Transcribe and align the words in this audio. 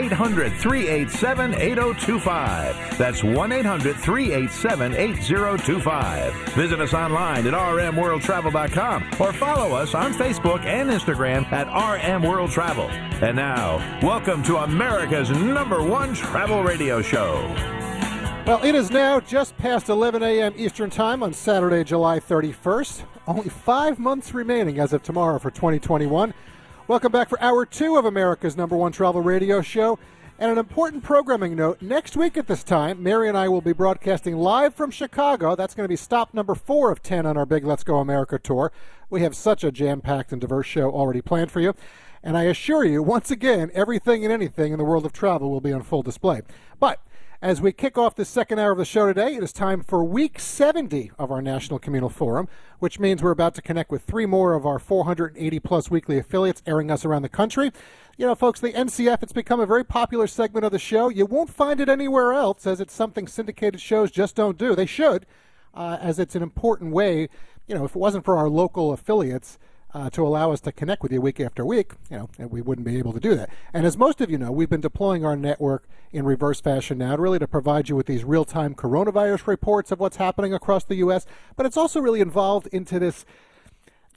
800 0.00 0.52
387 0.52 1.54
8025. 1.54 2.98
That's 2.98 3.22
1 3.22 3.52
800 3.52 3.96
387 3.96 4.94
8025. 4.94 6.34
Visit 6.54 6.80
us 6.80 6.94
online 6.94 7.46
at 7.46 7.54
rmworldtravel.com 7.54 9.04
or 9.20 9.32
follow 9.32 9.76
us 9.76 9.94
on 9.94 10.12
Facebook 10.14 10.64
and 10.64 10.90
Instagram 10.90 11.50
at 11.52 11.66
RM. 11.68 12.24
And 13.22 13.36
now, 13.36 13.76
welcome 14.02 14.42
to 14.44 14.56
America's 14.58 15.30
number 15.30 15.82
one 15.82 16.14
travel 16.14 16.62
radio 16.62 17.02
show. 17.02 17.34
Well, 18.46 18.64
it 18.64 18.74
is 18.74 18.90
now 18.90 19.20
just 19.20 19.56
past 19.58 19.90
11 19.90 20.22
a.m. 20.22 20.54
Eastern 20.56 20.88
Time 20.90 21.22
on 21.22 21.32
Saturday, 21.32 21.84
July 21.84 22.18
31st. 22.18 23.02
Only 23.26 23.48
five 23.50 23.98
months 23.98 24.32
remaining 24.32 24.78
as 24.78 24.92
of 24.92 25.02
tomorrow 25.02 25.38
for 25.38 25.50
2021. 25.50 26.32
Welcome 26.90 27.12
back 27.12 27.28
for 27.28 27.40
hour 27.40 27.64
two 27.64 27.98
of 27.98 28.04
America's 28.04 28.56
number 28.56 28.76
one 28.76 28.90
travel 28.90 29.20
radio 29.20 29.62
show. 29.62 29.96
And 30.40 30.50
an 30.50 30.58
important 30.58 31.04
programming 31.04 31.54
note 31.54 31.80
next 31.80 32.16
week 32.16 32.36
at 32.36 32.48
this 32.48 32.64
time, 32.64 33.00
Mary 33.00 33.28
and 33.28 33.38
I 33.38 33.46
will 33.46 33.60
be 33.60 33.72
broadcasting 33.72 34.36
live 34.36 34.74
from 34.74 34.90
Chicago. 34.90 35.54
That's 35.54 35.72
going 35.72 35.84
to 35.84 35.88
be 35.88 35.94
stop 35.94 36.34
number 36.34 36.56
four 36.56 36.90
of 36.90 37.00
10 37.00 37.26
on 37.26 37.36
our 37.36 37.46
big 37.46 37.64
Let's 37.64 37.84
Go 37.84 37.98
America 37.98 38.40
tour. 38.40 38.72
We 39.08 39.20
have 39.20 39.36
such 39.36 39.62
a 39.62 39.70
jam 39.70 40.00
packed 40.00 40.32
and 40.32 40.40
diverse 40.40 40.66
show 40.66 40.90
already 40.90 41.22
planned 41.22 41.52
for 41.52 41.60
you. 41.60 41.74
And 42.22 42.36
I 42.36 42.44
assure 42.44 42.84
you, 42.84 43.02
once 43.02 43.30
again, 43.30 43.70
everything 43.72 44.24
and 44.24 44.32
anything 44.32 44.72
in 44.72 44.78
the 44.78 44.84
world 44.84 45.06
of 45.06 45.12
travel 45.12 45.50
will 45.50 45.62
be 45.62 45.72
on 45.72 45.82
full 45.82 46.02
display. 46.02 46.42
But 46.78 47.00
as 47.40 47.62
we 47.62 47.72
kick 47.72 47.96
off 47.96 48.14
the 48.14 48.26
second 48.26 48.58
hour 48.58 48.72
of 48.72 48.76
the 48.76 48.84
show 48.84 49.06
today, 49.06 49.34
it 49.34 49.42
is 49.42 49.54
time 49.54 49.82
for 49.82 50.04
week 50.04 50.38
70 50.38 51.12
of 51.18 51.32
our 51.32 51.40
National 51.40 51.78
Communal 51.78 52.10
Forum, 52.10 52.46
which 52.78 52.98
means 52.98 53.22
we're 53.22 53.30
about 53.30 53.54
to 53.54 53.62
connect 53.62 53.90
with 53.90 54.02
three 54.02 54.26
more 54.26 54.52
of 54.52 54.66
our 54.66 54.78
480 54.78 55.58
plus 55.60 55.90
weekly 55.90 56.18
affiliates 56.18 56.62
airing 56.66 56.90
us 56.90 57.06
around 57.06 57.22
the 57.22 57.30
country. 57.30 57.72
You 58.18 58.26
know, 58.26 58.34
folks, 58.34 58.60
the 58.60 58.74
NCF, 58.74 59.22
it's 59.22 59.32
become 59.32 59.58
a 59.58 59.64
very 59.64 59.84
popular 59.84 60.26
segment 60.26 60.66
of 60.66 60.72
the 60.72 60.78
show. 60.78 61.08
You 61.08 61.24
won't 61.24 61.48
find 61.48 61.80
it 61.80 61.88
anywhere 61.88 62.34
else, 62.34 62.66
as 62.66 62.82
it's 62.82 62.92
something 62.92 63.26
syndicated 63.26 63.80
shows 63.80 64.10
just 64.10 64.36
don't 64.36 64.58
do. 64.58 64.74
They 64.74 64.84
should, 64.84 65.24
uh, 65.72 65.96
as 66.02 66.18
it's 66.18 66.34
an 66.34 66.42
important 66.42 66.92
way. 66.92 67.30
You 67.66 67.74
know, 67.76 67.86
if 67.86 67.92
it 67.92 67.98
wasn't 67.98 68.26
for 68.26 68.36
our 68.36 68.50
local 68.50 68.92
affiliates, 68.92 69.58
uh, 69.94 70.10
to 70.10 70.26
allow 70.26 70.52
us 70.52 70.60
to 70.60 70.72
connect 70.72 71.02
with 71.02 71.12
you 71.12 71.20
week 71.20 71.40
after 71.40 71.64
week, 71.64 71.92
you 72.10 72.16
know, 72.38 72.48
we 72.48 72.60
wouldn't 72.60 72.86
be 72.86 72.98
able 72.98 73.12
to 73.12 73.20
do 73.20 73.34
that. 73.34 73.50
And 73.72 73.86
as 73.86 73.96
most 73.96 74.20
of 74.20 74.30
you 74.30 74.38
know, 74.38 74.52
we've 74.52 74.70
been 74.70 74.80
deploying 74.80 75.24
our 75.24 75.36
network 75.36 75.88
in 76.12 76.24
reverse 76.24 76.60
fashion 76.60 76.98
now, 76.98 77.16
really 77.16 77.38
to 77.38 77.46
provide 77.46 77.88
you 77.88 77.96
with 77.96 78.06
these 78.06 78.24
real-time 78.24 78.74
coronavirus 78.74 79.46
reports 79.46 79.92
of 79.92 80.00
what's 80.00 80.16
happening 80.16 80.52
across 80.52 80.84
the 80.84 80.96
U.S. 80.96 81.26
But 81.56 81.66
it's 81.66 81.76
also 81.76 82.00
really 82.00 82.20
involved 82.20 82.68
into 82.68 82.98
this 82.98 83.24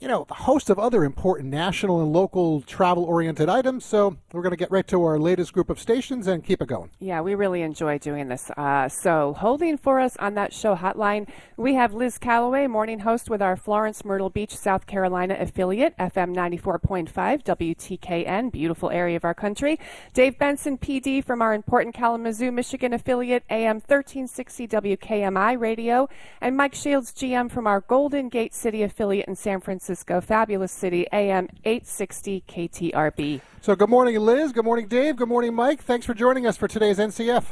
you 0.04 0.08
know, 0.08 0.26
a 0.28 0.34
host 0.34 0.68
of 0.68 0.78
other 0.78 1.02
important 1.02 1.48
national 1.48 2.02
and 2.02 2.12
local 2.12 2.60
travel 2.60 3.04
oriented 3.04 3.48
items. 3.48 3.86
So 3.86 4.18
we're 4.34 4.42
going 4.42 4.50
to 4.50 4.56
get 4.58 4.70
right 4.70 4.86
to 4.88 5.02
our 5.02 5.18
latest 5.18 5.54
group 5.54 5.70
of 5.70 5.80
stations 5.80 6.26
and 6.26 6.44
keep 6.44 6.60
it 6.60 6.68
going. 6.68 6.90
Yeah, 7.00 7.22
we 7.22 7.34
really 7.34 7.62
enjoy 7.62 7.96
doing 7.96 8.28
this. 8.28 8.50
Uh, 8.50 8.86
so 8.90 9.32
holding 9.32 9.78
for 9.78 10.00
us 10.00 10.14
on 10.18 10.34
that 10.34 10.52
show 10.52 10.76
hotline, 10.76 11.26
we 11.56 11.72
have 11.72 11.94
Liz 11.94 12.18
Calloway, 12.18 12.66
morning 12.66 12.98
host 12.98 13.30
with 13.30 13.40
our 13.40 13.56
Florence 13.56 14.04
Myrtle 14.04 14.28
Beach, 14.28 14.54
South 14.54 14.86
Carolina 14.86 15.38
affiliate, 15.40 15.96
FM 15.96 16.34
94.5, 16.34 17.08
WTKN, 17.42 18.52
beautiful 18.52 18.90
area 18.90 19.16
of 19.16 19.24
our 19.24 19.32
country. 19.32 19.80
Dave 20.12 20.38
Benson, 20.38 20.76
PD 20.76 21.24
from 21.24 21.40
our 21.40 21.54
important 21.54 21.94
Kalamazoo, 21.94 22.52
Michigan 22.52 22.92
affiliate, 22.92 23.44
AM 23.48 23.76
1360 23.76 24.68
WKMI 24.68 25.58
radio, 25.58 26.10
and 26.42 26.58
Mike 26.58 26.74
Shields, 26.74 27.10
GM 27.10 27.50
from 27.50 27.66
our 27.66 27.80
Golden 27.80 28.28
Gate 28.28 28.52
City 28.52 28.82
affiliate 28.82 29.26
in 29.26 29.34
San 29.34 29.60
Francisco. 29.60 29.93
Francisco, 29.94 30.20
fabulous 30.20 30.72
city, 30.72 31.06
AM 31.12 31.48
860 31.64 32.42
KTRB. 32.48 33.40
So, 33.60 33.76
good 33.76 33.88
morning, 33.88 34.18
Liz. 34.18 34.50
Good 34.50 34.64
morning, 34.64 34.88
Dave. 34.88 35.14
Good 35.14 35.28
morning, 35.28 35.54
Mike. 35.54 35.84
Thanks 35.84 36.04
for 36.04 36.14
joining 36.14 36.48
us 36.48 36.56
for 36.56 36.66
today's 36.66 36.98
NCF. 36.98 37.44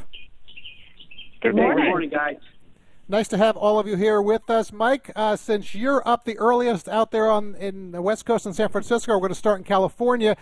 Good 1.41 1.55
morning. 1.55 1.85
Good 1.85 1.89
morning, 1.89 2.09
guys. 2.09 2.35
Nice 3.07 3.29
to 3.29 3.37
have 3.37 3.55
all 3.55 3.79
of 3.79 3.87
you 3.87 3.95
here 3.95 4.21
with 4.21 4.49
us, 4.49 4.73
Mike. 4.73 5.09
Uh, 5.15 5.37
since 5.37 5.73
you're 5.73 6.05
up 6.05 6.25
the 6.25 6.37
earliest 6.37 6.89
out 6.89 7.11
there 7.11 7.31
on 7.31 7.55
in 7.55 7.91
the 7.91 8.01
West 8.01 8.25
Coast 8.25 8.45
in 8.45 8.53
San 8.53 8.67
Francisco, 8.67 9.13
we're 9.13 9.19
going 9.19 9.29
to 9.29 9.35
start 9.35 9.59
in 9.59 9.63
California. 9.63 10.35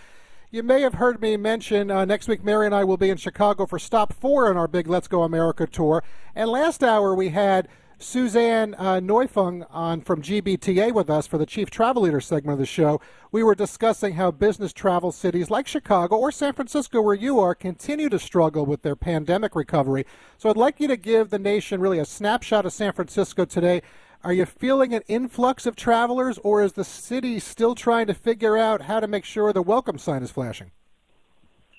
You 0.49 0.63
may 0.63 0.81
have 0.81 0.95
heard 0.95 1.21
me 1.21 1.37
mention 1.37 1.91
uh, 1.91 2.03
next 2.05 2.27
week, 2.27 2.43
Mary 2.43 2.65
and 2.65 2.73
I 2.73 2.83
will 2.83 2.97
be 2.97 3.11
in 3.11 3.17
Chicago 3.17 3.67
for 3.67 3.77
stop 3.77 4.11
four 4.11 4.49
in 4.49 4.57
our 4.57 4.67
big 4.67 4.87
Let's 4.87 5.07
Go 5.07 5.21
America 5.21 5.67
tour. 5.67 6.03
And 6.33 6.49
last 6.49 6.83
hour 6.83 7.13
we 7.13 7.29
had 7.29 7.67
Suzanne 8.01 8.73
uh, 8.79 8.95
Neufang 8.95 9.65
on 9.69 10.01
from 10.01 10.21
GBTA 10.21 10.91
with 10.91 11.09
us 11.09 11.27
for 11.27 11.37
the 11.37 11.45
Chief 11.45 11.69
Travel 11.69 12.01
Leader 12.01 12.19
segment 12.19 12.53
of 12.53 12.59
the 12.59 12.65
show. 12.65 12.99
We 13.31 13.43
were 13.43 13.53
discussing 13.53 14.15
how 14.15 14.31
business 14.31 14.73
travel 14.73 15.11
cities 15.11 15.51
like 15.51 15.67
Chicago 15.67 16.17
or 16.17 16.31
San 16.31 16.53
Francisco, 16.53 17.01
where 17.01 17.13
you 17.13 17.39
are, 17.39 17.53
continue 17.53 18.09
to 18.09 18.17
struggle 18.17 18.65
with 18.65 18.81
their 18.81 18.95
pandemic 18.95 19.55
recovery. 19.55 20.05
So 20.37 20.49
I'd 20.49 20.57
like 20.57 20.79
you 20.79 20.87
to 20.87 20.97
give 20.97 21.29
the 21.29 21.39
nation 21.39 21.79
really 21.79 21.99
a 21.99 22.05
snapshot 22.05 22.65
of 22.65 22.73
San 22.73 22.91
Francisco 22.91 23.45
today. 23.45 23.83
Are 24.23 24.33
you 24.33 24.45
feeling 24.45 24.93
an 24.93 25.03
influx 25.07 25.65
of 25.65 25.75
travelers, 25.75 26.39
or 26.39 26.63
is 26.63 26.73
the 26.73 26.83
city 26.83 27.39
still 27.39 27.75
trying 27.75 28.07
to 28.07 28.13
figure 28.13 28.57
out 28.57 28.81
how 28.81 28.99
to 28.99 29.07
make 29.07 29.25
sure 29.25 29.53
the 29.53 29.61
welcome 29.61 29.97
sign 29.99 30.23
is 30.23 30.31
flashing? 30.31 30.71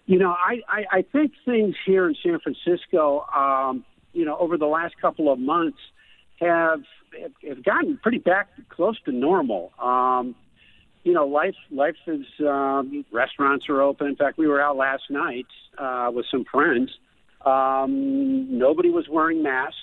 You 0.06 0.18
know, 0.18 0.30
I, 0.30 0.60
I, 0.68 0.84
I 0.92 1.02
think 1.02 1.32
things 1.44 1.74
here 1.84 2.08
in 2.08 2.16
San 2.22 2.38
Francisco, 2.40 3.24
um, 3.34 3.84
you 4.12 4.24
know, 4.24 4.36
over 4.38 4.56
the 4.56 4.66
last 4.66 4.96
couple 5.00 5.32
of 5.32 5.38
months, 5.38 5.78
have 6.42 6.80
have 7.48 7.64
gotten 7.64 7.98
pretty 8.02 8.18
back 8.18 8.48
close 8.68 9.00
to 9.02 9.12
normal. 9.12 9.72
Um, 9.78 10.34
you 11.04 11.12
know, 11.12 11.26
life 11.26 11.56
life 11.70 11.96
is 12.06 12.26
um, 12.40 13.04
restaurants 13.12 13.68
are 13.68 13.82
open. 13.82 14.06
In 14.08 14.16
fact, 14.16 14.38
we 14.38 14.46
were 14.46 14.60
out 14.60 14.76
last 14.76 15.04
night 15.10 15.46
uh, 15.78 16.10
with 16.12 16.26
some 16.30 16.44
friends. 16.44 16.90
Um, 17.44 18.58
nobody 18.58 18.90
was 18.90 19.08
wearing 19.08 19.42
masks, 19.42 19.76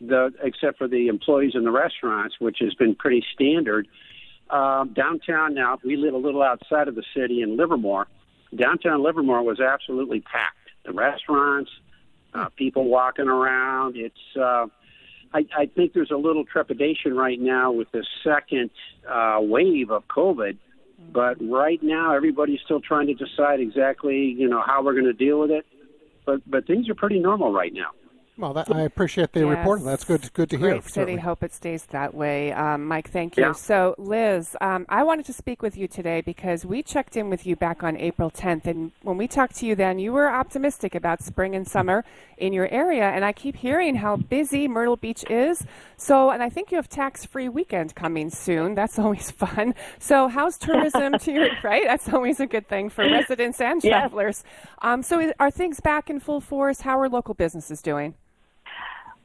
the 0.00 0.32
except 0.42 0.78
for 0.78 0.88
the 0.88 1.08
employees 1.08 1.52
in 1.54 1.64
the 1.64 1.70
restaurants, 1.70 2.36
which 2.38 2.58
has 2.60 2.74
been 2.74 2.94
pretty 2.94 3.24
standard. 3.34 3.88
Um, 4.50 4.94
downtown 4.94 5.54
now, 5.54 5.78
we 5.84 5.96
live 5.96 6.14
a 6.14 6.18
little 6.18 6.42
outside 6.42 6.88
of 6.88 6.94
the 6.94 7.04
city 7.14 7.42
in 7.42 7.56
Livermore. 7.56 8.06
Downtown 8.54 9.02
Livermore 9.02 9.42
was 9.42 9.60
absolutely 9.60 10.20
packed. 10.20 10.56
The 10.84 10.92
restaurants, 10.92 11.70
uh, 12.32 12.48
people 12.56 12.84
walking 12.84 13.28
around. 13.28 13.96
It's 13.96 14.36
uh, 14.40 14.66
I, 15.32 15.46
I 15.56 15.66
think 15.66 15.92
there's 15.92 16.10
a 16.10 16.16
little 16.16 16.44
trepidation 16.44 17.14
right 17.14 17.38
now 17.40 17.72
with 17.72 17.90
the 17.92 18.04
second 18.24 18.70
uh, 19.08 19.38
wave 19.40 19.90
of 19.90 20.04
COVID. 20.08 20.58
But 21.12 21.36
right 21.40 21.80
now, 21.82 22.14
everybody's 22.14 22.58
still 22.64 22.80
trying 22.80 23.06
to 23.06 23.14
decide 23.14 23.60
exactly, 23.60 24.34
you 24.36 24.48
know, 24.48 24.60
how 24.66 24.82
we're 24.82 24.94
going 24.94 25.04
to 25.04 25.12
deal 25.12 25.38
with 25.38 25.50
it. 25.50 25.64
But 26.26 26.40
but 26.50 26.66
things 26.66 26.88
are 26.90 26.94
pretty 26.94 27.20
normal 27.20 27.52
right 27.52 27.72
now. 27.72 27.90
Well, 28.38 28.52
that, 28.54 28.72
I 28.72 28.82
appreciate 28.82 29.32
the 29.32 29.40
yes. 29.40 29.48
report. 29.58 29.82
That's 29.82 30.04
good. 30.04 30.32
Good 30.32 30.50
to 30.50 30.56
Great 30.58 30.72
hear. 30.74 30.82
city. 30.82 30.92
certainly. 30.92 31.20
Hope 31.20 31.42
it 31.42 31.52
stays 31.52 31.86
that 31.86 32.14
way. 32.14 32.52
Um, 32.52 32.84
Mike, 32.86 33.10
thank 33.10 33.36
you. 33.36 33.42
Yeah. 33.42 33.52
So, 33.52 33.96
Liz, 33.98 34.56
um, 34.60 34.86
I 34.88 35.02
wanted 35.02 35.26
to 35.26 35.32
speak 35.32 35.60
with 35.60 35.76
you 35.76 35.88
today 35.88 36.20
because 36.20 36.64
we 36.64 36.84
checked 36.84 37.16
in 37.16 37.30
with 37.30 37.44
you 37.46 37.56
back 37.56 37.82
on 37.82 37.96
April 37.96 38.30
10th, 38.30 38.64
and 38.66 38.92
when 39.02 39.16
we 39.18 39.26
talked 39.26 39.56
to 39.56 39.66
you 39.66 39.74
then, 39.74 39.98
you 39.98 40.12
were 40.12 40.30
optimistic 40.30 40.94
about 40.94 41.20
spring 41.20 41.56
and 41.56 41.66
summer 41.66 42.04
in 42.36 42.52
your 42.52 42.68
area, 42.68 43.08
and 43.10 43.24
I 43.24 43.32
keep 43.32 43.56
hearing 43.56 43.96
how 43.96 44.14
busy 44.16 44.68
Myrtle 44.68 44.96
Beach 44.96 45.24
is. 45.28 45.64
So, 45.96 46.30
and 46.30 46.40
I 46.40 46.48
think 46.48 46.70
you 46.70 46.76
have 46.76 46.88
tax-free 46.88 47.48
weekend 47.48 47.96
coming 47.96 48.30
soon. 48.30 48.76
That's 48.76 48.98
always 49.00 49.32
fun. 49.32 49.74
So, 49.98 50.28
how's 50.28 50.56
tourism 50.58 51.18
to 51.18 51.32
your 51.32 51.48
right? 51.64 51.82
That's 51.86 52.08
always 52.10 52.38
a 52.38 52.46
good 52.46 52.68
thing 52.68 52.88
for 52.88 53.02
residents 53.04 53.60
and 53.60 53.82
Yes. 53.82 53.90
travelers. 53.90 54.44
Um, 54.80 55.02
so, 55.02 55.18
is, 55.18 55.32
are 55.40 55.50
things 55.50 55.80
back 55.80 56.08
in 56.08 56.20
full 56.20 56.40
force? 56.40 56.82
How 56.82 57.00
are 57.00 57.08
local 57.08 57.34
businesses 57.34 57.82
doing? 57.82 58.14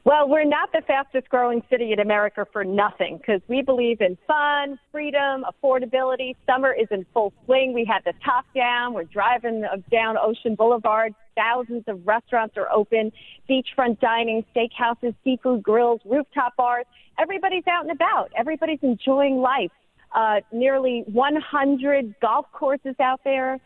Well, 0.04 0.28
we're 0.28 0.44
not 0.44 0.70
the 0.70 0.82
fastest 0.86 1.30
growing 1.30 1.62
city 1.70 1.92
in 1.92 1.98
America 1.98 2.46
for 2.52 2.62
nothing 2.62 3.16
because 3.16 3.40
we 3.48 3.62
believe 3.62 4.02
in 4.02 4.18
fun, 4.26 4.78
freedom, 4.92 5.46
affordability. 5.48 6.36
Summer 6.44 6.74
is 6.74 6.88
in 6.90 7.06
full 7.14 7.32
swing. 7.46 7.72
We 7.72 7.86
had 7.86 8.04
the 8.04 8.12
top 8.22 8.44
down. 8.54 8.92
We're 8.92 9.04
driving 9.04 9.64
down 9.90 10.18
Ocean 10.18 10.56
Boulevard. 10.56 11.14
Thousands 11.34 11.84
of 11.88 12.06
restaurants 12.06 12.54
are 12.58 12.70
open, 12.70 13.12
beachfront 13.48 13.98
dining, 13.98 14.44
steakhouses, 14.54 15.14
seafood 15.24 15.62
grills, 15.62 16.02
rooftop 16.04 16.54
bars. 16.56 16.84
Everybody's 17.18 17.66
out 17.66 17.84
and 17.84 17.90
about. 17.90 18.30
Everybody's 18.36 18.80
enjoying 18.82 19.38
life. 19.38 19.72
Uh, 20.14 20.40
nearly 20.52 21.04
100 21.06 22.14
golf 22.20 22.44
courses 22.52 22.94
out 23.00 23.20
there. 23.24 23.58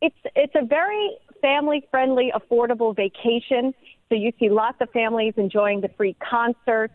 It's 0.00 0.16
it's 0.36 0.54
a 0.54 0.64
very 0.64 1.16
family 1.42 1.84
friendly, 1.90 2.32
affordable 2.34 2.94
vacation. 2.94 3.74
So 4.12 4.16
you 4.16 4.30
see 4.38 4.50
lots 4.50 4.76
of 4.82 4.90
families 4.90 5.32
enjoying 5.38 5.80
the 5.80 5.88
free 5.96 6.14
concerts, 6.20 6.92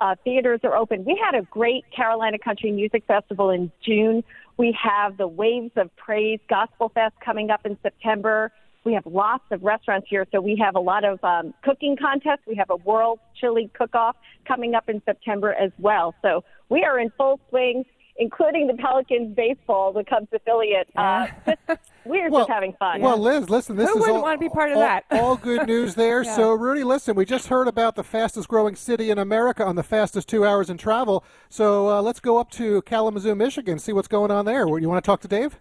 Uh, 0.00 0.14
theaters 0.22 0.60
are 0.62 0.76
open. 0.76 1.04
We 1.04 1.16
had 1.16 1.34
a 1.34 1.42
great 1.42 1.84
Carolina 1.90 2.38
Country 2.38 2.70
Music 2.70 3.02
Festival 3.06 3.50
in 3.50 3.72
June. 3.80 4.22
We 4.56 4.70
have 4.80 5.16
the 5.16 5.26
Waves 5.26 5.72
of 5.76 5.90
Praise 5.96 6.38
Gospel 6.48 6.90
Fest 6.90 7.14
coming 7.24 7.50
up 7.50 7.66
in 7.66 7.76
September. 7.82 8.52
We 8.84 8.92
have 8.92 9.06
lots 9.06 9.42
of 9.50 9.64
restaurants 9.64 10.06
here, 10.08 10.24
so 10.30 10.40
we 10.40 10.56
have 10.64 10.76
a 10.76 10.80
lot 10.80 11.04
of 11.04 11.18
um, 11.24 11.52
cooking 11.64 11.96
contests. 11.96 12.42
We 12.46 12.54
have 12.54 12.70
a 12.70 12.76
World 12.76 13.18
Chili 13.40 13.70
Cook-Off 13.74 14.14
coming 14.46 14.76
up 14.76 14.88
in 14.88 15.02
September 15.04 15.52
as 15.52 15.72
well. 15.78 16.14
So 16.22 16.44
we 16.68 16.84
are 16.84 17.00
in 17.00 17.10
full 17.18 17.40
swing 17.48 17.84
including 18.18 18.66
the 18.66 18.74
Pelicans 18.74 19.34
baseball, 19.34 19.92
the 19.92 20.04
Cubs 20.04 20.28
affiliate. 20.32 20.88
Uh, 20.96 21.28
just, 21.46 21.80
we're 22.04 22.28
well, 22.30 22.40
just 22.42 22.50
having 22.50 22.74
fun. 22.74 23.00
Well, 23.00 23.16
Liz, 23.16 23.48
listen, 23.48 23.76
this 23.76 23.88
Who 23.88 23.94
is 23.96 24.00
wouldn't 24.00 24.16
all, 24.16 24.22
want 24.22 24.40
to 24.40 24.44
be 24.44 24.52
part 24.52 24.70
of 24.70 24.76
all, 24.76 24.82
that? 24.82 25.04
all 25.10 25.36
good 25.36 25.66
news 25.68 25.94
there. 25.94 26.22
Yeah. 26.24 26.36
So, 26.36 26.52
Rudy, 26.52 26.84
listen, 26.84 27.14
we 27.14 27.24
just 27.24 27.46
heard 27.46 27.68
about 27.68 27.94
the 27.94 28.04
fastest 28.04 28.48
growing 28.48 28.74
city 28.74 29.10
in 29.10 29.18
America 29.18 29.64
on 29.64 29.76
the 29.76 29.82
fastest 29.82 30.28
two 30.28 30.44
hours 30.44 30.68
in 30.68 30.76
travel. 30.78 31.24
So 31.48 31.88
uh, 31.88 32.02
let's 32.02 32.20
go 32.20 32.38
up 32.38 32.50
to 32.52 32.82
Kalamazoo, 32.82 33.34
Michigan, 33.34 33.78
see 33.78 33.92
what's 33.92 34.08
going 34.08 34.30
on 34.30 34.44
there. 34.44 34.66
You 34.78 34.88
want 34.88 35.02
to 35.02 35.06
talk 35.06 35.20
to 35.20 35.28
Dave? 35.28 35.58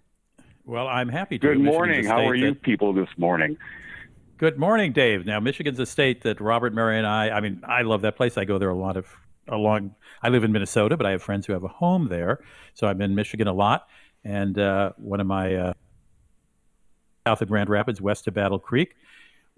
Well, 0.66 0.88
I'm 0.88 1.10
happy 1.10 1.38
to. 1.40 1.48
Good 1.48 1.60
Michigan's 1.60 1.76
morning. 1.78 2.06
a 2.06 2.10
How 2.10 2.28
are 2.28 2.36
you 2.36 2.50
that- 2.50 2.62
people 2.64 2.92
this 2.94 3.10
morning? 3.18 3.58
Good 4.38 4.60
morning, 4.60 4.94
Dave. 4.94 5.26
Now, 5.26 5.40
Michigan's 5.40 5.80
a 5.80 5.86
state 5.86 6.22
that 6.22 6.40
Robert 6.40 6.72
Mary 6.72 6.98
and 6.98 7.08
I. 7.08 7.30
I 7.30 7.40
mean, 7.42 7.62
I 7.68 7.82
love 7.82 8.02
that 8.02 8.16
place. 8.16 8.38
I 8.38 8.46
go 8.46 8.60
there 8.60 8.70
a 8.70 8.76
lot 8.76 8.96
of 8.96 9.08
a 9.48 9.58
long. 9.58 9.96
I 10.22 10.30
live 10.30 10.44
in 10.44 10.52
Minnesota, 10.52 10.98
but 10.98 11.06
I 11.06 11.12
have 11.12 11.22
friends 11.22 11.46
who 11.46 11.54
have 11.54 11.64
a 11.64 11.70
home 11.70 12.08
there, 12.10 12.40
so 12.74 12.88
I'm 12.88 13.02
in 13.02 13.16
Michigan 13.16 13.48
a 13.48 13.54
lot. 13.54 13.88
And 14.24 14.58
uh, 14.58 14.92
one 14.98 15.20
of 15.20 15.28
my 15.28 15.56
uh, 15.56 15.74
south 17.28 17.42
of 17.42 17.48
Grand 17.48 17.70
Rapids, 17.70 18.02
west 18.02 18.28
of 18.28 18.34
Battle 18.34 18.60
Creek, 18.60 18.96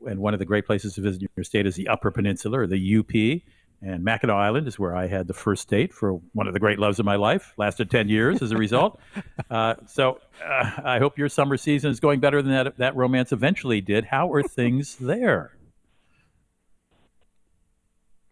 and 0.05 0.19
one 0.19 0.33
of 0.33 0.39
the 0.39 0.45
great 0.45 0.65
places 0.65 0.93
to 0.95 1.01
visit 1.01 1.21
in 1.21 1.27
your 1.35 1.43
state 1.43 1.65
is 1.65 1.75
the 1.75 1.87
Upper 1.87 2.11
Peninsula 2.11 2.59
or 2.59 2.67
the 2.67 2.97
UP. 2.97 3.41
And 3.81 4.03
Mackinac 4.03 4.35
Island 4.35 4.67
is 4.67 4.77
where 4.77 4.93
I 4.93 5.07
had 5.07 5.27
the 5.27 5.33
first 5.33 5.69
date 5.69 5.93
for 5.93 6.19
one 6.33 6.47
of 6.47 6.53
the 6.53 6.59
great 6.59 6.79
loves 6.79 6.99
of 6.99 7.05
my 7.05 7.15
life. 7.15 7.53
Lasted 7.57 7.89
10 7.89 8.09
years 8.09 8.41
as 8.41 8.51
a 8.51 8.57
result. 8.57 8.99
Uh, 9.49 9.73
so 9.87 10.19
uh, 10.45 10.71
I 10.83 10.99
hope 10.99 11.17
your 11.17 11.27
summer 11.27 11.57
season 11.57 11.89
is 11.89 11.99
going 11.99 12.19
better 12.19 12.39
than 12.43 12.51
that, 12.51 12.77
that 12.77 12.95
romance 12.95 13.31
eventually 13.31 13.81
did. 13.81 14.05
How 14.05 14.31
are 14.31 14.43
things 14.43 14.95
there? 14.97 15.53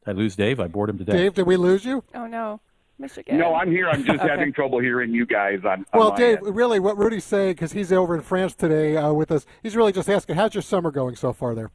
Did 0.07 0.15
I 0.15 0.19
lose 0.19 0.35
Dave? 0.37 0.59
I 0.61 0.67
bored 0.67 0.89
him 0.89 0.97
to 0.99 1.03
death. 1.03 1.15
Dave, 1.15 1.33
did 1.33 1.45
we 1.45 1.57
lose 1.57 1.83
you? 1.83 2.01
Oh 2.15 2.27
no, 2.27 2.61
Michigan. 2.97 3.37
No, 3.37 3.53
I'm 3.55 3.69
here. 3.69 3.89
I'm 3.89 4.05
just 4.05 4.19
Okay. 4.23 4.27
having 4.29 4.53
trouble 4.53 4.79
hearing 4.79 5.11
you 5.13 5.25
guys. 5.25 5.59
On, 5.65 5.79
on 5.79 5.85
Well, 5.93 6.11
my 6.11 6.15
Dave, 6.17 6.37
end. 6.37 6.55
really, 6.55 6.79
what 6.79 6.97
Rudy's 6.97 7.25
saying, 7.25 7.55
because 7.55 7.73
he's 7.73 7.91
over 7.91 8.15
in 8.15 8.21
France 8.21 8.55
today 8.55 8.95
uh, 8.95 9.11
with 9.11 9.31
us, 9.31 9.45
he's 9.61 9.75
really 9.75 9.91
just 9.91 10.09
asking, 10.09 10.37
how's 10.37 10.55
your 10.55 10.61
summer 10.61 10.91
going 10.91 11.15
so 11.17 11.33
far 11.33 11.53
there? 11.55 11.71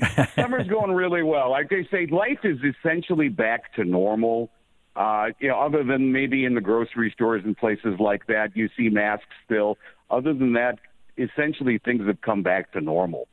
summer's 0.36 0.68
going 0.68 0.92
really 0.92 1.22
well. 1.24 1.50
Like 1.50 1.68
they 1.70 1.88
say, 1.90 2.06
life 2.06 2.40
is 2.44 2.58
essentially 2.62 3.28
back 3.28 3.74
to 3.74 3.84
normal. 3.84 4.50
Uh, 4.94 5.28
you 5.40 5.48
know, 5.48 5.58
other 5.58 5.82
than 5.82 6.12
maybe 6.12 6.44
in 6.44 6.54
the 6.54 6.60
grocery 6.60 7.10
stores 7.10 7.42
and 7.44 7.56
places 7.56 7.98
like 7.98 8.26
that, 8.28 8.54
you 8.56 8.68
see 8.76 8.88
masks 8.90 9.26
still. 9.44 9.76
Other 10.10 10.32
than 10.32 10.52
that, 10.52 10.78
essentially 11.18 11.78
things 11.78 12.06
have 12.06 12.20
come 12.20 12.42
back 12.42 12.72
to 12.72 12.80
normal. 12.80 13.26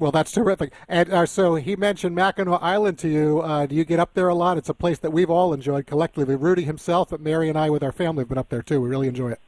Well, 0.00 0.12
that's 0.12 0.32
terrific. 0.32 0.72
And 0.88 1.12
uh, 1.12 1.26
so 1.26 1.56
he 1.56 1.76
mentioned 1.76 2.16
Mackinac 2.16 2.62
Island 2.62 2.98
to 3.00 3.08
you. 3.08 3.40
Uh, 3.40 3.66
do 3.66 3.74
you 3.74 3.84
get 3.84 4.00
up 4.00 4.14
there 4.14 4.30
a 4.30 4.34
lot? 4.34 4.56
It's 4.56 4.70
a 4.70 4.74
place 4.74 4.98
that 5.00 5.10
we've 5.10 5.28
all 5.28 5.52
enjoyed 5.52 5.86
collectively. 5.86 6.36
Rudy 6.36 6.62
himself, 6.62 7.10
but 7.10 7.20
Mary 7.20 7.50
and 7.50 7.58
I 7.58 7.68
with 7.68 7.82
our 7.82 7.92
family 7.92 8.22
have 8.22 8.30
been 8.30 8.38
up 8.38 8.48
there 8.48 8.62
too. 8.62 8.80
We 8.80 8.88
really 8.88 9.08
enjoy 9.08 9.32
it. 9.32 9.40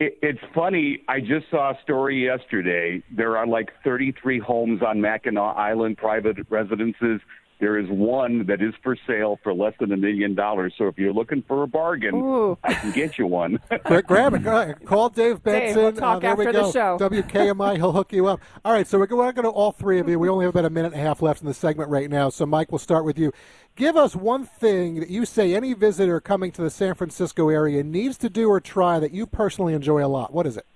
It, 0.00 0.18
it's 0.20 0.40
funny. 0.54 1.02
I 1.08 1.20
just 1.20 1.46
saw 1.50 1.70
a 1.70 1.78
story 1.82 2.22
yesterday. 2.22 3.02
There 3.10 3.38
are 3.38 3.46
like 3.46 3.70
33 3.84 4.38
homes 4.38 4.82
on 4.82 5.00
Mackinac 5.00 5.56
Island, 5.56 5.96
private 5.96 6.36
residences. 6.50 7.22
There 7.60 7.76
is 7.78 7.88
one 7.90 8.46
that 8.46 8.62
is 8.62 8.72
for 8.82 8.96
sale 9.06 9.38
for 9.42 9.52
less 9.52 9.74
than 9.80 9.90
a 9.92 9.96
million 9.96 10.34
dollars. 10.34 10.74
So 10.78 10.86
if 10.86 10.96
you're 10.96 11.12
looking 11.12 11.42
for 11.48 11.64
a 11.64 11.66
bargain, 11.66 12.14
Ooh. 12.14 12.56
I 12.62 12.74
can 12.74 12.92
get 12.92 13.18
you 13.18 13.26
one. 13.26 13.58
Gra- 13.84 14.02
Grab 14.02 14.34
it. 14.34 14.44
Go 14.44 14.56
ahead. 14.60 14.84
Call 14.84 15.08
Dave 15.08 15.42
Dave, 15.42 15.42
Benson. 15.42 15.82
we'll 15.82 15.92
talk 15.92 16.16
uh, 16.18 16.20
there 16.20 16.36
we 16.36 16.46
after 16.46 16.62
the 16.62 16.72
show. 16.72 16.98
WKMI. 17.00 17.76
He'll 17.76 17.92
hook 17.92 18.12
you 18.12 18.26
up. 18.26 18.40
All 18.64 18.72
right. 18.72 18.86
So 18.86 18.98
we're 18.98 19.06
going 19.06 19.34
to 19.34 19.42
go 19.42 19.50
all 19.50 19.72
three 19.72 19.98
of 19.98 20.08
you. 20.08 20.18
We 20.18 20.28
only 20.28 20.44
have 20.44 20.54
about 20.54 20.66
a 20.66 20.70
minute 20.70 20.92
and 20.92 21.00
a 21.02 21.04
half 21.04 21.20
left 21.20 21.40
in 21.40 21.48
the 21.48 21.54
segment 21.54 21.90
right 21.90 22.08
now. 22.08 22.28
So 22.28 22.46
Mike, 22.46 22.70
we'll 22.70 22.78
start 22.78 23.04
with 23.04 23.18
you. 23.18 23.32
Give 23.74 23.96
us 23.96 24.14
one 24.14 24.44
thing 24.44 25.00
that 25.00 25.08
you 25.08 25.24
say 25.24 25.54
any 25.54 25.72
visitor 25.72 26.20
coming 26.20 26.52
to 26.52 26.62
the 26.62 26.70
San 26.70 26.94
Francisco 26.94 27.48
area 27.48 27.82
needs 27.82 28.16
to 28.18 28.28
do 28.28 28.48
or 28.48 28.60
try 28.60 28.98
that 28.98 29.12
you 29.12 29.26
personally 29.26 29.74
enjoy 29.74 30.04
a 30.04 30.08
lot. 30.08 30.32
What 30.32 30.46
is 30.46 30.56
it? 30.56 30.66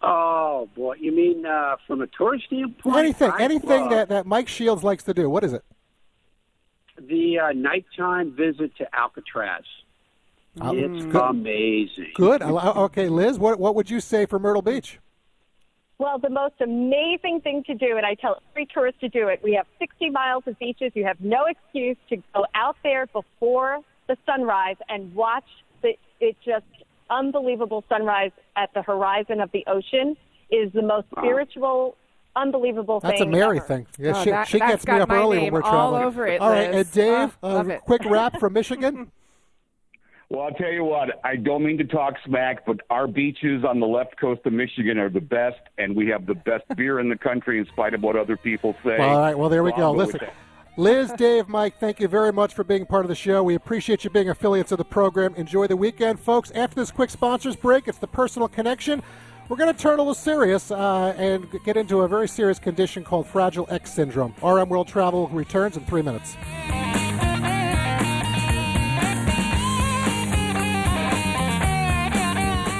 Oh 0.00 0.68
boy, 0.76 0.96
you 1.00 1.12
mean 1.12 1.44
uh, 1.44 1.76
from 1.86 2.02
a 2.02 2.06
tourist 2.06 2.46
standpoint? 2.46 2.96
anything. 2.96 3.30
I 3.30 3.42
Anything 3.42 3.82
love 3.82 3.90
that, 3.90 4.08
that 4.10 4.26
Mike 4.26 4.48
Shields 4.48 4.84
likes 4.84 5.02
to 5.04 5.14
do. 5.14 5.28
What 5.28 5.44
is 5.44 5.52
it? 5.52 5.64
the 7.06 7.38
uh, 7.38 7.52
nighttime 7.52 8.32
visit 8.32 8.76
to 8.78 8.94
Alcatraz. 8.94 9.64
Uh, 10.60 10.72
it's 10.74 11.04
good. 11.06 11.16
amazing. 11.16 12.12
Good. 12.14 12.42
Okay, 12.42 13.08
Liz, 13.08 13.38
what, 13.38 13.60
what 13.60 13.74
would 13.74 13.90
you 13.90 14.00
say 14.00 14.26
for 14.26 14.38
Myrtle 14.38 14.62
Beach? 14.62 14.98
Well, 15.98 16.18
the 16.18 16.30
most 16.30 16.54
amazing 16.60 17.40
thing 17.42 17.64
to 17.64 17.74
do, 17.74 17.96
and 17.96 18.06
I 18.06 18.14
tell 18.14 18.40
every 18.52 18.66
tourist 18.66 19.00
to 19.00 19.08
do 19.08 19.28
it, 19.28 19.40
we 19.42 19.54
have 19.54 19.66
60 19.78 20.10
miles 20.10 20.44
of 20.46 20.58
beaches. 20.58 20.92
You 20.94 21.04
have 21.04 21.20
no 21.20 21.46
excuse 21.46 21.96
to 22.08 22.16
go 22.34 22.46
out 22.54 22.76
there 22.82 23.06
before 23.06 23.80
the 24.06 24.16
sunrise 24.24 24.76
and 24.88 25.14
watch 25.14 25.44
the 25.82 25.96
it 26.20 26.36
just 26.44 26.64
unbelievable 27.10 27.84
sunrise 27.88 28.30
at 28.56 28.72
the 28.74 28.82
horizon 28.82 29.40
of 29.40 29.50
the 29.52 29.64
ocean 29.66 30.16
is 30.50 30.72
the 30.72 30.82
most 30.82 31.06
spiritual, 31.16 31.96
unbelievable 32.36 33.00
thing. 33.00 33.10
That's 33.10 33.20
a. 33.22 33.26
Mary 33.26 33.58
ever. 33.58 33.66
thing. 33.66 33.86
Yeah, 33.98 34.12
Oh, 34.14 34.24
she, 34.24 34.30
that- 34.30 34.48
she 34.48 34.58
gets 34.58 34.86
me 34.86 34.94
up 35.00 35.10
early 35.10 35.38
when 35.38 35.52
we're 35.52 35.62
all 35.62 35.90
traveling. 35.92 36.02
over 36.04 36.26
it, 36.26 36.40
All 36.40 36.50
right, 36.50 36.72
Liz. 36.72 36.86
and 36.86 36.94
Dave, 36.94 37.38
Oh, 37.42 37.56
a 37.58 37.68
it. 37.68 37.80
quick 37.82 38.04
wrap 38.06 38.38
from 38.38 38.52
Michigan. 38.52 39.10
Well, 40.30 40.42
I'll 40.42 40.50
tell 40.52 40.70
you 40.70 40.84
what, 40.84 41.22
I 41.24 41.36
don't 41.36 41.64
mean 41.64 41.78
to 41.78 41.84
talk 41.84 42.12
smack, 42.26 42.66
but 42.66 42.80
our 42.90 43.06
beaches 43.06 43.64
on 43.66 43.80
the 43.80 43.86
left 43.86 44.20
coast 44.20 44.42
of 44.44 44.52
Michigan 44.52 44.98
are 44.98 45.08
the 45.08 45.22
best, 45.22 45.56
and 45.78 45.96
we 45.96 46.06
have 46.08 46.26
the 46.26 46.34
best 46.34 46.64
beer 46.76 47.00
in 47.00 47.08
the 47.08 47.16
country 47.16 47.58
in 47.58 47.64
spite 47.72 47.94
of 47.94 48.02
what 48.02 48.14
other 48.14 48.36
people 48.36 48.76
say. 48.84 48.98
All 48.98 49.18
right, 49.20 49.38
well, 49.38 49.48
there 49.48 49.62
we 49.64 49.70
So 49.70 49.76
go. 49.78 49.82
I'll 49.84 49.94
with 49.94 50.08
Listen, 50.08 50.20
that. 50.24 50.34
Liz, 50.78 51.10
Dave, 51.16 51.48
Mike, 51.48 51.74
thank 51.80 51.98
you 51.98 52.06
very 52.06 52.32
much 52.32 52.54
for 52.54 52.62
being 52.62 52.86
part 52.86 53.04
of 53.04 53.08
the 53.08 53.14
show. 53.16 53.42
We 53.42 53.56
appreciate 53.56 54.04
you 54.04 54.10
being 54.10 54.28
affiliates 54.28 54.70
of 54.70 54.78
the 54.78 54.84
program. 54.84 55.34
Enjoy 55.34 55.66
the 55.66 55.76
weekend, 55.76 56.20
folks. 56.20 56.52
After 56.52 56.76
this 56.76 56.92
quick 56.92 57.10
sponsors 57.10 57.56
break, 57.56 57.88
it's 57.88 57.98
the 57.98 58.06
personal 58.06 58.46
connection. 58.46 59.02
We're 59.48 59.56
going 59.56 59.74
to 59.74 59.82
turn 59.82 59.94
a 59.94 60.02
little 60.02 60.14
serious 60.14 60.70
uh, 60.70 61.16
and 61.18 61.48
get 61.64 61.76
into 61.76 62.02
a 62.02 62.08
very 62.08 62.28
serious 62.28 62.60
condition 62.60 63.02
called 63.02 63.26
Fragile 63.26 63.66
X 63.70 63.92
syndrome. 63.92 64.36
RM 64.40 64.68
World 64.68 64.86
Travel 64.86 65.26
returns 65.30 65.76
in 65.76 65.84
three 65.84 66.02
minutes. 66.02 66.36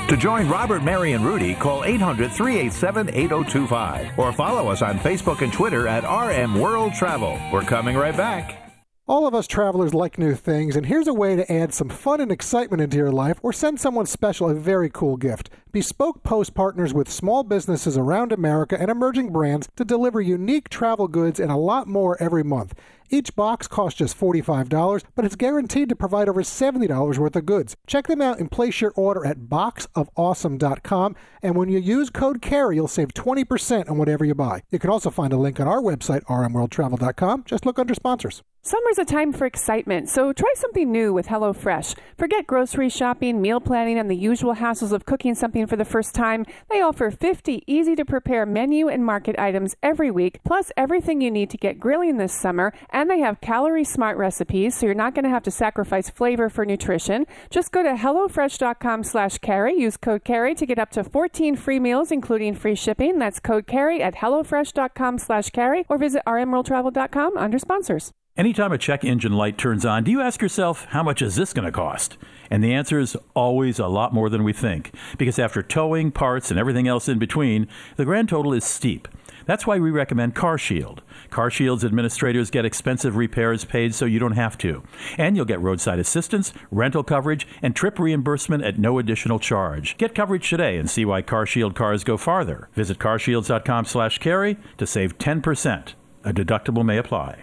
To 0.09 0.17
join 0.17 0.49
Robert, 0.49 0.83
Mary, 0.83 1.13
and 1.13 1.23
Rudy, 1.23 1.55
call 1.55 1.85
800 1.85 2.33
387 2.33 3.11
8025 3.11 4.19
or 4.19 4.33
follow 4.33 4.69
us 4.71 4.81
on 4.81 4.99
Facebook 5.01 5.43
and 5.43 5.53
Twitter 5.53 5.87
at 5.87 6.05
RM 6.05 6.59
World 6.59 6.95
Travel. 6.95 7.39
We're 7.53 7.61
coming 7.61 7.95
right 7.95 8.17
back. 8.17 8.69
All 9.07 9.27
of 9.27 9.35
us 9.35 9.47
travelers 9.47 9.93
like 9.93 10.19
new 10.19 10.35
things, 10.35 10.77
and 10.77 10.87
here's 10.87 11.09
a 11.09 11.15
way 11.15 11.37
to 11.37 11.51
add 11.53 11.75
some 11.75 11.91
fun 11.91 12.23
and 12.23 12.33
excitement 12.33 12.81
into 12.81 12.97
your 12.97 13.13
life 13.13 13.39
or 13.43 13.53
send 13.53 13.81
someone 13.81 14.07
special 14.07 14.49
a 14.49 14.55
very 14.55 14.89
cool 14.89 15.19
gift. 15.19 15.51
Bespoke 15.73 16.23
Post 16.23 16.55
partners 16.55 16.95
with 16.95 17.11
small 17.11 17.43
businesses 17.43 17.99
around 17.99 18.33
America 18.33 18.81
and 18.81 18.91
emerging 18.91 19.31
brands 19.31 19.69
to 19.77 19.85
deliver 19.85 20.23
unique 20.23 20.71
travel 20.71 21.09
goods 21.09 21.39
and 21.39 21.51
a 21.51 21.57
lot 21.57 21.87
more 21.87 22.17
every 22.23 22.43
month. 22.43 22.75
Each 23.11 23.35
box 23.35 23.67
costs 23.67 23.99
just 23.99 24.19
$45, 24.19 25.05
but 25.15 25.25
it's 25.25 25.37
guaranteed 25.37 25.89
to 25.89 25.97
provide 25.97 26.29
over 26.29 26.43
$70 26.43 27.19
worth 27.19 27.37
of 27.37 27.47
goods. 27.47 27.77
Check 27.87 28.07
them 28.07 28.21
out 28.21 28.39
and 28.39 28.51
place 28.51 28.81
your 28.81 28.93
order 28.97 29.25
at 29.25 29.49
boxofawesome.com. 29.49 31.17
And 31.43 31.57
when 31.57 31.69
you 31.69 31.79
use 31.79 32.11
code 32.11 32.43
CAREY, 32.43 32.77
you'll 32.77 32.89
save 32.89 33.15
20% 33.15 33.89
on 33.91 33.99
whatever 33.99 34.25
you 34.25 34.35
buy. 34.35 34.63
You 34.71 34.79
can 34.79 34.91
also 34.91 35.11
find 35.11 35.33
a 35.33 35.39
link 35.39 35.59
on 35.59 35.69
our 35.69 35.81
website, 35.81 36.25
rmworldtravel.com. 36.25 37.45
Just 37.45 37.65
look 37.65 37.79
under 37.79 37.95
sponsors. 37.95 38.43
Summer's 38.61 38.99
a 38.99 39.05
time 39.05 39.33
for 39.33 39.47
excitement, 39.47 40.11
so 40.11 40.33
try 40.33 40.53
something 40.57 40.91
new 40.91 41.13
with 41.13 41.29
HelloFresh. 41.29 41.97
Forget 42.19 42.47
grocery 42.47 42.89
shopping, 42.91 43.41
meal 43.41 43.61
planning, 43.61 43.99
and 43.99 44.11
the 44.11 44.17
usual 44.17 44.57
hassles 44.57 44.93
of 44.93 45.07
cooking 45.07 45.35
something 45.35 45.67
for 45.67 45.77
the 45.77 45.85
first 45.85 46.15
time. 46.15 46.45
They 46.69 46.83
offer 46.83 47.11
50 47.11 47.63
easy 47.67 47.95
to 47.95 48.05
prepare 48.05 48.45
menu 48.45 48.89
and 48.89 49.07
market 49.07 49.39
items 49.39 49.77
every 49.83 50.11
week, 50.11 50.41
plus 50.45 50.71
everything 50.77 51.21
you 51.21 51.31
need 51.31 51.51
to 51.51 51.57
get 51.57 51.79
grilling 51.79 52.17
this 52.17 52.35
summer. 52.35 52.75
And 52.99 53.09
they 53.09 53.21
have 53.21 53.41
calorie 53.41 53.85
smart 53.85 54.19
recipes, 54.19 54.77
so 54.77 54.85
you're 54.85 54.93
not 55.05 55.15
going 55.15 55.23
to 55.23 55.29
have 55.31 55.45
to 55.45 55.53
sacrifice 55.53 56.11
flavor 56.11 56.49
for 56.49 56.65
nutrition. 56.65 57.27
Just 57.49 57.71
go 57.71 57.85
to 57.85 57.91
HelloFresh.com 57.91 59.05
slash 59.05 59.39
carey. 59.39 59.75
Use 59.79 59.97
code 59.97 60.25
carey 60.25 60.57
to 60.57 60.67
get 60.67 60.81
up 60.81 60.91
to 60.91 61.05
14 61.05 61.55
free 61.55 61.79
meals, 61.79 62.11
including 62.11 62.57
free 62.57 62.75
shipping. 62.75 63.21
That's 63.21 63.39
code 63.39 63.69
carey 63.69 64.03
at 64.03 64.17
HelloFresh.com 64.17 65.19
slash 65.19 65.51
carey 65.51 65.87
or 65.89 65.97
visit 65.97 66.23
rmworldtravel.com 66.27 67.37
under 67.37 67.61
sponsors. 67.61 68.11
Anytime 68.39 68.71
a 68.71 68.79
check 68.79 69.05
engine 69.05 69.33
light 69.33 69.59
turns 69.59 69.85
on, 69.85 70.05
do 70.05 70.13
you 70.13 70.21
ask 70.21 70.41
yourself, 70.41 70.85
how 70.91 71.03
much 71.03 71.23
is 71.23 71.35
this 71.35 71.53
going 71.53 71.67
to 71.67 71.73
cost? 71.73 72.17
And 72.53 72.63
the 72.63 72.73
answer 72.73 73.01
is 73.01 73.17
always 73.35 73.81
a 73.81 73.89
lot 73.89 74.15
more 74.15 74.31
than 74.31 74.45
we 74.45 74.53
think, 74.53 74.95
because 75.19 75.41
after 75.41 75.61
towing, 75.61 76.13
parts, 76.13 76.49
and 76.49 76.61
everything 76.61 76.87
else 76.87 77.09
in 77.09 77.19
between, 77.19 77.67
the 77.97 78.05
grand 78.05 78.29
total 78.29 78.53
is 78.53 78.63
steep. 78.63 79.09
That's 79.47 79.67
why 79.67 79.81
we 79.81 79.91
recommend 79.91 80.37
CarShield. 80.37 81.01
CarShield's 81.31 81.85
administrators 81.85 82.49
get 82.49 82.65
expensive 82.65 83.17
repairs 83.17 83.65
paid 83.65 83.93
so 83.93 84.05
you 84.05 84.21
don't 84.21 84.33
have 84.33 84.57
to. 84.59 84.85
And 85.17 85.35
you'll 85.35 85.45
get 85.45 85.61
roadside 85.61 85.99
assistance, 85.99 86.53
rental 86.71 87.03
coverage, 87.03 87.45
and 87.61 87.75
trip 87.75 87.99
reimbursement 87.99 88.63
at 88.63 88.79
no 88.79 89.01
additional 89.01 89.41
charge. 89.41 89.99
Get 89.99 90.15
coverage 90.15 90.49
today 90.49 90.77
and 90.77 90.89
see 90.89 91.05
why 91.05 91.23
CarShield 91.23 91.75
cars 91.75 92.05
go 92.05 92.17
farther. 92.17 92.69
Visit 92.75 93.01
carshields.com 93.01 93.87
slash 93.87 94.19
carey 94.19 94.59
to 94.77 94.87
save 94.87 95.19
10%. 95.19 95.95
A 96.23 96.33
deductible 96.33 96.85
may 96.85 96.99
apply. 96.99 97.43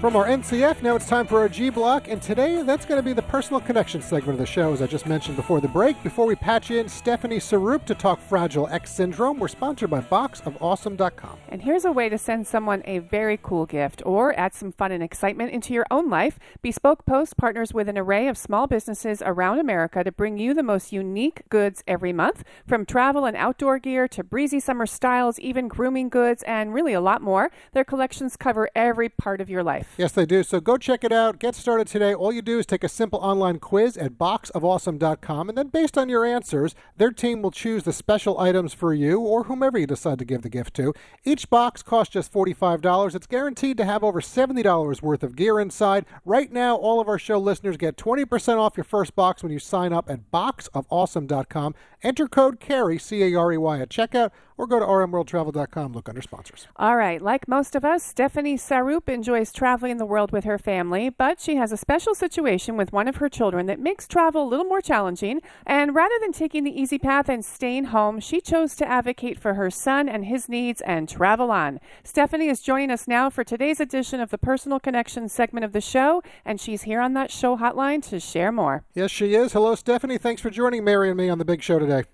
From 0.00 0.14
our 0.14 0.26
NCF, 0.26 0.82
now 0.82 0.94
it's 0.94 1.08
time 1.08 1.26
for 1.26 1.38
our 1.38 1.48
G 1.48 1.70
block, 1.70 2.08
and 2.08 2.20
today 2.20 2.62
that's 2.62 2.84
going 2.84 2.98
to 2.98 3.02
be 3.02 3.14
the 3.14 3.22
personal 3.22 3.62
connection 3.62 4.02
segment 4.02 4.34
of 4.34 4.38
the 4.38 4.46
show, 4.46 4.74
as 4.74 4.82
I 4.82 4.86
just 4.86 5.06
mentioned 5.06 5.36
before 5.36 5.58
the 5.58 5.68
break. 5.68 6.00
Before 6.02 6.26
we 6.26 6.34
patch 6.34 6.70
in 6.70 6.86
Stephanie 6.86 7.38
Sarup 7.38 7.86
to 7.86 7.94
talk 7.94 8.20
Fragile 8.20 8.68
X 8.68 8.94
syndrome, 8.94 9.38
we're 9.38 9.48
sponsored 9.48 9.88
by 9.88 10.02
BoxOfAwesome.com. 10.02 11.38
And 11.48 11.62
here's 11.62 11.86
a 11.86 11.92
way 11.92 12.10
to 12.10 12.18
send 12.18 12.46
someone 12.46 12.82
a 12.84 12.98
very 12.98 13.38
cool 13.42 13.64
gift 13.64 14.02
or 14.04 14.38
add 14.38 14.54
some 14.54 14.70
fun 14.70 14.92
and 14.92 15.02
excitement 15.02 15.52
into 15.52 15.72
your 15.72 15.86
own 15.90 16.10
life. 16.10 16.38
Bespoke 16.60 17.06
Post 17.06 17.38
partners 17.38 17.72
with 17.72 17.88
an 17.88 17.96
array 17.96 18.28
of 18.28 18.36
small 18.36 18.66
businesses 18.66 19.22
around 19.24 19.58
America 19.58 20.04
to 20.04 20.12
bring 20.12 20.36
you 20.36 20.52
the 20.52 20.62
most 20.62 20.92
unique 20.92 21.40
goods 21.48 21.82
every 21.88 22.12
month, 22.12 22.44
from 22.66 22.84
travel 22.84 23.24
and 23.24 23.36
outdoor 23.36 23.78
gear 23.78 24.06
to 24.08 24.22
breezy 24.22 24.60
summer 24.60 24.84
styles, 24.84 25.40
even 25.40 25.68
grooming 25.68 26.10
goods, 26.10 26.42
and 26.42 26.74
really 26.74 26.92
a 26.92 27.00
lot 27.00 27.22
more. 27.22 27.50
Their 27.72 27.84
collections 27.84 28.36
cover 28.36 28.68
every 28.76 29.08
part 29.08 29.40
of 29.40 29.48
your 29.48 29.62
life. 29.62 29.94
Yes, 29.96 30.12
they 30.12 30.26
do. 30.26 30.42
So 30.42 30.60
go 30.60 30.76
check 30.76 31.04
it 31.04 31.12
out. 31.12 31.38
Get 31.38 31.54
started 31.54 31.86
today. 31.86 32.12
All 32.12 32.30
you 32.30 32.42
do 32.42 32.58
is 32.58 32.66
take 32.66 32.84
a 32.84 32.88
simple 32.88 33.18
online 33.20 33.58
quiz 33.58 33.96
at 33.96 34.18
boxofawesome.com, 34.18 35.48
and 35.48 35.56
then 35.56 35.68
based 35.68 35.96
on 35.96 36.10
your 36.10 36.22
answers, 36.22 36.74
their 36.98 37.10
team 37.10 37.40
will 37.40 37.50
choose 37.50 37.84
the 37.84 37.94
special 37.94 38.38
items 38.38 38.74
for 38.74 38.92
you 38.92 39.20
or 39.20 39.44
whomever 39.44 39.78
you 39.78 39.86
decide 39.86 40.18
to 40.18 40.26
give 40.26 40.42
the 40.42 40.50
gift 40.50 40.74
to. 40.74 40.92
Each 41.24 41.48
box 41.48 41.82
costs 41.82 42.12
just 42.12 42.30
$45. 42.30 43.14
It's 43.14 43.26
guaranteed 43.26 43.78
to 43.78 43.86
have 43.86 44.04
over 44.04 44.20
$70 44.20 45.00
worth 45.00 45.22
of 45.22 45.34
gear 45.34 45.58
inside. 45.58 46.04
Right 46.26 46.52
now, 46.52 46.76
all 46.76 47.00
of 47.00 47.08
our 47.08 47.18
show 47.18 47.38
listeners 47.38 47.78
get 47.78 47.96
20% 47.96 48.58
off 48.58 48.76
your 48.76 48.84
first 48.84 49.14
box 49.14 49.42
when 49.42 49.52
you 49.52 49.58
sign 49.58 49.94
up 49.94 50.10
at 50.10 50.30
boxofawesome.com. 50.30 51.74
Enter 52.02 52.28
code 52.28 52.60
CAREY, 52.60 52.98
C 52.98 53.22
A 53.22 53.34
R 53.34 53.52
E 53.52 53.56
Y, 53.56 53.80
at 53.80 53.88
checkout, 53.88 54.30
or 54.58 54.66
go 54.66 54.78
to 54.78 54.86
rmworldtravel.com. 54.86 55.92
Look 55.92 56.08
under 56.08 56.22
sponsors. 56.22 56.66
All 56.76 56.96
right, 56.96 57.20
like 57.20 57.48
most 57.48 57.74
of 57.74 57.84
us, 57.84 58.02
Stephanie 58.02 58.56
Sarup 58.56 59.08
enjoys 59.08 59.52
traveling 59.52 59.98
the 59.98 60.06
world 60.06 60.32
with 60.32 60.44
her 60.44 60.58
family, 60.58 61.10
but 61.10 61.40
she 61.40 61.56
has 61.56 61.72
a 61.72 61.76
special 61.76 62.14
situation 62.14 62.76
with 62.76 62.92
one 62.92 63.08
of 63.08 63.16
her 63.16 63.28
children 63.28 63.66
that 63.66 63.80
makes 63.80 64.08
travel 64.08 64.44
a 64.44 64.48
little 64.48 64.64
more 64.64 64.80
challenging. 64.80 65.40
And 65.66 65.94
rather 65.94 66.14
than 66.20 66.32
taking 66.32 66.64
the 66.64 66.80
easy 66.80 66.98
path 66.98 67.28
and 67.28 67.44
staying 67.44 67.86
home, 67.86 68.20
she 68.20 68.40
chose 68.40 68.74
to 68.76 68.88
advocate 68.88 69.38
for 69.38 69.54
her 69.54 69.70
son 69.70 70.08
and 70.08 70.24
his 70.24 70.48
needs 70.48 70.80
and 70.82 71.08
travel 71.08 71.50
on. 71.50 71.80
Stephanie 72.04 72.48
is 72.48 72.60
joining 72.60 72.90
us 72.90 73.06
now 73.06 73.30
for 73.30 73.44
today's 73.44 73.80
edition 73.80 74.20
of 74.20 74.30
the 74.30 74.38
Personal 74.38 74.80
Connection 74.80 75.28
segment 75.28 75.64
of 75.64 75.72
the 75.72 75.80
show, 75.80 76.22
and 76.44 76.60
she's 76.60 76.82
here 76.82 77.00
on 77.00 77.14
that 77.14 77.30
show 77.30 77.56
hotline 77.56 78.02
to 78.08 78.20
share 78.20 78.52
more. 78.52 78.84
Yes, 78.94 79.10
she 79.10 79.34
is. 79.34 79.52
Hello, 79.52 79.74
Stephanie. 79.74 80.18
Thanks 80.18 80.42
for 80.42 80.50
joining 80.50 80.84
Mary 80.84 81.08
and 81.08 81.16
me 81.16 81.28
on 81.28 81.38
the 81.38 81.44
big 81.44 81.62
show 81.62 81.78
today. 81.78 82.04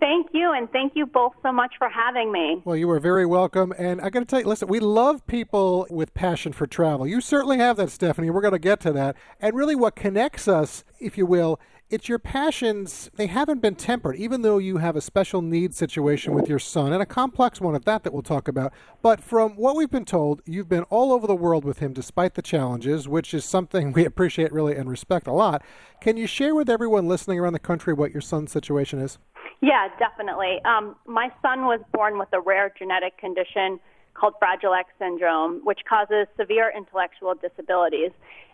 Thank 0.00 0.28
you, 0.32 0.52
and 0.52 0.70
thank 0.70 0.92
you 0.94 1.06
both 1.06 1.32
so 1.42 1.52
much 1.52 1.74
for 1.78 1.88
having 1.88 2.30
me. 2.30 2.62
Well, 2.64 2.76
you 2.76 2.88
are 2.90 3.00
very 3.00 3.26
welcome. 3.26 3.72
And 3.76 4.00
I 4.00 4.10
got 4.10 4.20
to 4.20 4.24
tell 4.24 4.40
you, 4.40 4.46
listen, 4.46 4.68
we 4.68 4.80
love 4.80 5.26
people 5.26 5.86
with 5.90 6.14
passion 6.14 6.52
for 6.52 6.66
travel. 6.66 7.06
You 7.06 7.20
certainly 7.20 7.58
have 7.58 7.76
that, 7.78 7.90
Stephanie. 7.90 8.30
We're 8.30 8.40
going 8.40 8.52
to 8.52 8.58
get 8.58 8.80
to 8.80 8.92
that. 8.92 9.16
And 9.40 9.56
really, 9.56 9.74
what 9.74 9.96
connects 9.96 10.46
us, 10.46 10.84
if 11.00 11.18
you 11.18 11.26
will, 11.26 11.58
it's 11.90 12.08
your 12.08 12.18
passions. 12.18 13.10
They 13.16 13.28
haven't 13.28 13.62
been 13.62 13.74
tempered, 13.74 14.16
even 14.16 14.42
though 14.42 14.58
you 14.58 14.76
have 14.76 14.94
a 14.94 15.00
special 15.00 15.40
needs 15.40 15.78
situation 15.78 16.34
with 16.34 16.46
your 16.46 16.58
son 16.58 16.92
and 16.92 17.02
a 17.02 17.06
complex 17.06 17.62
one 17.62 17.74
at 17.74 17.86
that 17.86 18.04
that 18.04 18.12
we'll 18.12 18.20
talk 18.20 18.46
about. 18.46 18.74
But 19.00 19.22
from 19.22 19.52
what 19.52 19.74
we've 19.74 19.90
been 19.90 20.04
told, 20.04 20.42
you've 20.44 20.68
been 20.68 20.82
all 20.84 21.12
over 21.12 21.26
the 21.26 21.34
world 21.34 21.64
with 21.64 21.78
him 21.78 21.94
despite 21.94 22.34
the 22.34 22.42
challenges, 22.42 23.08
which 23.08 23.32
is 23.32 23.46
something 23.46 23.92
we 23.94 24.04
appreciate 24.04 24.52
really 24.52 24.76
and 24.76 24.90
respect 24.90 25.26
a 25.26 25.32
lot. 25.32 25.62
Can 26.00 26.18
you 26.18 26.26
share 26.26 26.54
with 26.54 26.68
everyone 26.68 27.08
listening 27.08 27.40
around 27.40 27.54
the 27.54 27.58
country 27.58 27.94
what 27.94 28.12
your 28.12 28.20
son's 28.20 28.52
situation 28.52 28.98
is? 28.98 29.18
Yeah, 29.60 29.88
definitely. 29.98 30.60
Um, 30.64 30.96
my 31.06 31.30
son 31.42 31.62
was 31.66 31.80
born 31.92 32.18
with 32.18 32.28
a 32.32 32.40
rare 32.40 32.72
genetic 32.78 33.18
condition 33.18 33.80
called 34.14 34.34
Fragile 34.38 34.74
X 34.74 34.90
syndrome, 34.98 35.60
which 35.64 35.80
causes 35.88 36.26
severe 36.36 36.72
intellectual 36.76 37.34
disabilities. 37.34 38.10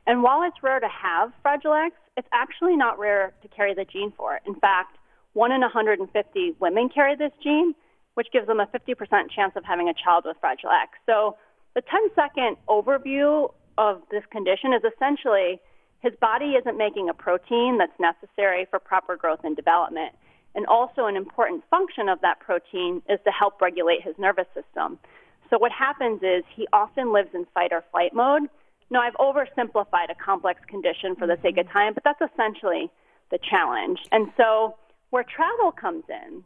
And 0.07 0.23
while 0.23 0.43
it's 0.43 0.63
rare 0.63 0.81
to 0.81 0.89
have 0.89 1.33
Fragile 1.43 1.73
X, 1.73 1.97
it's 2.17 2.29
actually 2.33 2.77
not 2.77 2.99
rare 2.99 3.33
to 3.43 3.49
carry 3.49 3.75
the 3.75 3.85
gene 3.85 4.13
for 4.17 4.37
it. 4.37 4.43
In 4.47 4.55
fact, 4.57 4.97
one 5.33 5.53
in 5.53 5.61
150 5.61 6.55
women 6.61 6.89
carry 6.89 7.17
this 7.17 7.33
gene, 7.43 7.75
which 8.15 8.29
gives 8.33 8.47
them 8.47 8.61
a 8.61 8.67
50% 8.67 8.95
chance 9.35 9.53
of 9.57 9.65
having 9.65 9.89
a 9.89 9.95
child 9.95 10.25
with 10.27 10.37
Fragile 10.41 10.71
X. 10.71 10.93
So 11.07 11.37
the 11.75 11.83
10 11.83 12.11
second 12.15 12.57
overview 12.69 13.53
of 13.77 14.03
this 14.11 14.23
condition 14.31 14.73
is 14.73 14.83
essentially 14.85 15.61
his 16.01 16.13
body 16.21 16.55
isn't 16.61 16.77
making 16.77 17.09
a 17.09 17.15
protein 17.15 17.79
that's 17.79 17.99
necessary 17.99 18.67
for 18.71 18.79
proper 18.79 19.17
growth 19.17 19.41
and 19.43 19.57
development. 19.57 20.15
And 20.55 20.67
also, 20.67 21.07
an 21.07 21.17
important 21.17 21.65
function 21.69 22.09
of 22.09 22.21
that 22.21 22.39
protein 22.41 23.03
is 23.09 23.19
to 23.25 23.31
help 23.31 23.61
regulate 23.61 24.03
his 24.03 24.15
nervous 24.19 24.47
system. 24.55 24.99
So, 25.51 25.59
what 25.59 25.73
happens 25.73 26.23
is 26.23 26.45
he 26.55 26.69
often 26.73 27.13
lives 27.13 27.31
in 27.35 27.47
fight 27.55 27.73
or 27.73 27.85
flight 27.91 28.15
mode. 28.15 28.49
Now, 28.91 29.01
I've 29.01 29.15
oversimplified 29.15 30.11
a 30.11 30.15
complex 30.15 30.61
condition 30.69 31.17
for 31.17 31.27
the 31.27 31.39
sake 31.43 31.59
of 31.59 31.67
mm-hmm. 31.67 31.73
time, 31.79 31.95
but 31.95 32.05
that's 32.05 32.21
essentially 32.33 32.91
the 33.31 33.39
challenge. 33.39 33.99
And 34.13 34.31
so, 34.37 34.77
where 35.11 35.25
travel 35.25 35.73
comes 35.73 36.05
in 36.09 36.45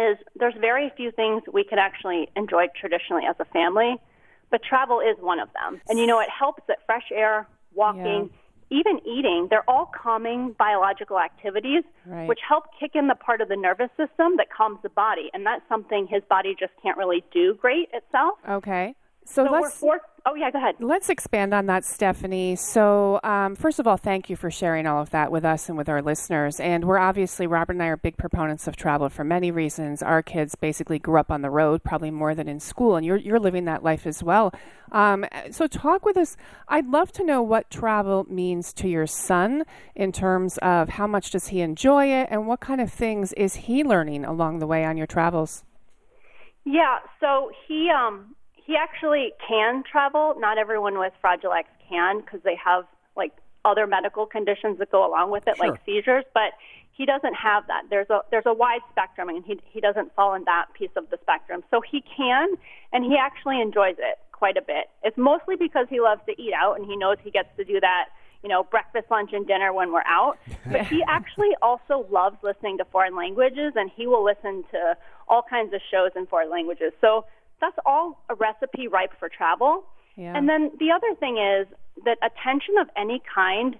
is 0.00 0.18
there's 0.34 0.54
very 0.60 0.90
few 0.96 1.10
things 1.10 1.42
we 1.52 1.64
can 1.64 1.78
actually 1.78 2.28
enjoy 2.36 2.66
traditionally 2.78 3.24
as 3.28 3.36
a 3.38 3.44
family, 3.46 3.96
but 4.50 4.62
travel 4.62 5.00
is 5.00 5.16
one 5.20 5.40
of 5.40 5.48
them. 5.52 5.80
And 5.88 5.98
you 5.98 6.06
know, 6.06 6.20
it 6.20 6.30
helps 6.30 6.62
that 6.68 6.78
fresh 6.86 7.10
air, 7.12 7.46
walking, 7.74 8.30
yeah 8.30 8.38
even 8.70 8.98
eating, 9.06 9.46
they're 9.50 9.68
all 9.68 9.90
calming 9.94 10.54
biological 10.58 11.18
activities, 11.18 11.84
right. 12.04 12.28
which 12.28 12.40
help 12.46 12.64
kick 12.78 12.92
in 12.94 13.06
the 13.06 13.14
part 13.14 13.40
of 13.40 13.48
the 13.48 13.56
nervous 13.56 13.90
system 13.96 14.36
that 14.36 14.48
calms 14.56 14.78
the 14.82 14.88
body. 14.88 15.30
And 15.32 15.46
that's 15.46 15.62
something 15.68 16.06
his 16.10 16.22
body 16.28 16.56
just 16.58 16.72
can't 16.82 16.96
really 16.96 17.24
do 17.32 17.54
great 17.54 17.88
itself. 17.92 18.38
Okay. 18.48 18.94
So, 19.24 19.44
so 19.44 19.52
let's. 19.52 19.76
Forced, 19.76 20.04
oh 20.26 20.34
yeah, 20.34 20.50
go 20.50 20.58
ahead. 20.58 20.74
Let's 20.80 21.08
expand 21.08 21.54
on 21.54 21.66
that, 21.66 21.84
Stephanie. 21.84 22.56
So, 22.56 23.20
um, 23.22 23.54
first 23.54 23.78
of 23.78 23.86
all, 23.86 23.96
thank 23.96 24.28
you 24.28 24.36
for 24.36 24.50
sharing 24.50 24.86
all 24.86 25.00
of 25.00 25.10
that 25.10 25.30
with 25.30 25.44
us 25.44 25.68
and 25.68 25.78
with 25.78 25.88
our 25.88 26.02
listeners. 26.02 26.58
And 26.58 26.84
we're 26.84 26.98
obviously 26.98 27.46
Robert 27.46 27.74
and 27.74 27.82
I 27.82 27.86
are 27.86 27.96
big 27.96 28.16
proponents 28.16 28.66
of 28.66 28.76
travel 28.76 29.08
for 29.08 29.24
many 29.24 29.50
reasons. 29.50 30.02
Our 30.02 30.22
kids 30.22 30.56
basically 30.56 30.98
grew 30.98 31.18
up 31.18 31.30
on 31.30 31.42
the 31.42 31.50
road, 31.50 31.84
probably 31.84 32.10
more 32.10 32.34
than 32.34 32.48
in 32.48 32.60
school, 32.60 32.96
and 32.96 33.06
you're 33.06 33.16
you're 33.16 33.40
living 33.40 33.64
that 33.66 33.84
life 33.84 34.06
as 34.06 34.22
well. 34.22 34.52
Um, 34.92 35.24
so, 35.50 35.66
talk 35.66 36.04
with 36.04 36.16
us. 36.16 36.36
I'd 36.68 36.88
love 36.88 37.12
to 37.12 37.24
know 37.24 37.40
what 37.42 37.70
travel 37.70 38.26
means 38.28 38.72
to 38.74 38.88
your 38.88 39.06
son 39.06 39.64
in 39.94 40.12
terms 40.12 40.58
of 40.58 40.90
how 40.90 41.06
much 41.06 41.30
does 41.30 41.48
he 41.48 41.60
enjoy 41.60 42.06
it, 42.06 42.28
and 42.30 42.46
what 42.46 42.60
kind 42.60 42.80
of 42.80 42.92
things 42.92 43.32
is 43.34 43.54
he 43.54 43.84
learning 43.84 44.24
along 44.24 44.58
the 44.58 44.66
way 44.66 44.84
on 44.84 44.96
your 44.96 45.06
travels. 45.06 45.64
Yeah, 46.64 46.98
so 47.20 47.52
he 47.68 47.90
um 47.90 48.35
he 48.66 48.76
actually 48.76 49.32
can 49.46 49.84
travel. 49.90 50.34
Not 50.38 50.58
everyone 50.58 50.98
with 50.98 51.12
Fragile 51.20 51.52
X 51.52 51.68
can 51.88 52.20
because 52.20 52.40
they 52.42 52.56
have 52.56 52.84
like 53.16 53.32
other 53.64 53.86
medical 53.86 54.26
conditions 54.26 54.78
that 54.78 54.90
go 54.90 55.08
along 55.08 55.30
with 55.30 55.46
it, 55.46 55.56
sure. 55.56 55.68
like 55.68 55.80
seizures. 55.86 56.24
But 56.34 56.52
he 56.92 57.06
doesn't 57.06 57.34
have 57.34 57.66
that. 57.68 57.84
There's 57.90 58.10
a 58.10 58.20
there's 58.30 58.46
a 58.46 58.54
wide 58.54 58.80
spectrum, 58.90 59.28
and 59.28 59.44
he 59.44 59.60
he 59.70 59.80
doesn't 59.80 60.14
fall 60.14 60.34
in 60.34 60.44
that 60.44 60.66
piece 60.74 60.90
of 60.96 61.08
the 61.10 61.18
spectrum. 61.22 61.62
So 61.70 61.80
he 61.80 62.02
can, 62.16 62.48
and 62.92 63.04
he 63.04 63.16
actually 63.16 63.60
enjoys 63.60 63.96
it 63.98 64.18
quite 64.32 64.56
a 64.56 64.62
bit. 64.62 64.90
It's 65.04 65.16
mostly 65.16 65.56
because 65.56 65.86
he 65.88 66.00
loves 66.00 66.20
to 66.26 66.32
eat 66.40 66.52
out, 66.52 66.78
and 66.78 66.86
he 66.86 66.96
knows 66.96 67.18
he 67.22 67.30
gets 67.30 67.48
to 67.56 67.64
do 67.64 67.80
that 67.80 68.06
you 68.42 68.50
know, 68.50 68.62
breakfast, 68.62 69.06
lunch, 69.10 69.30
and 69.32 69.44
dinner 69.46 69.72
when 69.72 69.92
we're 69.92 70.06
out. 70.06 70.38
But 70.70 70.86
he 70.86 71.02
actually 71.08 71.50
also 71.62 72.06
loves 72.10 72.36
listening 72.42 72.78
to 72.78 72.84
foreign 72.84 73.16
languages, 73.16 73.72
and 73.74 73.90
he 73.96 74.06
will 74.06 74.24
listen 74.24 74.62
to 74.70 74.96
all 75.26 75.42
kinds 75.42 75.74
of 75.74 75.80
shows 75.90 76.10
in 76.14 76.26
foreign 76.26 76.50
languages. 76.50 76.92
So 77.00 77.24
that's 77.60 77.76
all 77.84 78.22
a 78.28 78.34
recipe 78.34 78.88
ripe 78.88 79.12
for 79.18 79.28
travel. 79.28 79.84
Yeah. 80.16 80.36
And 80.36 80.48
then 80.48 80.70
the 80.78 80.90
other 80.90 81.14
thing 81.18 81.38
is 81.38 81.66
that 82.04 82.18
attention 82.22 82.78
of 82.80 82.88
any 82.96 83.22
kind 83.32 83.76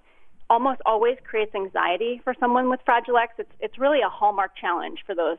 almost 0.48 0.80
always 0.86 1.16
creates 1.28 1.54
anxiety 1.54 2.20
for 2.22 2.34
someone 2.38 2.70
with 2.70 2.80
Fragile 2.84 3.16
X. 3.18 3.34
It's, 3.38 3.50
it's 3.60 3.78
really 3.78 4.00
a 4.00 4.08
hallmark 4.08 4.52
challenge 4.56 5.00
for 5.04 5.14
those 5.14 5.38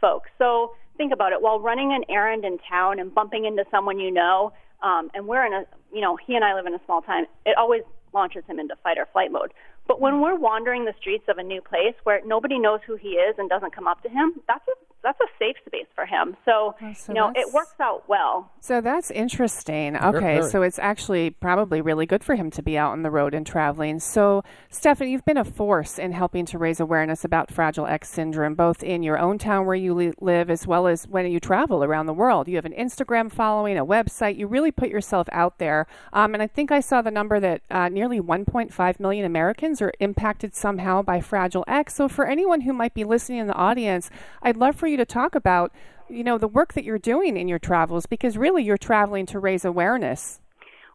folks. 0.00 0.30
So 0.38 0.72
think 0.96 1.12
about 1.12 1.32
it. 1.32 1.42
While 1.42 1.60
running 1.60 1.92
an 1.92 2.04
errand 2.08 2.44
in 2.44 2.58
town 2.68 2.98
and 2.98 3.14
bumping 3.14 3.44
into 3.44 3.64
someone 3.70 3.98
you 3.98 4.10
know, 4.10 4.52
um, 4.82 5.10
and 5.14 5.26
we're 5.26 5.46
in 5.46 5.52
a, 5.52 5.64
you 5.92 6.00
know, 6.00 6.16
he 6.16 6.34
and 6.34 6.44
I 6.44 6.54
live 6.54 6.66
in 6.66 6.74
a 6.74 6.80
small 6.86 7.02
town, 7.02 7.26
it 7.46 7.56
always 7.56 7.82
launches 8.12 8.44
him 8.46 8.58
into 8.58 8.74
fight 8.82 8.98
or 8.98 9.06
flight 9.12 9.30
mode. 9.30 9.52
But 9.86 10.00
when 10.00 10.20
we're 10.20 10.36
wandering 10.36 10.84
the 10.84 10.94
streets 11.00 11.24
of 11.28 11.38
a 11.38 11.42
new 11.42 11.60
place 11.62 11.94
where 12.04 12.20
nobody 12.24 12.58
knows 12.58 12.80
who 12.86 12.96
he 12.96 13.10
is 13.10 13.36
and 13.38 13.48
doesn't 13.48 13.74
come 13.74 13.86
up 13.86 14.02
to 14.02 14.08
him, 14.08 14.34
that's 14.46 14.64
a 14.68 14.87
that's 15.08 15.20
a 15.20 15.38
safe 15.38 15.56
space 15.66 15.86
for 15.94 16.04
him. 16.04 16.36
So, 16.44 16.74
Oh, 16.82 16.92
so 16.92 17.12
you 17.12 17.14
know, 17.14 17.32
it 17.34 17.52
works 17.54 17.74
out 17.80 18.08
well. 18.08 18.50
So 18.60 18.80
that's 18.80 19.10
interesting. 19.10 19.96
Okay, 19.96 20.40
very. 20.40 20.42
so 20.50 20.62
it's 20.62 20.78
actually 20.78 21.30
probably 21.30 21.80
really 21.80 22.04
good 22.04 22.22
for 22.22 22.34
him 22.34 22.50
to 22.50 22.62
be 22.62 22.76
out 22.76 22.92
on 22.92 23.02
the 23.02 23.10
road 23.10 23.32
and 23.32 23.46
traveling. 23.46 24.00
So, 24.00 24.42
Stephanie, 24.68 25.12
you've 25.12 25.24
been 25.24 25.38
a 25.38 25.44
force 25.44 25.98
in 25.98 26.12
helping 26.12 26.44
to 26.46 26.58
raise 26.58 26.78
awareness 26.78 27.24
about 27.24 27.50
Fragile 27.50 27.86
X 27.86 28.10
syndrome, 28.10 28.54
both 28.54 28.82
in 28.82 29.02
your 29.02 29.18
own 29.18 29.38
town 29.38 29.64
where 29.64 29.74
you 29.76 30.12
live 30.20 30.50
as 30.50 30.66
well 30.66 30.86
as 30.86 31.08
when 31.08 31.26
you 31.30 31.40
travel 31.40 31.82
around 31.82 32.06
the 32.06 32.12
world. 32.12 32.46
You 32.48 32.56
have 32.56 32.66
an 32.66 32.74
Instagram 32.74 33.32
following, 33.32 33.78
a 33.78 33.86
website. 33.86 34.36
You 34.36 34.46
really 34.46 34.70
put 34.70 34.90
yourself 34.90 35.26
out 35.32 35.58
there. 35.58 35.86
Um, 36.12 36.34
and 36.34 36.42
I 36.42 36.46
think 36.46 36.70
I 36.70 36.80
saw 36.80 37.00
the 37.00 37.10
number 37.10 37.40
that 37.40 37.62
uh, 37.70 37.88
nearly 37.88 38.20
1.5 38.20 39.00
million 39.00 39.24
Americans 39.24 39.80
are 39.80 39.92
impacted 40.00 40.54
somehow 40.54 41.00
by 41.00 41.20
Fragile 41.22 41.64
X. 41.66 41.94
So, 41.94 42.08
for 42.08 42.26
anyone 42.26 42.62
who 42.62 42.74
might 42.74 42.92
be 42.92 43.04
listening 43.04 43.38
in 43.38 43.46
the 43.46 43.54
audience, 43.54 44.10
I'd 44.42 44.56
love 44.58 44.76
for 44.76 44.86
you 44.86 44.97
to 44.98 45.06
talk 45.06 45.34
about 45.34 45.72
you 46.08 46.24
know 46.24 46.38
the 46.38 46.48
work 46.48 46.74
that 46.74 46.84
you're 46.84 46.98
doing 46.98 47.36
in 47.36 47.48
your 47.48 47.58
travels 47.58 48.06
because 48.06 48.36
really 48.36 48.62
you're 48.62 48.78
traveling 48.78 49.26
to 49.26 49.38
raise 49.38 49.64
awareness 49.64 50.40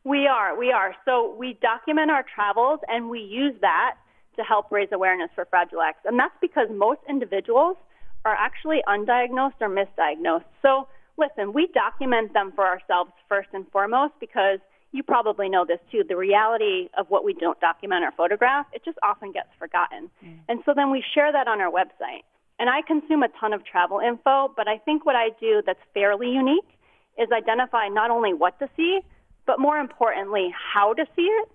We 0.06 0.28
are, 0.28 0.58
we 0.58 0.72
are. 0.72 0.96
So 1.06 1.34
we 1.38 1.58
document 1.62 2.12
our 2.12 2.26
travels 2.36 2.80
and 2.90 3.10
we 3.10 3.20
use 3.20 3.56
that 3.62 3.96
to 4.36 4.44
help 4.44 4.72
raise 4.72 4.90
awareness 4.92 5.30
for 5.34 5.46
Fragile 5.46 5.82
X. 5.82 6.00
And 6.06 6.20
that's 6.20 6.36
because 6.42 6.68
most 6.70 7.00
individuals 7.08 7.78
are 8.26 8.36
actually 8.36 8.82
undiagnosed 8.88 9.62
or 9.62 9.70
misdiagnosed. 9.70 10.46
So 10.62 10.88
listen, 11.18 11.54
we 11.54 11.68
document 11.74 12.34
them 12.34 12.52
for 12.54 12.66
ourselves 12.66 13.12
first 13.30 13.50
and 13.54 13.66
foremost 13.72 14.14
because 14.20 14.60
you 14.92 15.04
probably 15.04 15.50
know 15.50 15.66
this 15.66 15.80
too. 15.92 16.04
The 16.08 16.18
reality 16.18 16.90
of 16.98 17.10
what 17.10 17.24
we 17.24 17.34
don't 17.34 17.60
document 17.60 18.04
or 18.04 18.12
photograph, 18.12 18.66
it 18.74 18.84
just 18.84 18.98
often 19.04 19.32
gets 19.32 19.50
forgotten. 19.58 20.10
Mm. 20.24 20.40
And 20.50 20.60
so 20.66 20.74
then 20.76 20.92
we 20.92 21.04
share 21.16 21.32
that 21.32 21.48
on 21.48 21.62
our 21.62 21.72
website. 21.72 22.24
And 22.64 22.70
I 22.70 22.82
consume 22.82 23.24
a 23.24 23.28
ton 23.28 23.52
of 23.52 23.66
travel 23.66 24.00
info, 24.00 24.54
but 24.56 24.70
I 24.70 24.78
think 24.78 25.06
what 25.06 25.18
I 25.18 25.32
do 25.38 25.62
that's 25.66 25.82
fairly 25.94 26.30
unique 26.30 26.80
is 27.20 27.28
identify 27.30 27.90
not 27.90 28.10
only 28.10 28.34
what 28.34 28.58
to 28.60 28.70
see, 28.78 29.02
but 29.46 29.60
more 29.60 29.80
importantly, 29.80 30.48
how 30.74 30.94
to 30.94 31.06
see 31.14 31.24
it. 31.24 31.50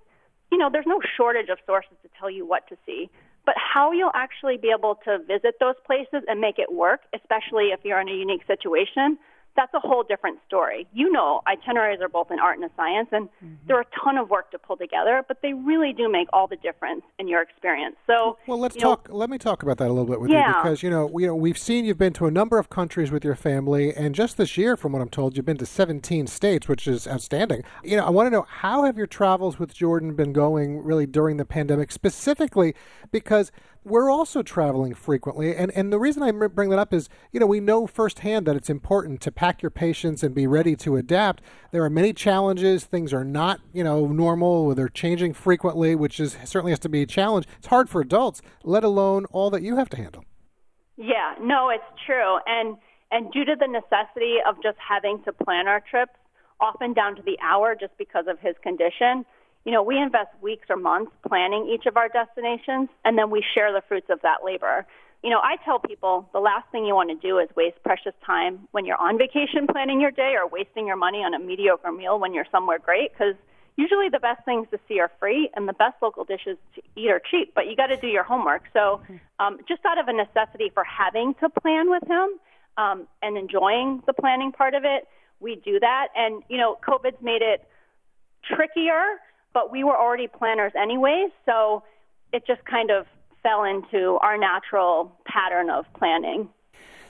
You 0.52 0.58
know, 0.58 0.68
there's 0.70 0.84
no 0.86 1.00
shortage 1.16 1.48
of 1.48 1.56
sources 1.64 1.96
to 2.02 2.10
tell 2.20 2.28
you 2.28 2.44
what 2.44 2.68
to 2.68 2.76
see, 2.84 3.08
but 3.46 3.54
how 3.56 3.92
you'll 3.92 4.12
actually 4.14 4.58
be 4.58 4.68
able 4.68 4.96
to 5.06 5.16
visit 5.26 5.54
those 5.60 5.76
places 5.86 6.24
and 6.28 6.42
make 6.42 6.58
it 6.58 6.70
work, 6.70 7.00
especially 7.14 7.68
if 7.68 7.80
you're 7.84 8.00
in 8.00 8.10
a 8.10 8.14
unique 8.14 8.42
situation, 8.46 9.16
that's 9.56 9.72
a 9.74 9.80
whole 9.80 10.02
different 10.02 10.38
story. 10.46 10.86
You 10.92 11.10
know, 11.10 11.42
itineraries 11.46 12.00
are 12.00 12.08
both 12.08 12.30
an 12.30 12.38
art 12.38 12.58
and 12.58 12.64
a 12.64 12.74
science, 12.76 13.08
and 13.12 13.28
mm-hmm. 13.28 13.54
they're 13.66 13.80
a 13.80 13.86
ton 14.04 14.16
of 14.18 14.30
work 14.30 14.50
to 14.52 14.58
pull 14.58 14.76
together, 14.76 15.24
but 15.26 15.38
they 15.42 15.52
really 15.52 15.92
do 15.92 16.10
make 16.10 16.28
all 16.32 16.46
the 16.46 16.56
difference 16.56 17.02
in 17.18 17.28
your 17.28 17.42
experience. 17.42 17.96
So, 18.06 18.38
Well, 18.46 18.58
let's 18.58 18.76
you 18.76 18.82
know, 18.82 18.96
talk. 18.96 19.08
Let 19.10 19.30
me 19.30 19.38
talk 19.38 19.62
about 19.62 19.78
that 19.78 19.88
a 19.88 19.92
little 19.92 20.06
bit 20.06 20.20
with 20.20 20.30
you 20.30 20.42
because 20.46 20.82
you 20.82 20.90
know 20.90 21.06
we 21.06 21.28
you 21.28 21.34
know, 21.34 21.36
we've 21.36 21.58
seen 21.58 21.84
you've 21.84 21.98
been 21.98 22.14
to 22.14 22.26
a 22.26 22.30
number 22.30 22.58
of 22.58 22.70
countries 22.70 23.10
with 23.10 23.22
your 23.22 23.34
family, 23.34 23.94
and 23.94 24.14
just 24.14 24.38
this 24.38 24.56
year, 24.56 24.78
from 24.78 24.92
what 24.92 25.02
I'm 25.02 25.10
told, 25.10 25.36
you've 25.36 25.44
been 25.44 25.58
to 25.58 25.66
17 25.66 26.26
states, 26.26 26.68
which 26.68 26.88
is 26.88 27.06
outstanding. 27.06 27.64
You 27.84 27.98
know, 27.98 28.06
I 28.06 28.10
want 28.10 28.28
to 28.28 28.30
know 28.30 28.46
how 28.48 28.84
have 28.84 28.96
your 28.96 29.06
travels 29.06 29.58
with 29.58 29.74
Jordan 29.74 30.14
been 30.14 30.32
going 30.32 30.82
really 30.82 31.04
during 31.04 31.36
the 31.36 31.44
pandemic, 31.44 31.92
specifically 31.92 32.74
because 33.10 33.52
we're 33.84 34.10
also 34.10 34.42
traveling 34.42 34.94
frequently, 34.94 35.54
and 35.54 35.70
and 35.72 35.92
the 35.92 35.98
reason 35.98 36.22
I 36.22 36.30
bring 36.30 36.70
that 36.70 36.78
up 36.78 36.92
is 36.92 37.08
you 37.32 37.40
know 37.40 37.46
we 37.46 37.60
know 37.60 37.86
firsthand 37.86 38.46
that 38.46 38.56
it's 38.56 38.70
important 38.70 39.20
to 39.22 39.32
pack 39.32 39.62
your 39.62 39.70
patience 39.70 40.22
and 40.22 40.34
be 40.34 40.46
ready 40.46 40.76
to 40.76 40.96
adapt. 40.96 41.42
There 41.70 41.82
are 41.84 41.90
many 41.90 42.12
challenges. 42.12 42.84
Things 42.84 43.12
are 43.12 43.24
not 43.24 43.60
you 43.72 43.84
know 43.84 44.06
normal. 44.06 44.74
They're 44.74 44.88
changing 44.88 45.34
frequently, 45.34 45.94
which 45.94 46.20
is 46.20 46.36
certainly 46.44 46.72
has 46.72 46.78
to 46.80 46.88
be 46.88 47.02
a 47.02 47.06
challenge. 47.06 47.46
It's 47.58 47.68
hard 47.68 47.88
for 47.88 48.00
adults, 48.00 48.42
let 48.64 48.84
alone 48.84 49.24
all 49.26 49.50
that 49.50 49.62
you 49.62 49.76
have 49.76 49.88
to 49.90 49.96
handle. 49.96 50.24
Yeah, 50.96 51.34
no, 51.40 51.70
it's 51.70 51.84
true. 52.04 52.38
And 52.46 52.76
and 53.10 53.32
due 53.32 53.44
to 53.44 53.56
the 53.58 53.66
necessity 53.66 54.36
of 54.46 54.56
just 54.62 54.76
having 54.86 55.22
to 55.24 55.32
plan 55.32 55.66
our 55.68 55.82
trips, 55.88 56.12
often 56.60 56.92
down 56.92 57.16
to 57.16 57.22
the 57.22 57.38
hour 57.42 57.74
just 57.78 57.96
because 57.96 58.26
of 58.28 58.38
his 58.40 58.54
condition, 58.62 59.24
you 59.68 59.74
know, 59.74 59.82
we 59.82 59.98
invest 59.98 60.30
weeks 60.40 60.68
or 60.70 60.76
months 60.76 61.12
planning 61.28 61.68
each 61.70 61.84
of 61.84 61.98
our 61.98 62.08
destinations 62.08 62.88
and 63.04 63.18
then 63.18 63.28
we 63.28 63.44
share 63.54 63.70
the 63.70 63.82
fruits 63.86 64.06
of 64.08 64.18
that 64.22 64.38
labor. 64.42 64.86
You 65.22 65.28
know, 65.28 65.40
I 65.44 65.56
tell 65.62 65.78
people 65.78 66.26
the 66.32 66.40
last 66.40 66.72
thing 66.72 66.86
you 66.86 66.94
want 66.94 67.10
to 67.10 67.16
do 67.16 67.38
is 67.38 67.50
waste 67.54 67.76
precious 67.84 68.14
time 68.24 68.66
when 68.70 68.86
you're 68.86 68.96
on 68.96 69.18
vacation 69.18 69.66
planning 69.70 70.00
your 70.00 70.10
day 70.10 70.36
or 70.40 70.48
wasting 70.48 70.86
your 70.86 70.96
money 70.96 71.18
on 71.18 71.34
a 71.34 71.38
mediocre 71.38 71.92
meal 71.92 72.18
when 72.18 72.32
you're 72.32 72.46
somewhere 72.50 72.78
great 72.78 73.12
because 73.12 73.34
usually 73.76 74.08
the 74.08 74.20
best 74.20 74.42
things 74.46 74.66
to 74.70 74.80
see 74.88 75.00
are 75.00 75.10
free 75.20 75.50
and 75.54 75.68
the 75.68 75.74
best 75.74 75.96
local 76.00 76.24
dishes 76.24 76.56
to 76.74 76.80
eat 76.96 77.10
are 77.10 77.20
cheap, 77.30 77.52
but 77.54 77.66
you 77.66 77.76
got 77.76 77.88
to 77.88 77.98
do 77.98 78.06
your 78.06 78.24
homework. 78.24 78.62
So, 78.72 79.02
um, 79.38 79.58
just 79.68 79.84
out 79.84 79.98
of 79.98 80.08
a 80.08 80.14
necessity 80.14 80.70
for 80.72 80.82
having 80.82 81.34
to 81.40 81.50
plan 81.50 81.90
with 81.90 82.04
him 82.08 82.28
um, 82.78 83.06
and 83.20 83.36
enjoying 83.36 84.02
the 84.06 84.14
planning 84.14 84.50
part 84.50 84.72
of 84.72 84.84
it, 84.86 85.06
we 85.40 85.56
do 85.56 85.78
that. 85.78 86.08
And, 86.16 86.42
you 86.48 86.56
know, 86.56 86.78
COVID's 86.82 87.20
made 87.20 87.42
it 87.42 87.68
trickier, 88.50 89.20
but 89.58 89.72
we 89.72 89.82
were 89.82 89.96
already 89.96 90.28
planners 90.28 90.70
anyway, 90.80 91.26
so 91.44 91.82
it 92.32 92.46
just 92.46 92.64
kind 92.64 92.92
of 92.92 93.06
fell 93.42 93.64
into 93.64 94.16
our 94.22 94.38
natural 94.38 95.10
pattern 95.26 95.68
of 95.68 95.84
planning. 95.98 96.48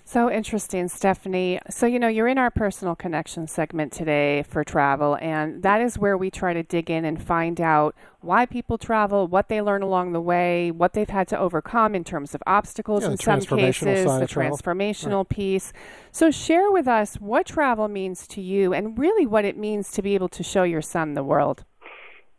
So 0.07 0.31
interesting, 0.31 0.89
Stephanie. 0.89 1.61
So, 1.69 1.85
you 1.85 1.99
know, 1.99 2.09
you're 2.09 2.27
in 2.29 2.39
our 2.39 2.51
personal 2.51 2.97
connection 2.97 3.47
segment 3.47 3.93
today 3.93 4.45
for 4.45 4.65
travel, 4.65 5.19
and 5.21 5.63
that 5.63 5.83
is 5.83 5.99
where 5.99 6.17
we 6.17 6.31
try 6.31 6.55
to 6.55 6.63
dig 6.63 6.91
in 6.91 7.05
and 7.05 7.23
find 7.23 7.61
out 7.61 7.95
why 8.23 8.47
people 8.47 8.79
travel, 8.79 9.27
what 9.27 9.51
they 9.51 9.61
learn 9.61 9.83
along 9.83 10.15
the 10.15 10.21
way, 10.23 10.71
what 10.71 10.95
they've 10.95 11.11
had 11.11 11.29
to 11.29 11.39
overcome 11.39 11.95
in 11.95 12.03
terms 12.03 12.35
of 12.35 12.43
obstacles 12.47 13.03
Yeah, 13.03 13.11
in 13.11 13.17
some 13.19 13.41
cases, 13.43 14.07
the 14.07 14.23
of 14.23 14.31
travel. 14.31 14.57
transformational 14.57 15.29
piece. 15.29 15.75
So, 16.13 16.31
share 16.31 16.73
with 16.73 16.89
us 16.89 17.17
what 17.17 17.45
travel 17.45 17.89
means 17.89 18.27
to 18.29 18.41
you 18.41 18.73
and 18.73 18.99
really 18.99 19.27
what 19.27 19.45
it 19.45 19.59
means 19.59 19.91
to 19.91 20.01
be 20.01 20.15
able 20.15 20.31
to 20.31 20.43
show 20.43 20.63
your 20.63 20.81
son 20.81 21.13
the 21.13 21.23
world. 21.23 21.65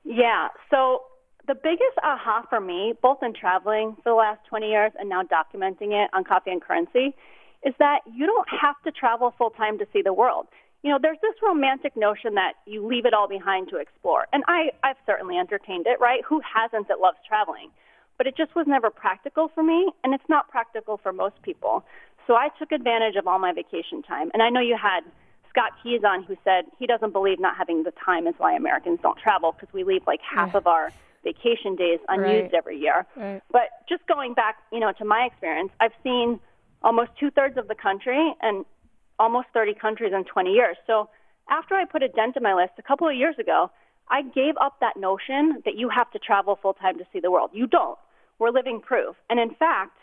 Yeah. 0.09 0.47
So 0.71 1.03
the 1.47 1.53
biggest 1.53 1.95
aha 2.03 2.43
for 2.49 2.59
me, 2.59 2.95
both 2.99 3.19
in 3.21 3.31
traveling 3.33 3.95
for 4.03 4.09
the 4.09 4.15
last 4.15 4.41
20 4.49 4.67
years 4.67 4.91
and 4.97 5.07
now 5.07 5.21
documenting 5.21 5.93
it 5.93 6.09
on 6.13 6.23
Coffee 6.23 6.49
and 6.49 6.61
Currency, 6.61 7.15
is 7.63 7.75
that 7.77 7.99
you 8.11 8.25
don't 8.25 8.47
have 8.49 8.75
to 8.85 8.91
travel 8.91 9.33
full 9.37 9.51
time 9.51 9.77
to 9.77 9.85
see 9.93 10.01
the 10.01 10.13
world. 10.13 10.47
You 10.81 10.89
know, 10.89 10.97
there's 10.99 11.19
this 11.21 11.35
romantic 11.43 11.95
notion 11.95 12.33
that 12.35 12.53
you 12.65 12.85
leave 12.85 13.05
it 13.05 13.13
all 13.13 13.27
behind 13.27 13.69
to 13.69 13.77
explore. 13.77 14.25
And 14.33 14.43
I, 14.47 14.71
I've 14.81 14.95
certainly 15.05 15.37
entertained 15.37 15.85
it, 15.85 15.99
right? 15.99 16.21
Who 16.27 16.41
hasn't 16.41 16.87
that 16.87 16.99
loves 16.99 17.17
traveling? 17.27 17.69
But 18.17 18.25
it 18.25 18.35
just 18.35 18.55
was 18.55 18.65
never 18.67 18.89
practical 18.89 19.49
for 19.53 19.61
me, 19.61 19.91
and 20.03 20.13
it's 20.13 20.27
not 20.27 20.49
practical 20.49 20.97
for 20.97 21.13
most 21.13 21.41
people. 21.43 21.83
So 22.25 22.33
I 22.33 22.49
took 22.57 22.71
advantage 22.71 23.15
of 23.15 23.27
all 23.27 23.39
my 23.39 23.53
vacation 23.53 24.01
time. 24.01 24.31
And 24.33 24.41
I 24.41 24.49
know 24.49 24.61
you 24.61 24.77
had 24.81 25.01
Scott 25.49 25.71
Keyes 25.81 26.01
on 26.05 26.23
who 26.23 26.37
said 26.43 26.65
he 26.77 26.85
doesn't 26.87 27.11
believe 27.11 27.39
not 27.39 27.57
having 27.57 27.83
the 27.83 27.91
time 28.03 28.27
is 28.27 28.35
why 28.37 28.53
Americans 28.55 28.99
don't 29.01 29.17
travel 29.17 29.51
because 29.51 29.73
we 29.73 29.83
leave 29.83 30.01
like 30.07 30.21
half 30.21 30.53
of 30.55 30.67
our 30.67 30.91
vacation 31.23 31.75
days 31.75 31.99
unused 32.07 32.43
Right. 32.45 32.53
every 32.53 32.77
year. 32.79 33.05
Right. 33.15 33.41
But 33.51 33.69
just 33.89 34.05
going 34.07 34.33
back, 34.33 34.57
you 34.71 34.79
know, 34.79 34.91
to 34.93 35.05
my 35.05 35.23
experience, 35.25 35.71
I've 35.79 35.93
seen 36.03 36.39
almost 36.81 37.11
two 37.19 37.29
thirds 37.31 37.57
of 37.57 37.67
the 37.67 37.75
country 37.75 38.33
and 38.41 38.63
almost 39.17 39.47
30 39.53 39.73
countries 39.73 40.13
in 40.15 40.23
20 40.23 40.51
years. 40.51 40.77
So 40.87 41.09
after 41.49 41.75
I 41.75 41.83
put 41.85 42.03
a 42.03 42.07
dent 42.07 42.37
in 42.37 42.43
my 42.43 42.53
list 42.53 42.73
a 42.77 42.81
couple 42.83 43.07
of 43.09 43.15
years 43.15 43.35
ago, 43.37 43.69
I 44.09 44.21
gave 44.21 44.55
up 44.61 44.79
that 44.79 44.95
notion 44.97 45.61
that 45.65 45.75
you 45.75 45.89
have 45.89 46.09
to 46.11 46.19
travel 46.19 46.57
full 46.61 46.73
time 46.73 46.97
to 46.99 47.05
see 47.11 47.19
the 47.19 47.29
world. 47.31 47.49
You 47.53 47.67
don't. 47.67 47.97
We're 48.39 48.51
living 48.51 48.79
proof. 48.79 49.15
And 49.29 49.39
in 49.39 49.53
fact, 49.55 49.97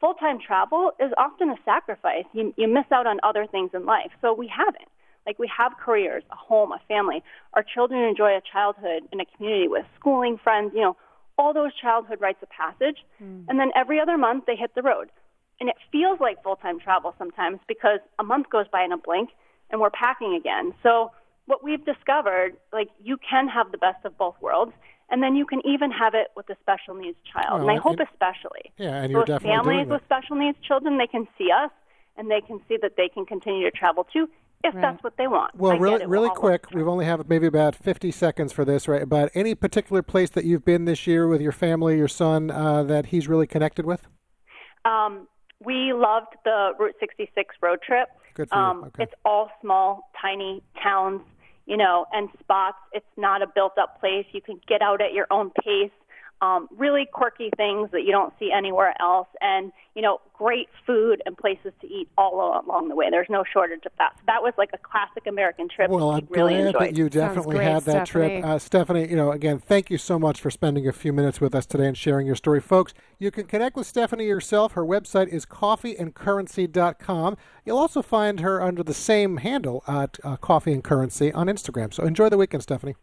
full 0.00 0.14
time 0.14 0.38
travel 0.44 0.92
is 1.00 1.12
often 1.18 1.50
a 1.50 1.56
sacrifice. 1.64 2.24
You, 2.32 2.54
you 2.56 2.68
miss 2.68 2.84
out 2.92 3.06
on 3.06 3.18
other 3.22 3.46
things 3.46 3.70
in 3.74 3.84
life. 3.84 4.10
So 4.20 4.32
we 4.32 4.48
haven't. 4.48 4.88
Like 5.26 5.38
we 5.38 5.50
have 5.56 5.72
careers, 5.78 6.22
a 6.30 6.36
home, 6.36 6.72
a 6.72 6.80
family. 6.88 7.22
Our 7.52 7.62
children 7.62 8.02
enjoy 8.02 8.36
a 8.36 8.40
childhood 8.50 9.02
in 9.12 9.20
a 9.20 9.26
community 9.36 9.68
with 9.68 9.84
schooling, 9.98 10.38
friends, 10.42 10.72
you 10.74 10.80
know, 10.80 10.96
all 11.36 11.52
those 11.52 11.70
childhood 11.80 12.20
rites 12.20 12.42
of 12.42 12.48
passage. 12.48 12.96
Hmm. 13.18 13.42
And 13.48 13.60
then 13.60 13.70
every 13.76 14.00
other 14.00 14.16
month 14.16 14.44
they 14.46 14.56
hit 14.56 14.74
the 14.74 14.82
road. 14.82 15.10
And 15.60 15.68
it 15.68 15.76
feels 15.92 16.18
like 16.20 16.42
full 16.42 16.56
time 16.56 16.80
travel 16.80 17.14
sometimes 17.18 17.58
because 17.68 18.00
a 18.18 18.24
month 18.24 18.48
goes 18.50 18.66
by 18.72 18.84
in 18.84 18.92
a 18.92 18.96
blink 18.96 19.30
and 19.70 19.80
we're 19.80 19.90
packing 19.90 20.34
again. 20.34 20.72
So 20.82 21.10
what 21.46 21.62
we've 21.64 21.84
discovered, 21.84 22.56
like 22.72 22.88
you 23.02 23.18
can 23.18 23.48
have 23.48 23.70
the 23.72 23.78
best 23.78 24.04
of 24.04 24.16
both 24.16 24.36
worlds. 24.40 24.72
And 25.10 25.22
then 25.22 25.34
you 25.36 25.46
can 25.46 25.60
even 25.66 25.90
have 25.90 26.14
it 26.14 26.28
with 26.36 26.48
a 26.50 26.56
special 26.60 26.94
needs 26.94 27.16
child. 27.32 27.60
Well, 27.60 27.68
and 27.68 27.78
I 27.78 27.80
hope 27.80 27.98
and- 27.98 28.08
especially 28.12 28.72
Yeah, 28.76 29.02
and 29.02 29.10
you're 29.12 29.24
definitely 29.24 29.56
families 29.56 29.76
doing 29.86 29.88
with 29.88 30.04
special 30.04 30.36
needs 30.36 30.58
children, 30.66 30.98
they 30.98 31.06
can 31.06 31.26
see 31.38 31.50
us 31.50 31.70
and 32.16 32.30
they 32.30 32.40
can 32.40 32.60
see 32.68 32.76
that 32.82 32.96
they 32.96 33.08
can 33.08 33.24
continue 33.26 33.64
to 33.70 33.76
travel 33.76 34.04
too 34.04 34.28
if 34.64 34.74
Right. 34.74 34.82
that's 34.82 35.02
what 35.04 35.16
they 35.16 35.28
want. 35.28 35.54
Well, 35.54 35.70
I 35.72 35.76
really, 35.76 36.04
really 36.04 36.30
quick. 36.30 36.66
We've 36.72 36.88
only 36.88 37.04
have 37.04 37.28
maybe 37.28 37.46
about 37.46 37.76
50 37.76 38.10
seconds 38.10 38.52
for 38.52 38.64
this, 38.64 38.88
right? 38.88 39.08
But 39.08 39.30
any 39.34 39.54
particular 39.54 40.02
place 40.02 40.30
that 40.30 40.44
you've 40.44 40.64
been 40.64 40.84
this 40.84 41.06
year 41.06 41.28
with 41.28 41.40
your 41.40 41.52
family, 41.52 41.96
your 41.96 42.08
son, 42.08 42.50
uh, 42.50 42.82
that 42.84 43.06
he's 43.06 43.28
really 43.28 43.46
connected 43.46 43.86
with? 43.86 44.08
Um, 44.84 45.28
we 45.64 45.92
loved 45.92 46.34
the 46.44 46.72
Route 46.78 46.96
66 47.00 47.54
road 47.62 47.80
trip. 47.82 48.08
Good 48.34 48.48
for 48.48 48.56
you. 48.56 48.60
Um, 48.62 48.84
Okay. 48.84 49.04
It's 49.04 49.14
all 49.24 49.50
small, 49.60 50.10
tiny 50.20 50.62
towns, 50.82 51.20
you 51.68 51.76
know, 51.76 52.06
and 52.12 52.30
spots. 52.40 52.78
It's 52.92 53.06
not 53.16 53.42
a 53.42 53.46
built-up 53.46 54.00
place. 54.00 54.24
You 54.32 54.40
can 54.40 54.58
get 54.66 54.80
out 54.80 55.00
at 55.02 55.12
your 55.12 55.26
own 55.30 55.50
pace. 55.50 55.92
Um, 56.40 56.68
really 56.76 57.06
quirky 57.12 57.50
things 57.56 57.90
that 57.90 58.02
you 58.02 58.12
don't 58.12 58.32
see 58.38 58.52
anywhere 58.52 58.94
else, 59.00 59.28
and 59.40 59.72
you 59.98 60.02
know, 60.02 60.20
great 60.32 60.68
food 60.86 61.20
and 61.26 61.36
places 61.36 61.72
to 61.80 61.86
eat 61.88 62.08
all 62.16 62.62
along 62.64 62.88
the 62.88 62.94
way. 62.94 63.06
There's 63.10 63.26
no 63.28 63.42
shortage 63.52 63.84
of 63.84 63.90
that. 63.98 64.12
So 64.16 64.22
that 64.26 64.40
was 64.40 64.54
like 64.56 64.70
a 64.72 64.78
classic 64.78 65.26
American 65.26 65.68
trip. 65.68 65.90
Well, 65.90 66.10
I'm 66.10 66.28
really 66.30 66.54
glad 66.54 66.66
enjoyed. 66.66 66.82
that 66.82 66.96
you 66.96 67.08
definitely 67.08 67.56
great, 67.56 67.64
had 67.64 67.82
that 67.82 68.06
trip. 68.06 68.30
Stephanie. 68.30 68.54
Uh, 68.54 68.58
Stephanie, 68.60 69.08
you 69.10 69.16
know, 69.16 69.32
again, 69.32 69.58
thank 69.58 69.90
you 69.90 69.98
so 69.98 70.16
much 70.16 70.40
for 70.40 70.52
spending 70.52 70.86
a 70.86 70.92
few 70.92 71.12
minutes 71.12 71.40
with 71.40 71.52
us 71.52 71.66
today 71.66 71.86
and 71.86 71.98
sharing 71.98 72.28
your 72.28 72.36
story. 72.36 72.60
Folks, 72.60 72.94
you 73.18 73.32
can 73.32 73.46
connect 73.46 73.74
with 73.74 73.88
Stephanie 73.88 74.26
yourself. 74.26 74.74
Her 74.74 74.84
website 74.84 75.26
is 75.28 75.44
coffeeandcurrency.com. 75.44 77.36
You'll 77.64 77.78
also 77.78 78.00
find 78.00 78.38
her 78.38 78.62
under 78.62 78.84
the 78.84 78.94
same 78.94 79.38
handle 79.38 79.82
at 79.88 80.18
uh, 80.22 80.36
Coffee 80.36 80.74
and 80.74 80.84
Currency 80.84 81.32
on 81.32 81.48
Instagram. 81.48 81.92
So 81.92 82.04
enjoy 82.04 82.28
the 82.28 82.38
weekend, 82.38 82.62
Stephanie. 82.62 82.94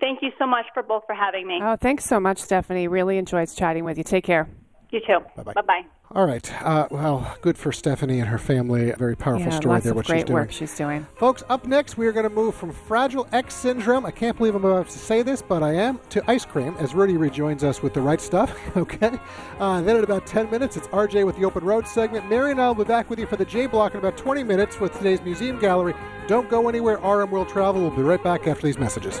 Thank 0.00 0.22
you 0.22 0.30
so 0.38 0.46
much 0.46 0.66
for 0.74 0.82
both 0.82 1.04
for 1.06 1.14
having 1.14 1.46
me. 1.46 1.60
Oh, 1.62 1.76
thanks 1.76 2.04
so 2.04 2.20
much, 2.20 2.38
Stephanie. 2.38 2.88
Really 2.88 3.18
enjoyed 3.18 3.48
chatting 3.54 3.84
with 3.84 3.98
you. 3.98 4.04
Take 4.04 4.24
care. 4.24 4.48
you 4.90 5.00
too. 5.00 5.18
Bye-bye. 5.36 5.52
Bye 5.54 5.62
bye. 5.62 5.82
All 6.12 6.24
right. 6.24 6.50
Uh, 6.62 6.88
well, 6.90 7.36
good 7.42 7.58
for 7.58 7.70
Stephanie 7.70 8.18
and 8.18 8.28
her 8.30 8.38
family. 8.38 8.90
A 8.90 8.96
very 8.96 9.14
powerful 9.14 9.52
yeah, 9.52 9.60
story 9.60 9.80
there, 9.80 9.92
what 9.92 10.06
great 10.06 10.20
she's 10.20 10.24
doing. 10.24 10.34
work 10.34 10.52
she's 10.52 10.74
doing. 10.74 11.06
Folks, 11.16 11.42
up 11.50 11.66
next, 11.66 11.98
we 11.98 12.06
are 12.06 12.12
going 12.12 12.24
to 12.24 12.34
move 12.34 12.54
from 12.54 12.72
Fragile 12.72 13.28
X 13.32 13.54
syndrome. 13.54 14.06
I 14.06 14.10
can't 14.10 14.34
believe 14.34 14.54
I'm 14.54 14.64
about 14.64 14.88
to 14.88 14.98
say 14.98 15.20
this, 15.20 15.42
but 15.42 15.62
I 15.62 15.74
am, 15.74 16.00
to 16.10 16.30
ice 16.30 16.46
cream 16.46 16.74
as 16.78 16.94
Rudy 16.94 17.18
rejoins 17.18 17.62
us 17.62 17.82
with 17.82 17.92
the 17.92 18.00
right 18.00 18.22
stuff. 18.22 18.58
okay. 18.76 19.18
Uh, 19.58 19.82
then 19.82 19.96
in 19.96 20.04
about 20.04 20.26
10 20.26 20.50
minutes, 20.50 20.78
it's 20.78 20.88
RJ 20.88 21.26
with 21.26 21.36
the 21.36 21.44
Open 21.44 21.62
Road 21.62 21.86
segment. 21.86 22.30
Mary 22.30 22.52
and 22.52 22.60
I 22.60 22.68
will 22.68 22.84
be 22.84 22.88
back 22.88 23.10
with 23.10 23.18
you 23.18 23.26
for 23.26 23.36
the 23.36 23.44
J 23.44 23.66
Block 23.66 23.92
in 23.92 23.98
about 23.98 24.16
20 24.16 24.42
minutes 24.44 24.80
with 24.80 24.96
today's 24.96 25.20
museum 25.20 25.58
gallery. 25.58 25.92
Don't 26.26 26.48
go 26.48 26.70
anywhere. 26.70 26.96
RM 26.98 27.30
World 27.30 27.48
Travel 27.50 27.82
We'll 27.82 27.90
be 27.90 28.02
right 28.02 28.22
back 28.22 28.46
after 28.46 28.66
these 28.66 28.78
messages. 28.78 29.20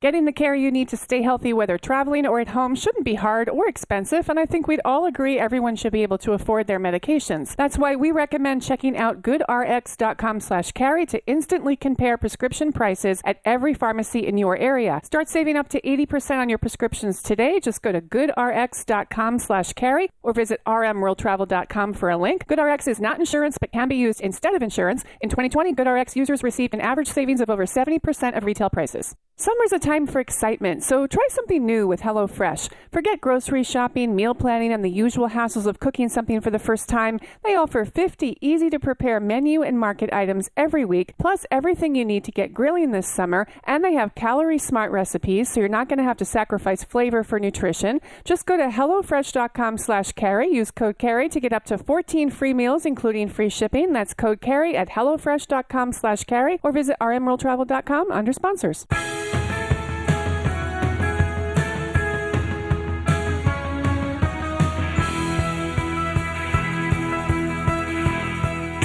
Getting 0.00 0.26
the 0.26 0.32
care 0.32 0.54
you 0.54 0.70
need 0.70 0.88
to 0.90 0.96
stay 0.96 1.22
healthy, 1.22 1.52
whether 1.52 1.76
traveling 1.76 2.24
or 2.24 2.38
at 2.38 2.46
home, 2.46 2.76
shouldn't 2.76 3.04
be 3.04 3.14
hard 3.14 3.48
or 3.48 3.68
expensive, 3.68 4.30
and 4.30 4.38
I 4.38 4.46
think 4.46 4.68
we'd 4.68 4.80
all 4.84 5.06
agree 5.06 5.40
everyone 5.40 5.74
should 5.74 5.92
be 5.92 6.04
able 6.04 6.18
to 6.18 6.34
afford 6.34 6.68
their 6.68 6.78
medications. 6.78 7.56
That's 7.56 7.76
why 7.76 7.96
we 7.96 8.12
recommend 8.12 8.62
checking 8.62 8.96
out 8.96 9.22
goodrx.com/carey 9.22 11.06
to 11.06 11.26
instantly 11.26 11.74
compare 11.74 12.16
prescription 12.16 12.70
prices 12.70 13.20
at 13.24 13.40
every 13.44 13.74
pharmacy 13.74 14.24
in 14.24 14.38
your 14.38 14.56
area. 14.56 15.00
Start 15.02 15.28
saving 15.28 15.56
up 15.56 15.68
to 15.70 15.84
80% 15.84 16.40
on 16.40 16.48
your 16.48 16.58
prescriptions 16.58 17.20
today. 17.20 17.58
Just 17.58 17.82
go 17.82 17.90
to 17.90 18.00
goodrx.com/carey 18.00 20.10
or 20.22 20.32
visit 20.32 20.60
rmworldtravel.com 20.64 21.92
for 21.94 22.08
a 22.08 22.16
link. 22.16 22.46
GoodRx 22.46 22.86
is 22.86 23.00
not 23.00 23.18
insurance 23.18 23.58
but 23.58 23.72
can 23.72 23.88
be 23.88 23.96
used 23.96 24.20
instead 24.20 24.54
of 24.54 24.62
insurance. 24.62 25.02
In 25.20 25.28
2020, 25.28 25.74
GoodRx 25.74 26.14
users 26.14 26.44
received 26.44 26.72
an 26.72 26.80
average 26.80 27.08
savings 27.08 27.40
of 27.40 27.50
over 27.50 27.66
70% 27.66 28.36
of 28.36 28.44
retail 28.44 28.70
prices. 28.70 29.16
Summer's 29.34 29.72
a 29.72 29.87
time 29.88 30.06
for 30.06 30.20
excitement, 30.20 30.82
so 30.82 31.06
try 31.06 31.26
something 31.30 31.64
new 31.64 31.86
with 31.86 32.02
HelloFresh. 32.02 32.70
Forget 32.92 33.22
grocery 33.22 33.62
shopping, 33.62 34.14
meal 34.14 34.34
planning, 34.34 34.70
and 34.70 34.84
the 34.84 34.90
usual 34.90 35.30
hassles 35.30 35.64
of 35.64 35.80
cooking 35.80 36.10
something 36.10 36.42
for 36.42 36.50
the 36.50 36.58
first 36.58 36.90
time. 36.90 37.18
They 37.42 37.56
offer 37.56 37.86
50 37.86 38.36
easy 38.42 38.68
to 38.68 38.78
prepare 38.78 39.18
menu 39.18 39.62
and 39.62 39.80
market 39.80 40.12
items 40.12 40.50
every 40.58 40.84
week, 40.84 41.14
plus 41.16 41.46
everything 41.50 41.94
you 41.94 42.04
need 42.04 42.22
to 42.24 42.30
get 42.30 42.52
grilling 42.52 42.90
this 42.90 43.08
summer. 43.08 43.46
And 43.64 43.82
they 43.82 43.94
have 43.94 44.14
calorie 44.14 44.58
smart 44.58 44.92
recipes, 44.92 45.48
so 45.48 45.60
you're 45.60 45.70
not 45.70 45.88
going 45.88 45.96
to 45.96 46.04
have 46.04 46.18
to 46.18 46.26
sacrifice 46.26 46.84
flavor 46.84 47.24
for 47.24 47.40
nutrition. 47.40 48.02
Just 48.24 48.44
go 48.44 48.58
to 48.58 48.68
HelloFresh.com 48.68 49.78
slash 49.78 50.12
carey. 50.12 50.48
Use 50.52 50.70
code 50.70 50.98
carey 50.98 51.30
to 51.30 51.40
get 51.40 51.54
up 51.54 51.64
to 51.64 51.78
14 51.78 52.28
free 52.28 52.52
meals, 52.52 52.84
including 52.84 53.30
free 53.30 53.48
shipping. 53.48 53.94
That's 53.94 54.12
code 54.12 54.42
carey 54.42 54.76
at 54.76 54.90
HelloFresh.com 54.90 55.94
slash 55.94 56.24
carey 56.24 56.60
or 56.62 56.72
visit 56.72 56.98
rmworldtravel.com 57.00 58.12
under 58.12 58.34
sponsors. 58.34 58.84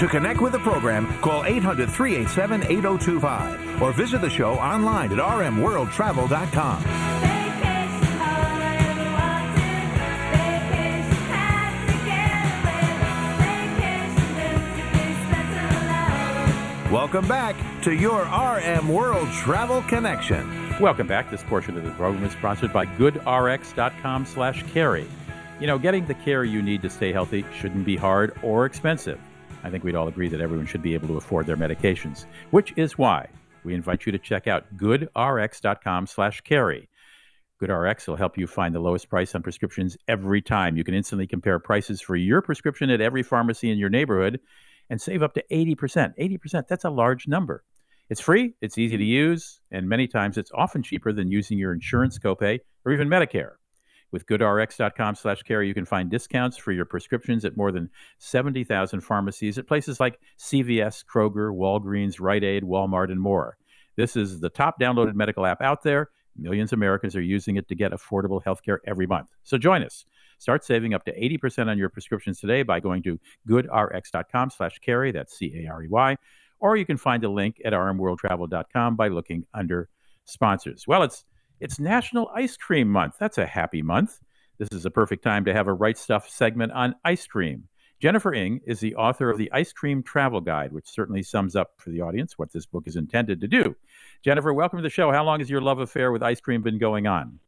To 0.04 0.10
connect 0.10 0.42
with 0.42 0.52
the 0.52 0.60
program, 0.60 1.08
call 1.22 1.46
800 1.46 1.90
387 1.90 2.64
8025 2.64 3.82
or 3.82 3.94
visit 3.94 4.20
the 4.20 4.30
show 4.30 4.56
online 4.56 5.14
at 5.14 5.18
rmworldtravel.com. 5.18 6.84
Welcome 16.92 17.26
back 17.30 17.56
to 17.84 17.94
your 17.94 18.24
RM 18.24 18.90
World 18.90 19.32
Travel 19.32 19.84
Connection. 19.84 20.76
Welcome 20.82 21.08
back. 21.08 21.32
This 21.32 21.44
portion 21.44 21.78
of 21.78 21.86
the 21.86 21.92
program 21.92 22.26
is 22.26 22.34
sponsored 22.34 22.74
by 22.74 22.86
goodrx.com 22.86 24.26
slash 24.26 24.64
carey. 24.74 25.08
You 25.62 25.68
know, 25.68 25.80
getting 25.80 26.06
the 26.06 26.16
care 26.16 26.44
you 26.44 26.62
need 26.62 26.82
to 26.82 26.90
stay 26.90 27.14
healthy 27.14 27.46
shouldn't 27.58 27.86
be 27.86 27.96
hard 27.96 28.38
or 28.44 28.66
expensive. 28.66 29.18
I 29.64 29.70
think 29.70 29.84
we'd 29.84 29.96
all 29.96 30.08
agree 30.08 30.28
that 30.30 30.42
everyone 30.42 30.66
should 30.66 30.82
be 30.82 30.94
able 30.94 31.08
to 31.08 31.18
afford 31.18 31.46
their 31.46 31.58
medications, 31.58 32.26
which 32.52 32.74
is 32.76 32.98
why 32.98 33.28
we 33.64 33.74
invite 33.74 34.06
you 34.06 34.12
to 34.12 34.20
check 34.20 34.48
out 34.48 34.76
goodrx.com 34.76 36.08
slash 36.08 36.42
carey. 36.42 36.90
GoodRx 37.62 38.08
will 38.08 38.18
help 38.18 38.38
you 38.38 38.46
find 38.46 38.76
the 38.76 38.80
lowest 38.80 39.10
price 39.10 39.34
on 39.36 39.42
prescriptions 39.42 39.96
every 40.08 40.42
time. 40.42 40.76
You 40.76 40.84
can 40.84 40.94
instantly 40.94 41.28
compare 41.28 41.60
prices 41.60 42.02
for 42.02 42.16
your 42.16 42.42
prescription 42.42 42.90
at 42.90 43.00
every 43.00 43.24
pharmacy 43.24 43.72
in 43.72 43.78
your 43.78 43.90
neighborhood 43.90 44.40
and 44.90 45.00
save 45.00 45.24
up 45.24 45.34
to 45.36 45.44
80%. 45.52 46.14
80%, 46.20 46.68
that's 46.68 46.84
a 46.84 46.90
large 46.90 47.28
number. 47.28 47.64
It's 48.10 48.20
free, 48.20 48.54
it's 48.62 48.78
easy 48.78 48.98
to 48.98 49.04
use, 49.04 49.62
and 49.72 49.88
many 49.88 50.08
times 50.08 50.38
it's 50.38 50.52
often 50.54 50.84
cheaper 50.84 51.14
than 51.14 51.32
using 51.32 51.58
your 51.58 51.74
insurance 51.74 52.20
copay 52.20 52.60
or 52.86 52.92
even 52.92 53.08
Medicare. 53.08 53.54
With 54.14 54.28
goodrx.com 54.28 55.16
slash 55.16 55.42
carey, 55.42 55.68
you 55.68 55.74
can 55.74 55.86
find 55.86 56.08
discounts 56.08 56.56
for 56.56 56.72
your 56.72 56.86
prescriptions 56.86 57.46
at 57.46 57.58
more 57.58 57.72
than 57.72 57.90
70,000 58.20 59.02
pharmacies 59.02 59.58
at 59.58 59.68
places 59.68 60.00
like 60.00 60.20
CVS, 60.38 61.04
Kroger, 61.04 61.52
Walgreens, 61.52 62.22
Rite 62.22 62.44
Aid, 62.44 62.62
Walmart, 62.62 63.12
and 63.12 63.20
more. 63.20 63.58
This 63.96 64.16
is 64.16 64.40
the 64.40 64.50
top 64.50 64.80
downloaded 64.80 65.16
medical 65.16 65.48
app 65.48 65.64
out 65.64 65.82
there. 65.82 66.12
Millions 66.38 66.72
of 66.72 66.78
Americans 66.78 67.16
are 67.16 67.22
using 67.22 67.56
it 67.56 67.68
to 67.70 67.76
get 67.76 67.92
affordable 67.92 68.44
health 68.44 68.62
care 68.62 68.82
every 68.86 69.08
month. 69.08 69.30
So 69.44 69.58
join 69.58 69.82
us. 69.82 70.06
Start 70.38 70.64
saving 70.64 70.94
up 70.94 71.06
to 71.06 71.20
80% 71.20 71.68
on 71.68 71.80
your 71.80 71.90
prescriptions 71.90 72.40
today 72.40 72.62
by 72.62 72.80
going 72.80 73.02
to 73.04 73.20
goodrx.com 73.50 74.52
slash 74.52 74.78
carey. 74.78 75.12
That's 75.12 75.36
C-A-R-E-Y. 75.40 76.18
Or 76.60 76.78
you 76.78 76.86
can 76.86 76.98
find 76.98 77.24
a 77.24 77.30
link 77.30 77.60
at 77.66 77.74
rmworldtravel.com 77.74 78.96
by 78.96 79.08
looking 79.08 79.46
under 79.56 79.90
sponsors. 80.26 80.86
Well, 80.88 81.02
it's 81.02 81.26
it's 81.64 81.80
National 81.80 82.30
Ice 82.36 82.58
Cream 82.58 82.90
Month. 82.90 83.16
That's 83.18 83.38
a 83.38 83.46
happy 83.46 83.82
month. 83.82 84.20
This 84.58 84.68
is 84.74 84.86
a 84.86 84.92
perfect 84.92 85.24
time 85.24 85.46
to 85.46 85.54
have 85.54 85.68
a 85.68 85.74
Right 85.74 85.98
Stuff 85.98 86.28
segment 86.28 86.74
on 86.74 86.94
ice 87.06 87.26
cream. 87.26 87.70
Jennifer 88.02 88.34
Ng 88.34 88.60
is 88.66 88.82
the 88.82 88.96
author 88.96 89.30
of 89.30 89.38
the 89.38 89.50
Ice 89.54 89.72
Cream 89.72 90.04
Travel 90.04 90.42
Guide, 90.42 90.74
which 90.74 90.90
certainly 90.90 91.24
sums 91.24 91.56
up 91.56 91.72
for 91.78 91.90
the 91.92 92.02
audience 92.02 92.38
what 92.38 92.52
this 92.52 92.66
book 92.66 92.86
is 92.86 92.98
intended 92.98 93.40
to 93.40 93.48
do. 93.48 93.78
Jennifer, 94.26 94.54
welcome 94.54 94.78
to 94.78 94.84
the 94.84 94.90
show. 94.90 95.10
How 95.14 95.24
long 95.24 95.40
has 95.40 95.50
your 95.50 95.62
love 95.62 95.80
affair 95.80 96.12
with 96.12 96.22
ice 96.22 96.42
cream 96.42 96.64
been 96.64 96.80
going 96.80 97.08
on? 97.08 97.40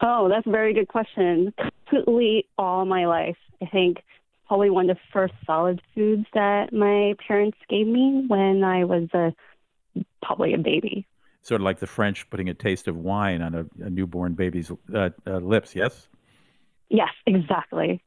Oh, 0.00 0.30
that's 0.30 0.46
a 0.46 0.50
very 0.50 0.72
good 0.72 0.88
question. 0.88 1.52
Completely 1.58 2.48
all 2.56 2.86
my 2.86 3.04
life. 3.04 3.36
I 3.60 3.66
think 3.66 3.98
probably 4.46 4.70
one 4.70 4.88
of 4.88 4.96
the 4.96 5.02
first 5.12 5.34
solid 5.44 5.82
foods 5.94 6.24
that 6.32 6.72
my 6.72 7.12
parents 7.26 7.58
gave 7.68 7.86
me 7.86 8.24
when 8.28 8.64
I 8.64 8.84
was 8.84 9.10
a 9.12 9.34
probably 10.22 10.54
a 10.54 10.58
baby. 10.58 11.06
Sort 11.42 11.60
of 11.60 11.64
like 11.64 11.78
the 11.78 11.86
French 11.86 12.28
putting 12.30 12.48
a 12.48 12.54
taste 12.54 12.88
of 12.88 12.96
wine 12.96 13.42
on 13.42 13.54
a, 13.54 13.84
a 13.84 13.90
newborn 13.90 14.34
baby's 14.34 14.70
uh, 14.94 15.10
uh, 15.26 15.38
lips, 15.38 15.74
yes? 15.74 16.08
Yes, 16.88 17.10
exactly. 17.26 18.02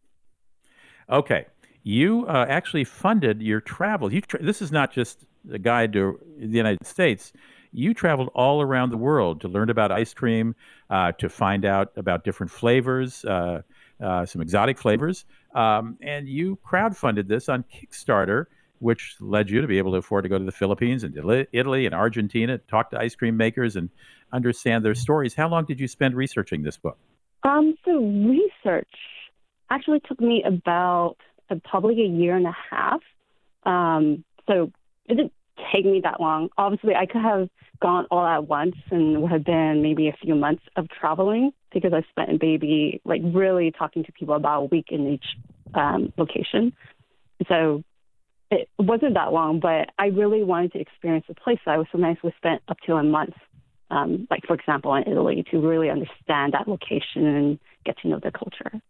Okay. 1.10 1.46
You 1.84 2.26
uh, 2.28 2.46
actually 2.48 2.84
funded 2.84 3.42
your 3.42 3.60
travel. 3.60 4.14
You 4.14 4.22
tra- 4.22 4.44
this 4.44 4.62
is 4.62 4.72
not 4.72 4.92
just 4.92 5.26
a 5.52 5.58
guide 5.58 5.94
to 5.94 6.20
the 6.38 6.58
United 6.58 6.86
States. 6.86 7.34
You 7.72 7.94
traveled 7.94 8.30
all 8.36 8.62
around 8.62 8.92
the 8.92 8.98
world 8.98 9.42
to 9.42 9.48
learn 9.48 9.70
about 9.70 9.92
ice 9.92 10.14
cream, 10.14 10.56
uh, 10.90 11.14
to 11.14 11.30
find 11.30 11.66
out 11.66 11.92
about 11.96 12.24
different 12.24 12.52
flavors, 12.52 13.26
uh, 13.26 13.62
uh, 14.02 14.26
some 14.26 14.42
exotic 14.42 14.78
flavors. 14.78 15.26
Um, 15.56 15.98
and 16.02 16.28
you 16.28 16.60
crowdfunded 16.66 17.28
this 17.28 17.50
on 17.50 17.64
Kickstarter, 17.64 18.46
which 18.82 19.16
led 19.20 19.50
you 19.50 19.62
to 19.62 19.68
be 19.68 19.78
able 19.78 19.92
to 19.92 19.98
afford 19.98 20.24
to 20.24 20.30
go 20.30 20.40
to 20.40 20.44
the 20.44 20.52
Philippines 20.52 21.04
and 21.04 21.16
Italy 21.52 21.86
and 21.86 21.94
Argentina, 21.94 22.58
talk 22.58 22.90
to 22.90 23.00
ice 23.00 23.14
cream 23.14 23.38
makers 23.38 23.76
and 23.76 23.90
understand 24.34 24.84
their 24.84 24.96
stories. 24.96 25.36
How 25.36 25.48
long 25.48 25.66
did 25.66 25.80
you 25.80 25.88
spend 25.88 26.16
researching 26.16 26.64
this 26.64 26.78
book? 26.78 26.98
Um, 27.44 27.76
so 27.86 27.92
research 28.00 28.90
actually 29.70 30.02
took 30.08 30.20
me 30.20 30.44
about 30.46 31.18
uh, 31.50 31.56
probably 31.64 32.02
a 32.02 32.08
year 32.08 32.36
and 32.36 32.48
a 32.48 32.56
half. 32.72 33.02
Um, 33.64 34.24
so 34.48 34.72
it 35.06 35.16
didn't 35.16 35.34
take 35.72 35.86
me 35.86 36.02
that 36.04 36.20
long. 36.20 36.50
Obviously, 36.58 36.96
I 36.96 37.06
could 37.06 37.22
have 37.22 37.50
gone 37.82 38.08
all 38.10 38.26
at 38.26 38.48
once 38.48 38.76
and 38.90 39.22
would 39.22 39.32
have 39.32 39.46
been 39.46 39.84
maybe 39.84 40.08
a 40.08 40.18
few 40.24 40.34
months 40.34 40.64
of 40.76 40.88
traveling 40.90 41.52
because 41.72 41.94
I 41.94 42.02
spent 42.10 42.42
maybe 42.42 43.00
like 43.06 43.22
really 43.24 43.72
talking 43.72 44.04
to 44.06 44.12
people 44.12 44.36
about 44.36 44.62
a 44.62 44.66
week 44.66 44.88
in 44.90 45.08
each 45.08 45.26
um, 45.76 46.12
location. 46.18 46.74
So 47.48 47.84
it 48.52 48.70
wasn't 48.78 49.16
that 49.16 49.34
long, 49.34 49.60
but 49.60 49.90
I 49.98 50.08
really 50.08 50.44
wanted 50.44 50.74
to 50.74 50.80
experience 50.80 51.26
the 51.28 51.36
place. 51.36 51.60
So 51.66 51.72
I 51.72 51.78
was 51.78 51.88
sometimes 51.92 52.18
we 52.24 52.34
spent 52.38 52.62
up 52.68 52.78
to 52.86 52.96
a 52.96 53.04
month, 53.04 53.34
um, 53.90 54.28
like 54.30 54.42
for 54.46 54.54
example 54.54 54.94
in 54.96 55.04
Italy, 55.08 55.44
to 55.52 55.60
really 55.60 55.90
understand 55.90 56.54
that 56.54 56.68
location 56.68 57.26
and 57.26 57.60
get 57.86 57.98
to 58.00 58.08
know 58.08 58.20
the 58.22 58.32
culture 58.32 58.82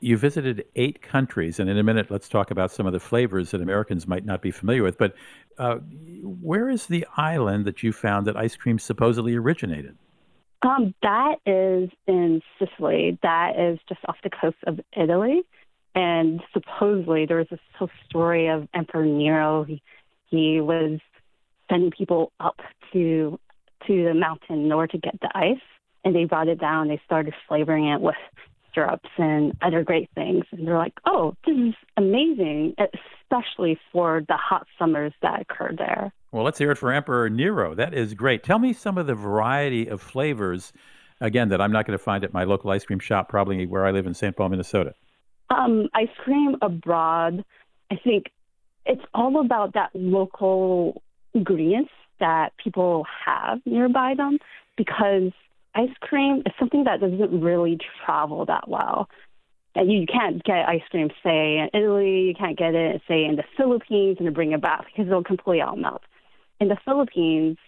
you 0.00 0.16
visited 0.16 0.64
eight 0.76 1.02
countries, 1.02 1.58
and 1.58 1.68
in 1.68 1.78
a 1.78 1.82
minute, 1.82 2.10
let's 2.10 2.28
talk 2.28 2.50
about 2.50 2.70
some 2.70 2.86
of 2.86 2.92
the 2.92 3.00
flavors 3.00 3.50
that 3.50 3.60
Americans 3.60 4.06
might 4.06 4.24
not 4.24 4.42
be 4.42 4.50
familiar 4.50 4.82
with. 4.82 4.98
But 4.98 5.14
uh, 5.58 5.76
where 6.22 6.68
is 6.68 6.86
the 6.86 7.06
island 7.16 7.64
that 7.64 7.82
you 7.82 7.92
found 7.92 8.26
that 8.26 8.36
ice 8.36 8.56
cream 8.56 8.78
supposedly 8.78 9.34
originated? 9.34 9.96
Um, 10.62 10.94
that 11.02 11.36
is 11.46 11.90
in 12.06 12.42
Sicily. 12.58 13.18
That 13.22 13.58
is 13.58 13.78
just 13.88 14.00
off 14.08 14.16
the 14.22 14.30
coast 14.30 14.56
of 14.66 14.80
Italy. 14.96 15.42
And 15.98 16.40
supposedly 16.52 17.26
there 17.26 17.38
was 17.38 17.48
this 17.50 17.58
whole 17.76 17.90
story 18.08 18.46
of 18.46 18.68
Emperor 18.72 19.04
Nero. 19.04 19.64
He, 19.64 19.82
he 20.26 20.60
was 20.60 21.00
sending 21.68 21.90
people 21.90 22.30
up 22.38 22.60
to 22.92 23.40
to 23.88 24.04
the 24.04 24.14
mountain 24.14 24.64
in 24.64 24.70
order 24.70 24.92
to 24.92 24.98
get 24.98 25.20
the 25.20 25.30
ice, 25.34 25.56
and 26.04 26.14
they 26.14 26.24
brought 26.24 26.46
it 26.46 26.60
down. 26.60 26.86
They 26.86 27.00
started 27.04 27.34
flavoring 27.48 27.88
it 27.88 28.00
with 28.00 28.14
syrups 28.72 29.08
and 29.18 29.56
other 29.60 29.82
great 29.82 30.08
things. 30.14 30.44
And 30.52 30.68
they're 30.68 30.78
like, 30.78 30.94
oh, 31.04 31.34
this 31.44 31.56
is 31.56 31.74
amazing, 31.96 32.76
especially 32.78 33.76
for 33.90 34.22
the 34.28 34.36
hot 34.36 34.68
summers 34.78 35.12
that 35.22 35.40
occur 35.40 35.72
there. 35.76 36.12
Well, 36.30 36.44
let's 36.44 36.58
hear 36.58 36.70
it 36.70 36.78
for 36.78 36.92
Emperor 36.92 37.28
Nero. 37.28 37.74
That 37.74 37.92
is 37.92 38.14
great. 38.14 38.44
Tell 38.44 38.60
me 38.60 38.72
some 38.72 38.98
of 38.98 39.08
the 39.08 39.16
variety 39.16 39.88
of 39.88 40.00
flavors, 40.00 40.72
again, 41.20 41.48
that 41.48 41.60
I'm 41.60 41.72
not 41.72 41.86
going 41.86 41.98
to 41.98 42.04
find 42.04 42.22
at 42.22 42.32
my 42.32 42.44
local 42.44 42.70
ice 42.70 42.84
cream 42.84 43.00
shop, 43.00 43.28
probably 43.28 43.66
where 43.66 43.84
I 43.84 43.90
live 43.90 44.06
in 44.06 44.14
St. 44.14 44.36
Paul, 44.36 44.50
Minnesota. 44.50 44.94
Um, 45.50 45.88
ice 45.94 46.08
cream 46.18 46.56
abroad, 46.60 47.44
I 47.90 47.96
think 47.96 48.26
it's 48.84 49.04
all 49.14 49.40
about 49.40 49.74
that 49.74 49.90
local 49.94 51.02
ingredients 51.34 51.90
that 52.20 52.52
people 52.62 53.06
have 53.24 53.60
nearby 53.64 54.14
them 54.16 54.38
because 54.76 55.32
ice 55.74 55.94
cream 56.00 56.42
is 56.44 56.52
something 56.58 56.84
that 56.84 57.00
doesn't 57.00 57.40
really 57.40 57.78
travel 58.04 58.44
that 58.46 58.68
well. 58.68 59.08
And 59.74 59.92
you 59.92 60.06
can't 60.06 60.42
get 60.42 60.68
ice 60.68 60.82
cream, 60.90 61.10
say, 61.22 61.58
in 61.58 61.68
Italy, 61.72 62.22
you 62.22 62.34
can't 62.34 62.58
get 62.58 62.74
it, 62.74 63.00
say, 63.06 63.24
in 63.24 63.36
the 63.36 63.44
Philippines 63.56 64.16
and 64.18 64.34
bring 64.34 64.52
it 64.52 64.60
back 64.60 64.86
because 64.86 65.06
it'll 65.06 65.22
completely 65.22 65.60
all 65.60 65.76
melt. 65.76 66.02
In 66.58 66.68
the 66.68 66.78
Philippines, 66.84 67.58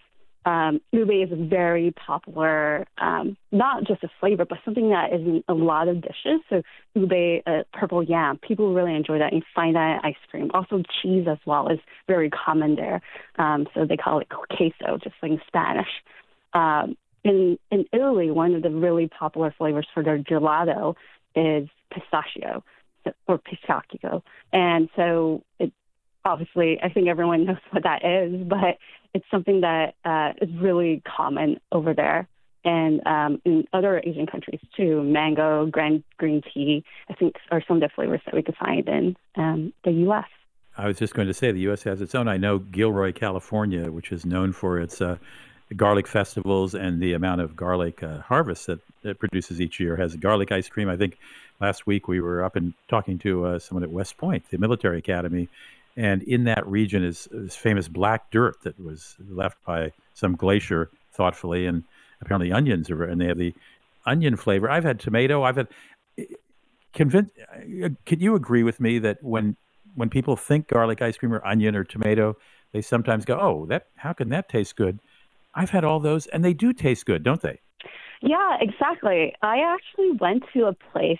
um, 0.45 0.81
ube 0.91 1.11
is 1.11 1.29
very 1.31 1.91
popular, 1.91 2.85
um, 2.97 3.37
not 3.51 3.83
just 3.83 4.03
a 4.03 4.09
flavor, 4.19 4.45
but 4.45 4.57
something 4.65 4.89
that 4.89 5.13
is 5.13 5.21
in 5.21 5.43
a 5.47 5.53
lot 5.53 5.87
of 5.87 6.01
dishes. 6.01 6.41
So 6.49 6.63
ube, 6.95 7.43
uh, 7.45 7.63
purple 7.73 8.03
yam, 8.03 8.37
people 8.37 8.73
really 8.73 8.95
enjoy 8.95 9.19
that. 9.19 9.33
You 9.33 9.41
find 9.53 9.75
that 9.75 9.99
in 10.03 10.09
ice 10.11 10.15
cream. 10.29 10.49
Also 10.53 10.81
cheese 11.01 11.27
as 11.29 11.37
well 11.45 11.67
is 11.69 11.79
very 12.07 12.29
common 12.29 12.75
there. 12.75 13.01
Um, 13.37 13.67
so 13.73 13.85
they 13.85 13.97
call 13.97 14.19
it 14.19 14.29
queso, 14.29 14.97
just 14.97 15.15
like 15.21 15.31
in 15.31 15.41
Spanish. 15.47 15.89
Um, 16.53 16.97
in 17.23 17.59
in 17.69 17.85
Italy, 17.93 18.31
one 18.31 18.55
of 18.55 18.63
the 18.63 18.71
really 18.71 19.07
popular 19.07 19.53
flavors 19.55 19.87
for 19.93 20.03
their 20.03 20.17
gelato 20.17 20.95
is 21.35 21.69
pistachio 21.91 22.63
or 23.27 23.37
pistachio, 23.37 24.23
and 24.51 24.89
so 24.95 25.43
it 25.59 25.71
obviously 26.25 26.79
I 26.81 26.89
think 26.89 27.07
everyone 27.07 27.45
knows 27.45 27.57
what 27.71 27.83
that 27.83 28.03
is, 28.05 28.47
but 28.47 28.77
it's 29.13 29.25
something 29.29 29.61
that 29.61 29.95
uh, 30.05 30.33
is 30.41 30.49
really 30.59 31.01
common 31.05 31.59
over 31.71 31.93
there. 31.93 32.27
And 32.63 33.01
um, 33.07 33.41
in 33.43 33.65
other 33.73 34.01
Asian 34.05 34.27
countries 34.27 34.59
too, 34.77 35.01
mango, 35.03 35.65
grand 35.65 36.03
green 36.17 36.41
tea, 36.53 36.83
I 37.09 37.13
think 37.13 37.35
are 37.49 37.63
some 37.67 37.77
of 37.77 37.81
the 37.81 37.89
flavors 37.89 38.21
that 38.25 38.35
we 38.35 38.43
could 38.43 38.55
find 38.55 38.87
in 38.87 39.17
um, 39.35 39.73
the 39.83 39.91
U.S. 39.91 40.25
I 40.77 40.87
was 40.87 40.97
just 40.97 41.13
going 41.13 41.27
to 41.27 41.33
say 41.33 41.51
the 41.51 41.59
U.S. 41.61 41.83
has 41.83 42.01
its 42.01 42.13
own. 42.13 42.27
I 42.27 42.37
know 42.37 42.59
Gilroy, 42.59 43.13
California, 43.13 43.91
which 43.91 44.11
is 44.11 44.25
known 44.25 44.53
for 44.53 44.79
its 44.79 45.01
uh, 45.01 45.17
garlic 45.75 46.07
festivals 46.07 46.75
and 46.75 47.01
the 47.01 47.13
amount 47.13 47.41
of 47.41 47.55
garlic 47.55 48.03
uh, 48.03 48.19
harvest 48.19 48.67
that 48.67 48.79
it 49.03 49.19
produces 49.19 49.59
each 49.59 49.79
year. 49.79 49.95
Has 49.95 50.15
garlic 50.15 50.51
ice 50.51 50.69
cream. 50.69 50.87
I 50.87 50.97
think 50.97 51.17
last 51.59 51.87
week 51.87 52.07
we 52.07 52.21
were 52.21 52.43
up 52.43 52.55
and 52.55 52.73
talking 52.87 53.17
to 53.19 53.45
uh, 53.45 53.59
someone 53.59 53.83
at 53.83 53.91
West 53.91 54.17
Point, 54.17 54.45
the 54.49 54.57
military 54.57 54.99
academy, 54.99 55.49
and 55.95 56.23
in 56.23 56.45
that 56.45 56.65
region 56.67 57.03
is 57.03 57.27
this 57.31 57.55
famous 57.55 57.87
black 57.87 58.31
dirt 58.31 58.55
that 58.63 58.79
was 58.79 59.15
left 59.29 59.63
by 59.65 59.91
some 60.13 60.35
glacier 60.35 60.89
thoughtfully, 61.11 61.65
and 61.65 61.83
apparently 62.21 62.51
onions 62.51 62.89
are, 62.89 63.03
and 63.03 63.19
they 63.19 63.25
have 63.27 63.37
the 63.37 63.53
onion 64.05 64.35
flavor. 64.35 64.69
I've 64.69 64.83
had 64.83 64.99
tomato. 64.99 65.43
I've 65.43 65.57
had. 65.57 65.67
Convince, 66.93 67.31
uh, 67.49 67.87
can 68.05 68.19
you 68.19 68.35
agree 68.35 68.63
with 68.63 68.81
me 68.81 68.99
that 68.99 69.23
when 69.23 69.55
when 69.95 70.09
people 70.09 70.35
think 70.35 70.67
garlic 70.67 71.01
ice 71.01 71.17
cream 71.17 71.33
or 71.33 71.45
onion 71.47 71.73
or 71.73 71.85
tomato, 71.85 72.35
they 72.73 72.81
sometimes 72.81 73.23
go, 73.23 73.37
"Oh, 73.39 73.65
that 73.67 73.87
how 73.95 74.11
can 74.11 74.29
that 74.29 74.49
taste 74.49 74.75
good?" 74.75 74.99
I've 75.55 75.69
had 75.69 75.83
all 75.83 75.99
those, 75.99 76.27
and 76.27 76.43
they 76.43 76.53
do 76.53 76.73
taste 76.73 77.05
good, 77.05 77.23
don't 77.23 77.41
they? 77.41 77.59
Yeah, 78.21 78.57
exactly. 78.59 79.33
I 79.41 79.59
actually 79.59 80.11
went 80.11 80.43
to 80.53 80.65
a 80.65 80.73
place 80.73 81.19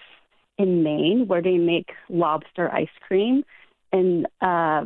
in 0.57 0.83
Maine 0.83 1.25
where 1.27 1.41
they 1.41 1.57
make 1.57 1.91
lobster 2.09 2.71
ice 2.71 2.89
cream, 3.07 3.43
and 3.91 4.25
uh, 4.41 4.85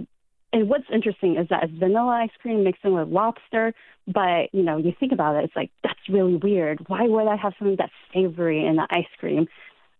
and 0.53 0.69
what's 0.69 0.85
interesting 0.93 1.37
is 1.37 1.47
that 1.49 1.63
it's 1.63 1.73
vanilla 1.77 2.21
ice 2.23 2.29
cream 2.41 2.63
mixed 2.63 2.85
in 2.85 2.93
with 2.93 3.09
lobster. 3.09 3.73
But 4.07 4.53
you 4.53 4.63
know, 4.63 4.77
you 4.77 4.93
think 4.99 5.11
about 5.11 5.35
it, 5.35 5.45
it's 5.45 5.55
like 5.55 5.71
that's 5.83 5.99
really 6.09 6.35
weird. 6.35 6.85
Why 6.87 7.07
would 7.07 7.27
I 7.27 7.35
have 7.35 7.53
something 7.59 7.75
that's 7.77 7.91
savory 8.13 8.65
in 8.65 8.75
the 8.75 8.87
ice 8.89 9.05
cream? 9.19 9.47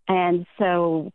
And 0.08 0.46
so, 0.58 1.12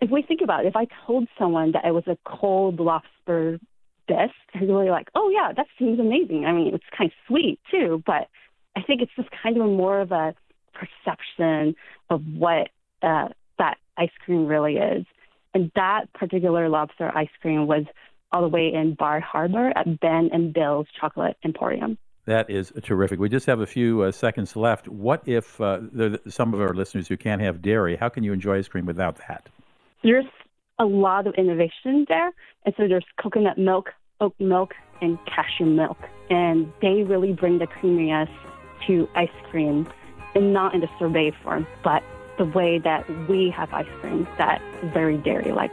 if 0.00 0.10
we 0.10 0.22
think 0.22 0.40
about 0.42 0.64
it, 0.64 0.68
if 0.68 0.76
I 0.76 0.86
told 1.06 1.28
someone 1.38 1.72
that 1.72 1.84
it 1.84 1.92
was 1.92 2.06
a 2.06 2.16
cold 2.24 2.80
lobster 2.80 3.60
dish, 4.08 4.32
they're 4.54 4.66
really 4.66 4.90
like, 4.90 5.08
oh 5.14 5.30
yeah, 5.30 5.52
that 5.56 5.66
seems 5.78 6.00
amazing. 6.00 6.44
I 6.46 6.52
mean, 6.52 6.74
it's 6.74 6.84
kind 6.96 7.10
of 7.10 7.14
sweet 7.28 7.60
too, 7.70 8.02
but 8.06 8.28
I 8.76 8.82
think 8.82 9.02
it's 9.02 9.12
just 9.16 9.28
kind 9.42 9.56
of 9.56 9.66
more 9.66 10.00
of 10.00 10.12
a 10.12 10.34
perception 10.72 11.74
of 12.10 12.22
what 12.36 12.68
uh, 13.02 13.28
that 13.58 13.78
ice 13.96 14.10
cream 14.24 14.46
really 14.46 14.76
is. 14.76 15.06
And 15.56 15.72
that 15.74 16.12
particular 16.12 16.68
lobster 16.68 17.10
ice 17.16 17.30
cream 17.40 17.66
was 17.66 17.84
all 18.30 18.42
the 18.42 18.48
way 18.48 18.70
in 18.74 18.92
Bar 18.92 19.20
Harbor 19.20 19.72
at 19.74 20.00
Ben 20.00 20.28
and 20.30 20.52
Bill's 20.52 20.86
Chocolate 21.00 21.38
Emporium. 21.46 21.96
That 22.26 22.50
is 22.50 22.74
terrific. 22.82 23.18
We 23.18 23.30
just 23.30 23.46
have 23.46 23.60
a 23.60 23.66
few 23.66 24.02
uh, 24.02 24.12
seconds 24.12 24.54
left. 24.54 24.86
What 24.86 25.26
if 25.26 25.58
uh, 25.58 25.78
there 25.80 26.18
some 26.28 26.52
of 26.52 26.60
our 26.60 26.74
listeners 26.74 27.08
who 27.08 27.16
can't 27.16 27.40
have 27.40 27.62
dairy? 27.62 27.96
How 27.96 28.10
can 28.10 28.22
you 28.22 28.34
enjoy 28.34 28.58
ice 28.58 28.68
cream 28.68 28.84
without 28.84 29.16
that? 29.28 29.48
There's 30.02 30.26
a 30.78 30.84
lot 30.84 31.26
of 31.26 31.32
innovation 31.36 32.04
there. 32.06 32.32
And 32.66 32.74
so 32.76 32.86
there's 32.86 33.06
coconut 33.18 33.56
milk, 33.56 33.94
oat 34.20 34.34
milk, 34.38 34.74
and 35.00 35.18
cashew 35.24 35.64
milk. 35.64 35.96
And 36.28 36.70
they 36.82 37.02
really 37.02 37.32
bring 37.32 37.60
the 37.60 37.66
creaminess 37.66 38.28
to 38.88 39.08
ice 39.14 39.30
cream, 39.50 39.88
and 40.34 40.52
not 40.52 40.74
in 40.74 40.82
the 40.82 40.88
sorbet 40.98 41.32
form, 41.42 41.66
but 41.82 42.02
the 42.38 42.44
way 42.44 42.78
that 42.78 43.08
we 43.28 43.50
have 43.50 43.72
ice 43.72 43.86
cream 44.00 44.26
that 44.38 44.62
is 44.82 44.92
very 44.92 45.18
dairy 45.18 45.52
like. 45.52 45.72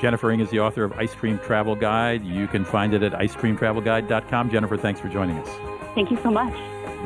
Jennifer 0.00 0.30
Ng 0.30 0.40
is 0.40 0.50
the 0.50 0.60
author 0.60 0.84
of 0.84 0.92
Ice 0.92 1.14
Cream 1.14 1.38
Travel 1.38 1.74
Guide. 1.74 2.24
You 2.24 2.46
can 2.46 2.64
find 2.64 2.94
it 2.94 3.02
at 3.02 3.12
icecreamtravelguide.com. 3.12 4.50
Jennifer, 4.50 4.76
thanks 4.76 5.00
for 5.00 5.08
joining 5.08 5.38
us. 5.38 5.48
Thank 5.94 6.10
you 6.10 6.18
so 6.22 6.30
much. 6.30 6.54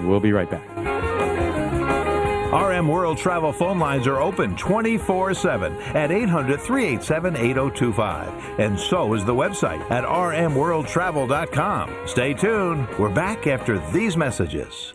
We'll 0.04 0.20
be 0.20 0.32
right 0.32 0.50
back. 0.50 0.64
RM 2.52 2.88
World 2.88 3.18
Travel 3.18 3.52
phone 3.52 3.78
lines 3.78 4.06
are 4.06 4.22
open 4.22 4.56
24 4.56 5.34
7 5.34 5.72
at 5.94 6.10
800 6.10 6.60
387 6.60 7.36
8025. 7.36 8.58
And 8.58 8.80
so 8.80 9.12
is 9.12 9.24
the 9.24 9.34
website 9.34 9.80
at 9.90 10.04
rmworldtravel.com. 10.04 12.06
Stay 12.06 12.32
tuned. 12.32 12.88
We're 12.98 13.10
back 13.10 13.46
after 13.46 13.78
these 13.92 14.16
messages. 14.16 14.94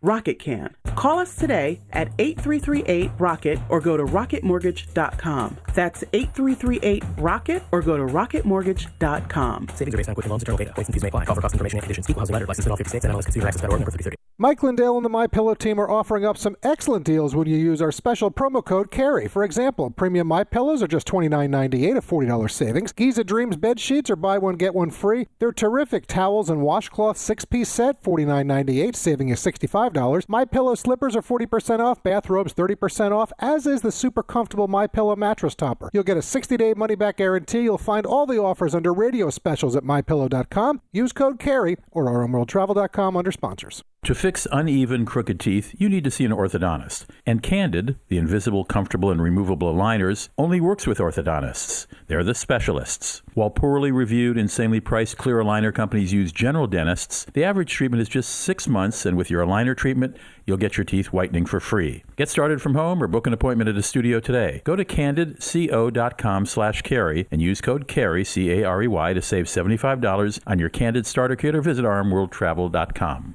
Rocket 0.00 0.38
can. 0.38 0.76
Call 0.94 1.18
us 1.18 1.34
today 1.34 1.80
at 1.92 2.12
8338 2.18 3.10
Rocket 3.18 3.58
or 3.68 3.80
go 3.80 3.96
to 3.96 4.04
rocketmortgage.com. 4.04 5.56
That's 5.74 6.04
8338 6.12 7.04
Rocket 7.18 7.62
or 7.72 7.82
go 7.82 7.96
to 7.96 8.04
rocketmortgage.com. 8.04 9.68
Savings 9.74 9.94
are 9.94 9.96
based 9.96 10.08
on 10.08 10.14
Quicken 10.14 10.30
Loans, 10.30 10.42
internal 10.42 10.58
data. 10.58 10.72
Points 10.74 10.88
and 10.88 10.94
fees 10.94 11.02
may 11.02 11.08
apply. 11.08 11.24
Call 11.24 11.34
for 11.34 11.40
cost 11.40 11.54
information 11.54 11.78
and 11.78 11.82
conditions. 11.82 12.08
Equal 12.08 12.20
housing 12.20 12.32
letter. 12.32 12.46
License 12.46 12.66
in 12.66 12.70
all 12.70 12.76
50 12.76 12.88
states 12.88 13.04
and 13.04 13.14
MLS 13.14 13.24
consumer 13.24 13.48
access.org 13.48 13.72
number 13.80 13.90
3030. 13.90 14.16
Mike 14.40 14.62
Lindell 14.62 14.96
and 14.96 15.04
the 15.04 15.08
My 15.10 15.26
Pillow 15.26 15.54
team 15.54 15.80
are 15.80 15.90
offering 15.90 16.24
up 16.24 16.36
some 16.36 16.54
excellent 16.62 17.04
deals 17.04 17.34
when 17.34 17.48
you 17.48 17.56
use 17.56 17.82
our 17.82 17.90
special 17.90 18.30
promo 18.30 18.64
code 18.64 18.88
CAREY. 18.88 19.26
For 19.26 19.42
example, 19.42 19.90
premium 19.90 20.28
My 20.28 20.44
Pillows 20.44 20.80
are 20.80 20.86
just 20.86 21.08
$29.98, 21.08 21.96
a 21.96 22.00
$40 22.00 22.48
savings. 22.48 22.92
Giza 22.92 23.24
Dreams 23.24 23.56
bed 23.56 23.80
sheets 23.80 24.10
are 24.10 24.16
buy 24.16 24.38
one 24.38 24.54
get 24.54 24.76
one 24.76 24.90
free. 24.90 25.26
They're 25.40 25.50
terrific 25.50 26.06
towels 26.06 26.50
and 26.50 26.62
washcloth 26.62 27.16
six-piece 27.16 27.68
set, 27.68 28.00
$49.98, 28.04 28.94
saving 28.94 29.28
you 29.28 29.34
$65. 29.34 29.87
My 30.28 30.44
Pillow 30.44 30.74
slippers 30.74 31.16
are 31.16 31.22
40% 31.22 31.80
off, 31.80 32.02
bathrobes 32.02 32.54
30% 32.54 33.12
off, 33.12 33.32
as 33.38 33.66
is 33.66 33.82
the 33.82 33.92
super 33.92 34.22
comfortable 34.22 34.68
My 34.68 34.86
Pillow 34.86 35.16
mattress 35.16 35.54
topper. 35.54 35.90
You'll 35.92 36.02
get 36.02 36.16
a 36.16 36.20
60-day 36.20 36.74
money-back 36.74 37.16
guarantee. 37.16 37.62
You'll 37.62 37.78
find 37.78 38.04
all 38.04 38.26
the 38.26 38.38
offers 38.38 38.74
under 38.74 38.92
radio 38.92 39.30
specials 39.30 39.76
at 39.76 39.84
mypillow.com. 39.84 40.80
Use 40.92 41.12
code 41.12 41.38
CAREY 41.38 41.76
or 41.90 42.06
rmworldtravel.com 42.06 43.16
under 43.16 43.32
sponsors. 43.32 43.82
To 44.04 44.14
fix 44.14 44.46
uneven, 44.52 45.04
crooked 45.04 45.40
teeth, 45.40 45.74
you 45.76 45.88
need 45.88 46.04
to 46.04 46.10
see 46.10 46.24
an 46.24 46.30
orthodontist. 46.30 47.06
And 47.26 47.42
Candid, 47.42 47.98
the 48.08 48.16
invisible, 48.16 48.64
comfortable, 48.64 49.10
and 49.10 49.20
removable 49.20 49.74
aligners, 49.74 50.28
only 50.38 50.60
works 50.60 50.86
with 50.86 50.98
orthodontists. 50.98 51.86
They're 52.06 52.22
the 52.22 52.34
specialists. 52.34 53.22
While 53.34 53.50
poorly 53.50 53.90
reviewed, 53.90 54.38
insanely 54.38 54.80
priced 54.80 55.18
clear 55.18 55.38
aligner 55.38 55.74
companies 55.74 56.12
use 56.12 56.32
general 56.32 56.68
dentists, 56.68 57.26
the 57.34 57.44
average 57.44 57.72
treatment 57.72 58.00
is 58.00 58.08
just 58.08 58.30
six 58.30 58.68
months, 58.68 59.04
and 59.04 59.16
with 59.16 59.30
your 59.30 59.44
aligner 59.44 59.76
treatment, 59.78 60.16
you'll 60.44 60.58
get 60.58 60.76
your 60.76 60.84
teeth 60.84 61.06
whitening 61.06 61.46
for 61.46 61.60
free. 61.60 62.04
Get 62.16 62.28
started 62.28 62.60
from 62.60 62.74
home 62.74 63.02
or 63.02 63.06
book 63.06 63.26
an 63.26 63.32
appointment 63.32 63.70
at 63.70 63.76
a 63.76 63.82
studio 63.82 64.20
today. 64.20 64.60
Go 64.64 64.76
to 64.76 64.84
candidco.com 64.84 66.44
slash 66.44 66.82
carey 66.82 67.26
and 67.30 67.40
use 67.40 67.62
code 67.62 67.88
CAREY, 67.88 68.24
C-A-R-E-Y, 68.24 69.12
to 69.14 69.22
save 69.22 69.46
$75 69.46 70.40
on 70.46 70.58
your 70.58 70.68
Candid 70.68 71.06
starter 71.06 71.36
kit 71.36 71.54
or 71.54 71.62
visit 71.62 71.84
rmworldtravel.com. 71.84 73.34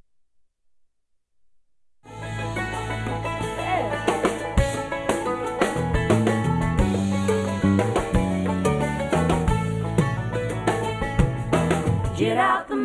Get 12.15 12.37
out 12.37 12.69
the 12.69 12.75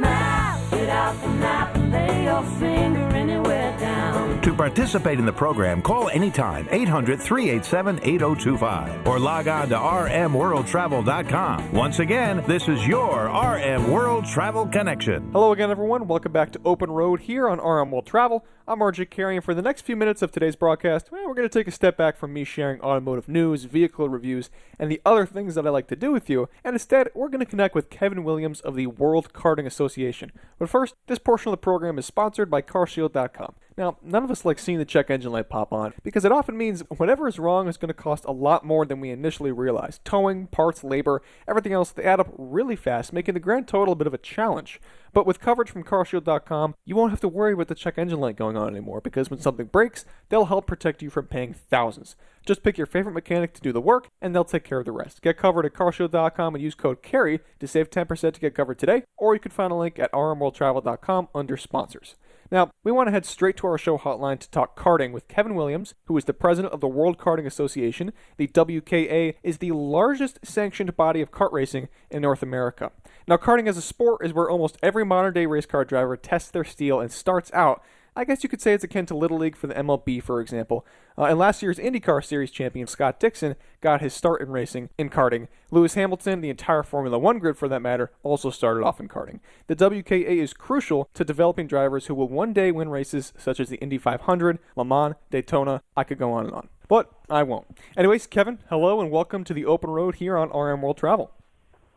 participate 4.68 5.18
in 5.18 5.24
the 5.24 5.32
program, 5.32 5.80
call 5.80 6.10
anytime 6.10 6.68
800 6.70 7.20
387 7.20 8.00
8025 8.02 9.08
or 9.08 9.18
log 9.18 9.48
on 9.48 9.70
to 9.70 9.76
rmworldtravel.com. 9.76 11.72
Once 11.72 11.98
again, 12.00 12.44
this 12.46 12.68
is 12.68 12.86
your 12.86 13.28
RM 13.28 13.90
World 13.90 14.26
Travel 14.26 14.66
Connection. 14.66 15.30
Hello 15.32 15.52
again, 15.52 15.70
everyone. 15.70 16.06
Welcome 16.06 16.32
back 16.32 16.50
to 16.52 16.60
Open 16.66 16.90
Road 16.90 17.20
here 17.20 17.48
on 17.48 17.58
RM 17.58 17.90
World 17.90 18.06
Travel. 18.06 18.44
I'm 18.68 18.80
RJ 18.80 19.08
Carey, 19.08 19.34
and 19.34 19.42
for 19.42 19.54
the 19.54 19.62
next 19.62 19.80
few 19.80 19.96
minutes 19.96 20.20
of 20.20 20.30
today's 20.30 20.54
broadcast, 20.54 21.10
well, 21.10 21.26
we're 21.26 21.32
going 21.32 21.48
to 21.48 21.58
take 21.58 21.68
a 21.68 21.70
step 21.70 21.96
back 21.96 22.18
from 22.18 22.34
me 22.34 22.44
sharing 22.44 22.82
automotive 22.82 23.26
news, 23.26 23.64
vehicle 23.64 24.10
reviews, 24.10 24.50
and 24.78 24.90
the 24.90 25.00
other 25.06 25.24
things 25.24 25.54
that 25.54 25.66
I 25.66 25.70
like 25.70 25.88
to 25.88 25.96
do 25.96 26.12
with 26.12 26.28
you, 26.28 26.50
and 26.62 26.74
instead, 26.74 27.08
we're 27.14 27.30
going 27.30 27.40
to 27.40 27.46
connect 27.46 27.74
with 27.74 27.88
Kevin 27.88 28.24
Williams 28.24 28.60
of 28.60 28.74
the 28.74 28.88
World 28.88 29.32
Karting 29.32 29.64
Association. 29.64 30.32
But 30.58 30.68
first, 30.68 30.96
this 31.06 31.18
portion 31.18 31.48
of 31.48 31.52
the 31.52 31.62
program 31.62 31.98
is 31.98 32.04
sponsored 32.04 32.50
by 32.50 32.60
CarShield.com. 32.60 33.54
Now, 33.78 33.96
none 34.02 34.24
of 34.24 34.30
us 34.30 34.44
like 34.44 34.58
seeing 34.58 34.78
the 34.78 34.84
check 34.84 35.08
engine 35.08 35.30
light 35.30 35.48
pop 35.48 35.72
on 35.72 35.94
because 36.02 36.24
it 36.24 36.32
often 36.32 36.58
means 36.58 36.82
whatever 36.96 37.28
is 37.28 37.38
wrong 37.38 37.68
is 37.68 37.76
going 37.76 37.88
to 37.88 37.94
cost 37.94 38.24
a 38.24 38.32
lot 38.32 38.64
more 38.66 38.84
than 38.84 39.00
we 39.00 39.10
initially 39.10 39.52
realized. 39.52 40.04
Towing, 40.04 40.48
parts, 40.48 40.82
labor, 40.82 41.22
everything 41.46 41.72
else, 41.72 41.92
they 41.92 42.02
add 42.02 42.18
up 42.18 42.34
really 42.36 42.74
fast, 42.74 43.12
making 43.12 43.34
the 43.34 43.40
grand 43.40 43.68
total 43.68 43.92
a 43.92 43.96
bit 43.96 44.08
of 44.08 44.14
a 44.14 44.18
challenge. 44.18 44.80
But 45.18 45.26
with 45.26 45.40
coverage 45.40 45.72
from 45.72 45.82
CarShield.com, 45.82 46.76
you 46.84 46.94
won't 46.94 47.10
have 47.10 47.20
to 47.22 47.28
worry 47.28 47.52
about 47.52 47.66
the 47.66 47.74
check 47.74 47.98
engine 47.98 48.20
light 48.20 48.36
going 48.36 48.56
on 48.56 48.68
anymore 48.68 49.00
because 49.00 49.28
when 49.28 49.40
something 49.40 49.66
breaks, 49.66 50.04
they'll 50.28 50.44
help 50.44 50.68
protect 50.68 51.02
you 51.02 51.10
from 51.10 51.26
paying 51.26 51.52
thousands. 51.52 52.14
Just 52.46 52.62
pick 52.62 52.78
your 52.78 52.86
favorite 52.86 53.14
mechanic 53.14 53.52
to 53.54 53.60
do 53.60 53.72
the 53.72 53.80
work, 53.80 54.10
and 54.22 54.32
they'll 54.32 54.44
take 54.44 54.62
care 54.62 54.78
of 54.78 54.84
the 54.84 54.92
rest. 54.92 55.20
Get 55.20 55.36
covered 55.36 55.66
at 55.66 55.74
CarShield.com 55.74 56.54
and 56.54 56.62
use 56.62 56.76
code 56.76 57.02
CAREY 57.02 57.40
to 57.58 57.66
save 57.66 57.90
10% 57.90 58.32
to 58.32 58.40
get 58.40 58.54
covered 58.54 58.78
today, 58.78 59.02
or 59.16 59.34
you 59.34 59.40
can 59.40 59.50
find 59.50 59.72
a 59.72 59.74
link 59.74 59.98
at 59.98 60.12
rmworldtravel.com 60.12 61.30
under 61.34 61.56
sponsors. 61.56 62.14
Now, 62.50 62.70
we 62.82 62.92
want 62.92 63.08
to 63.08 63.12
head 63.12 63.26
straight 63.26 63.58
to 63.58 63.66
our 63.66 63.76
show 63.76 63.98
hotline 63.98 64.38
to 64.38 64.50
talk 64.50 64.78
karting 64.78 65.12
with 65.12 65.28
Kevin 65.28 65.54
Williams, 65.54 65.94
who 66.06 66.16
is 66.16 66.24
the 66.24 66.32
president 66.32 66.72
of 66.72 66.80
the 66.80 66.88
World 66.88 67.18
Karting 67.18 67.46
Association. 67.46 68.12
The 68.38 68.48
WKA 68.48 69.34
is 69.42 69.58
the 69.58 69.72
largest 69.72 70.38
sanctioned 70.42 70.96
body 70.96 71.20
of 71.20 71.30
kart 71.30 71.52
racing 71.52 71.88
in 72.10 72.22
North 72.22 72.42
America. 72.42 72.90
Now, 73.26 73.36
karting 73.36 73.68
as 73.68 73.76
a 73.76 73.82
sport 73.82 74.24
is 74.24 74.32
where 74.32 74.48
almost 74.48 74.78
every 74.82 75.04
modern 75.04 75.34
day 75.34 75.44
race 75.44 75.66
car 75.66 75.84
driver 75.84 76.16
tests 76.16 76.50
their 76.50 76.64
steel 76.64 77.00
and 77.00 77.12
starts 77.12 77.52
out. 77.52 77.82
I 78.18 78.24
guess 78.24 78.42
you 78.42 78.48
could 78.48 78.60
say 78.60 78.72
it's 78.74 78.82
akin 78.82 79.06
to 79.06 79.16
Little 79.16 79.38
League 79.38 79.54
for 79.54 79.68
the 79.68 79.74
MLB, 79.74 80.20
for 80.20 80.40
example. 80.40 80.84
Uh, 81.16 81.26
and 81.26 81.38
last 81.38 81.62
year's 81.62 81.78
IndyCar 81.78 82.24
Series 82.24 82.50
champion 82.50 82.88
Scott 82.88 83.20
Dixon 83.20 83.54
got 83.80 84.00
his 84.00 84.12
start 84.12 84.40
in 84.40 84.50
racing 84.50 84.90
in 84.98 85.08
karting. 85.08 85.46
Lewis 85.70 85.94
Hamilton, 85.94 86.40
the 86.40 86.50
entire 86.50 86.82
Formula 86.82 87.16
One 87.16 87.38
grid 87.38 87.56
for 87.56 87.68
that 87.68 87.80
matter, 87.80 88.10
also 88.24 88.50
started 88.50 88.82
off 88.82 88.98
in 88.98 89.06
karting. 89.06 89.38
The 89.68 89.76
WKA 89.76 90.26
is 90.26 90.52
crucial 90.52 91.08
to 91.14 91.24
developing 91.24 91.68
drivers 91.68 92.06
who 92.06 92.14
will 92.16 92.26
one 92.26 92.52
day 92.52 92.72
win 92.72 92.88
races 92.88 93.32
such 93.38 93.60
as 93.60 93.68
the 93.68 93.76
Indy 93.76 93.98
500, 93.98 94.58
Le 94.74 94.84
Mans, 94.84 95.14
Daytona. 95.30 95.80
I 95.96 96.02
could 96.02 96.18
go 96.18 96.32
on 96.32 96.46
and 96.46 96.54
on. 96.54 96.68
But 96.88 97.12
I 97.30 97.44
won't. 97.44 97.68
Anyways, 97.96 98.26
Kevin, 98.26 98.58
hello 98.68 99.00
and 99.00 99.12
welcome 99.12 99.44
to 99.44 99.54
the 99.54 99.64
open 99.64 99.90
road 99.90 100.16
here 100.16 100.36
on 100.36 100.48
RM 100.48 100.82
World 100.82 100.96
Travel. 100.96 101.30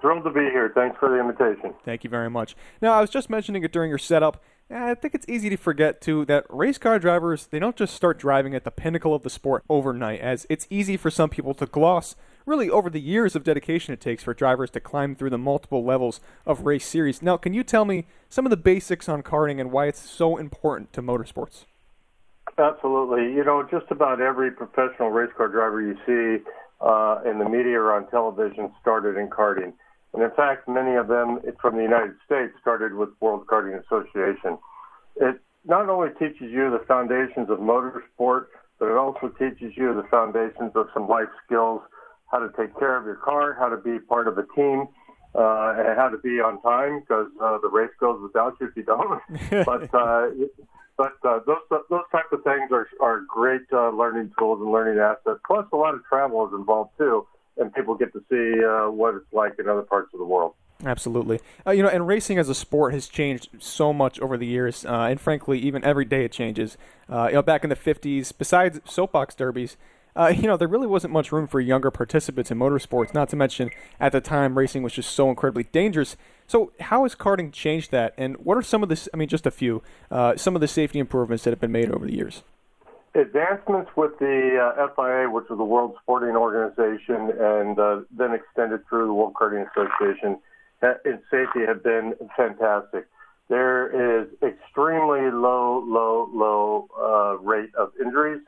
Thrilled 0.02 0.24
to 0.24 0.32
be 0.32 0.42
here. 0.42 0.72
Thanks 0.76 0.98
for 1.00 1.10
the 1.10 1.20
invitation. 1.20 1.74
Thank 1.84 2.04
you 2.04 2.12
very 2.12 2.30
much. 2.30 2.56
Now, 2.80 2.94
I 2.94 3.02
was 3.02 3.10
just 3.10 3.30
mentioning 3.30 3.64
it 3.64 3.72
during 3.72 3.90
your 3.90 4.00
setup. 4.00 4.44
I 4.74 4.96
think 4.96 5.14
it's 5.14 5.28
easy 5.28 5.50
to 5.50 5.58
forget 5.58 6.00
too 6.00 6.24
that 6.26 6.46
race 6.50 6.78
car 6.78 6.98
drivers 6.98 7.48
they 7.48 7.60
don't 7.60 7.76
just 7.76 7.94
start 7.94 8.18
driving 8.18 8.56
at 8.56 8.64
the 8.64 8.72
pinnacle 8.72 9.14
of 9.14 9.24
the 9.24 9.30
sport 9.30 9.64
overnight, 9.70 10.22
as 10.22 10.48
it's 10.50 10.66
easy 10.70 10.96
for 10.96 11.12
some 11.12 11.30
people 11.30 11.54
to 11.56 11.66
gloss 11.66 12.16
really 12.46 12.70
over 12.70 12.90
the 12.90 13.02
years 13.02 13.36
of 13.36 13.44
dedication 13.44 13.94
it 13.94 14.02
takes 14.02 14.24
for 14.24 14.34
drivers 14.34 14.70
to 14.72 14.80
climb 14.80 15.16
through 15.16 15.30
the 15.30 15.38
multiple 15.38 15.84
levels 15.84 16.22
of 16.46 16.66
race 16.66 16.86
series. 16.86 17.22
Now, 17.22 17.38
can 17.38 17.54
you 17.54 17.64
tell 17.64 17.86
me 17.86 18.06
some 18.30 18.46
of 18.46 18.50
the 18.50 18.58
basics 18.58 19.10
on 19.10 19.24
karting 19.24 19.60
and 19.60 19.72
why 19.72 19.88
it's 19.88 20.00
so 20.00 20.38
important 20.38 20.94
to 20.94 21.02
motorsports? 21.02 21.66
Absolutely. 22.58 23.34
You 23.34 23.44
know, 23.44 23.68
just 23.70 23.92
about 23.92 24.22
every 24.22 24.52
professional 24.52 25.10
race 25.10 25.32
car 25.38 25.48
driver 25.48 25.82
you 25.82 25.96
see 26.06 26.44
uh, 26.82 27.20
in 27.26 27.40
the 27.40 27.48
media 27.48 27.80
or 27.80 27.94
on 27.94 28.08
television 28.10 28.72
started 28.82 29.18
in 29.18 29.30
karting. 29.30 29.74
And 30.14 30.24
in 30.24 30.32
fact, 30.32 30.68
many 30.68 30.96
of 30.96 31.08
them 31.08 31.40
from 31.62 31.78
the 31.78 31.84
United 31.84 32.16
States 32.26 32.54
started 32.60 32.94
with 32.94 33.10
World 33.22 33.48
Karting 33.48 33.80
Association. 33.80 34.58
It 35.16 35.40
not 35.66 35.90
only 35.90 36.10
teaches 36.20 36.52
you 36.52 36.70
the 36.70 36.84
foundations 36.88 37.50
of 37.50 37.60
motorsport, 37.60 38.48
but 38.80 38.90
it 38.90 38.98
also 38.98 39.30
teaches 39.40 39.78
you 39.78 39.94
the 39.94 40.08
foundations 40.10 40.72
of 40.76 40.88
some 40.94 41.08
life 41.08 41.30
skills, 41.46 41.82
how 42.32 42.40
to 42.40 42.50
take 42.58 42.78
care 42.78 42.98
of 42.98 43.06
your 43.06 43.16
car, 43.16 43.56
how 43.58 43.70
to 43.70 43.78
be 43.78 44.00
part 44.00 44.28
of 44.28 44.38
a 44.38 44.46
team, 44.56 44.88
uh, 45.36 45.76
and 45.78 45.98
how 45.98 46.10
to 46.10 46.18
be 46.18 46.42
on 46.42 46.62
time 46.62 47.00
because 47.02 47.28
uh, 47.42 47.58
the 47.62 47.70
race 47.70 47.92
goes 48.00 48.20
without 48.22 48.56
you 48.60 48.68
if 48.68 48.76
you 48.76 48.84
don't. 48.84 49.22
but 49.66 49.94
uh, 49.94 50.28
but 50.98 51.14
uh, 51.24 51.40
those 51.46 51.82
those 51.90 52.04
type 52.12 52.32
of 52.32 52.44
things 52.44 52.70
are 52.72 52.88
are 53.00 53.22
great 53.28 53.62
uh, 53.72 53.90
learning 53.92 54.32
tools 54.38 54.60
and 54.62 54.72
learning 54.72 55.00
assets. 55.00 55.40
Plus, 55.48 55.66
a 55.72 55.76
lot 55.76 55.94
of 55.94 56.04
travel 56.06 56.46
is 56.48 56.54
involved 56.54 56.92
too, 56.98 57.26
and 57.62 57.74
people 57.74 57.96
get 57.96 58.12
to 58.14 58.24
see 58.30 58.64
uh, 58.64 58.92
what 58.92 59.16
it's 59.16 59.32
like 59.32 59.54
in 59.60 59.70
other 59.70 59.84
parts 59.84 60.10
of 60.14 60.20
the 60.20 60.26
world. 60.26 60.54
Absolutely. 60.84 61.40
Uh, 61.66 61.72
you 61.72 61.84
know, 61.84 61.90
and 61.90 62.08
racing 62.08 62.38
as 62.38 62.50
a 62.50 62.56
sport 62.56 62.94
has 62.94 63.08
changed 63.08 63.50
so 63.60 63.94
much 63.94 64.20
over 64.20 64.36
the 64.36 64.48
years, 64.48 64.84
uh, 64.86 65.08
and 65.10 65.22
frankly, 65.22 65.60
even 65.60 65.84
every 65.84 66.06
day 66.06 66.26
it 66.26 66.32
changes. 66.32 66.78
Uh, 67.08 67.28
you 67.28 67.34
know, 67.36 67.42
back 67.42 67.64
in 67.64 67.70
the 67.70 67.76
50s, 67.76 68.34
besides 68.36 68.80
soapbox 68.86 69.36
derbies, 69.36 69.78
uh, 70.16 70.34
you 70.36 70.48
know, 70.48 70.58
there 70.58 70.68
really 70.68 70.88
wasn't 70.88 71.14
much 71.14 71.32
room 71.32 71.48
for 71.48 71.60
younger 71.60 71.92
participants 71.92 72.52
in 72.52 72.58
motorsports, 72.58 73.14
not 73.14 73.30
to 73.30 73.36
mention 73.36 73.70
at 74.00 74.12
the 74.12 74.22
time 74.22 74.58
racing 74.58 74.84
was 74.84 74.94
just 74.94 75.12
so 75.12 75.30
incredibly 75.30 75.64
dangerous. 75.66 76.18
So, 76.48 76.74
how 76.82 77.04
has 77.04 77.16
karting 77.16 77.54
changed 77.54 77.92
that, 77.92 78.14
and 78.18 78.36
what 78.38 78.58
are 78.58 78.62
some 78.62 78.84
of 78.84 78.90
the, 78.90 79.10
I 79.14 79.18
mean, 79.18 79.30
just 79.30 79.46
a 79.46 79.52
few, 79.52 79.82
uh, 80.10 80.36
some 80.36 80.56
of 80.56 80.62
the 80.62 80.68
safety 80.68 81.00
improvements 81.00 81.44
that 81.44 81.52
have 81.52 81.62
been 81.62 81.72
made 81.72 81.92
over 81.92 82.06
the 82.06 82.16
years? 82.16 82.44
Advancements 83.14 83.92
with 83.98 84.18
the 84.20 84.58
uh, 84.58 84.88
FIA, 84.96 85.30
which 85.30 85.44
is 85.44 85.58
the 85.58 85.66
World 85.66 85.96
Sporting 86.02 86.36
Organization, 86.36 87.32
and 87.38 87.78
uh, 87.78 88.02
then 88.10 88.34
extended 88.34 88.88
through 88.88 89.08
the 89.08 89.14
World 89.14 89.34
Karting 89.34 89.68
Association, 89.70 90.40
uh, 90.82 90.94
in 91.04 91.20
safety 91.30 91.66
have 91.68 91.84
been 91.84 92.14
fantastic. 92.38 93.08
There 93.50 94.22
is 94.22 94.30
extremely 94.42 95.30
low, 95.30 95.84
low, 95.86 96.30
low 96.34 96.88
uh, 96.98 97.38
rate 97.44 97.76
of 97.76 97.92
injuries, 98.00 98.42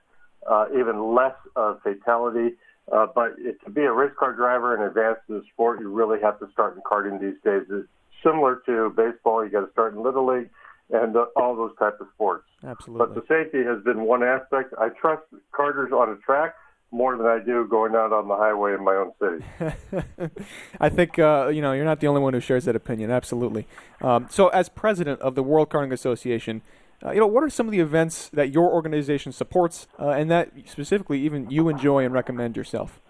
uh, 0.49 0.67
even 0.71 1.13
less 1.13 1.35
fatality. 1.83 2.55
Uh, 2.91 3.07
but 3.13 3.33
it, 3.37 3.57
to 3.65 3.69
be 3.69 3.81
a 3.81 3.91
race 3.91 4.11
car 4.17 4.33
driver 4.33 4.75
and 4.75 4.83
advance 4.83 5.19
in 5.27 5.35
the 5.35 5.43
sport, 5.53 5.81
you 5.81 5.89
really 5.89 6.21
have 6.21 6.39
to 6.39 6.49
start 6.53 6.75
in 6.75 6.81
karting 6.83 7.19
these 7.19 7.39
days. 7.43 7.63
It's 7.69 7.87
similar 8.23 8.61
to 8.65 8.93
baseball. 8.95 9.43
You 9.43 9.51
got 9.51 9.65
to 9.65 9.71
start 9.71 9.93
in 9.93 10.01
little 10.03 10.25
league 10.25 10.49
and 10.93 11.17
uh, 11.17 11.25
all 11.35 11.55
those 11.55 11.75
type 11.77 11.99
of 11.99 12.07
sports. 12.13 12.45
Absolutely. 12.63 13.07
But 13.07 13.15
the 13.15 13.21
safety 13.27 13.63
has 13.63 13.83
been 13.83 14.01
one 14.01 14.23
aspect. 14.23 14.73
I 14.79 14.89
trust 14.89 15.23
karters 15.53 15.91
on 15.91 16.09
a 16.09 16.15
track 16.17 16.55
more 16.91 17.17
than 17.17 17.25
I 17.25 17.39
do 17.43 17.67
going 17.67 17.95
out 17.95 18.13
on 18.13 18.27
the 18.27 18.35
highway 18.35 18.75
in 18.75 18.83
my 18.83 18.93
own 18.93 19.11
city. 19.19 20.31
I 20.79 20.89
think 20.89 21.17
uh, 21.17 21.49
you 21.51 21.61
know 21.61 21.73
you're 21.73 21.85
not 21.85 21.99
the 21.99 22.07
only 22.07 22.21
one 22.21 22.33
who 22.33 22.39
shares 22.39 22.65
that 22.65 22.75
opinion. 22.75 23.11
Absolutely. 23.11 23.67
Um, 24.01 24.27
so, 24.29 24.49
as 24.49 24.69
president 24.69 25.19
of 25.19 25.35
the 25.35 25.43
World 25.43 25.69
Karting 25.69 25.91
Association, 25.91 26.61
uh, 27.03 27.11
you 27.11 27.19
know 27.19 27.27
what 27.27 27.43
are 27.43 27.49
some 27.49 27.67
of 27.67 27.71
the 27.71 27.79
events 27.79 28.29
that 28.29 28.53
your 28.53 28.71
organization 28.71 29.31
supports, 29.31 29.87
uh, 29.99 30.09
and 30.09 30.29
that 30.29 30.51
specifically 30.65 31.19
even 31.21 31.49
you 31.49 31.67
enjoy 31.67 32.05
and 32.05 32.13
recommend 32.13 32.55
yourself? 32.55 33.01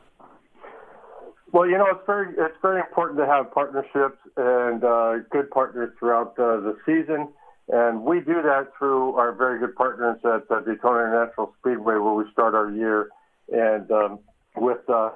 Well, 1.52 1.68
you 1.68 1.78
know, 1.78 1.86
it's 1.92 2.06
very 2.08 2.30
it's 2.38 2.58
very 2.62 2.80
important 2.80 3.20
to 3.20 3.28
have 3.28 3.52
partnerships 3.54 4.18
and 4.38 4.84
uh, 4.84 5.18
good 5.30 5.52
partners 5.52 5.94
throughout 6.00 6.40
uh, 6.40 6.62
the 6.62 6.78
season. 6.86 7.28
And 7.70 8.04
we 8.04 8.20
do 8.20 8.42
that 8.42 8.72
through 8.78 9.16
our 9.16 9.32
very 9.32 9.60
good 9.60 9.76
partners 9.76 10.20
at 10.26 10.52
uh, 10.52 10.60
Daytona 10.62 11.06
International 11.06 11.54
Speedway, 11.60 11.96
where 11.96 12.14
we 12.14 12.26
start 12.32 12.56
our 12.56 12.70
year. 12.70 13.10
And 13.52 13.90
um, 13.92 14.20
with 14.58 14.88
uh, 14.90 15.12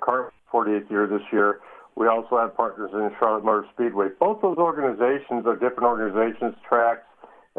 Car 0.00 0.32
48th 0.52 0.90
year 0.90 1.06
this 1.06 1.26
year, 1.32 1.60
we 1.96 2.06
also 2.06 2.38
have 2.38 2.56
partners 2.56 2.90
in 2.92 3.10
Charlotte 3.18 3.44
Motor 3.44 3.66
Speedway. 3.74 4.08
Both 4.20 4.42
those 4.42 4.58
organizations 4.58 5.44
are 5.46 5.54
different 5.54 5.82
organizations, 5.82 6.54
tracks, 6.68 7.06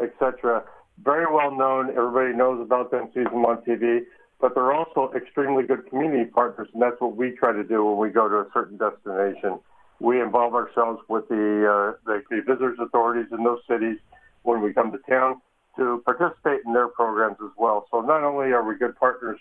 etc. 0.02 0.64
Very 1.04 1.26
well 1.30 1.54
known. 1.54 1.90
Everybody 1.90 2.34
knows 2.34 2.62
about 2.62 2.90
them, 2.90 3.10
sees 3.14 3.24
them 3.24 3.44
on 3.44 3.62
TV. 3.62 4.00
But 4.40 4.54
they're 4.54 4.72
also 4.72 5.12
extremely 5.14 5.64
good 5.64 5.86
community 5.90 6.24
partners, 6.24 6.68
and 6.72 6.80
that's 6.80 6.98
what 6.98 7.14
we 7.14 7.32
try 7.32 7.52
to 7.52 7.62
do 7.62 7.84
when 7.84 7.98
we 7.98 8.08
go 8.08 8.26
to 8.26 8.36
a 8.36 8.46
certain 8.54 8.78
destination. 8.78 9.60
We 10.00 10.22
involve 10.22 10.54
ourselves 10.54 11.00
with 11.10 11.28
the, 11.28 11.36
uh, 11.36 11.98
the, 12.06 12.22
the 12.30 12.40
visitors 12.40 12.78
authorities 12.80 13.26
in 13.32 13.44
those 13.44 13.60
cities 13.68 13.98
when 14.42 14.62
we 14.62 14.72
come 14.72 14.92
to 14.92 14.98
town 15.08 15.40
to 15.76 16.02
participate 16.04 16.60
in 16.66 16.72
their 16.72 16.88
programs 16.88 17.36
as 17.42 17.50
well. 17.56 17.86
So 17.90 18.00
not 18.00 18.22
only 18.22 18.52
are 18.52 18.66
we 18.66 18.76
good 18.76 18.96
partners 18.96 19.38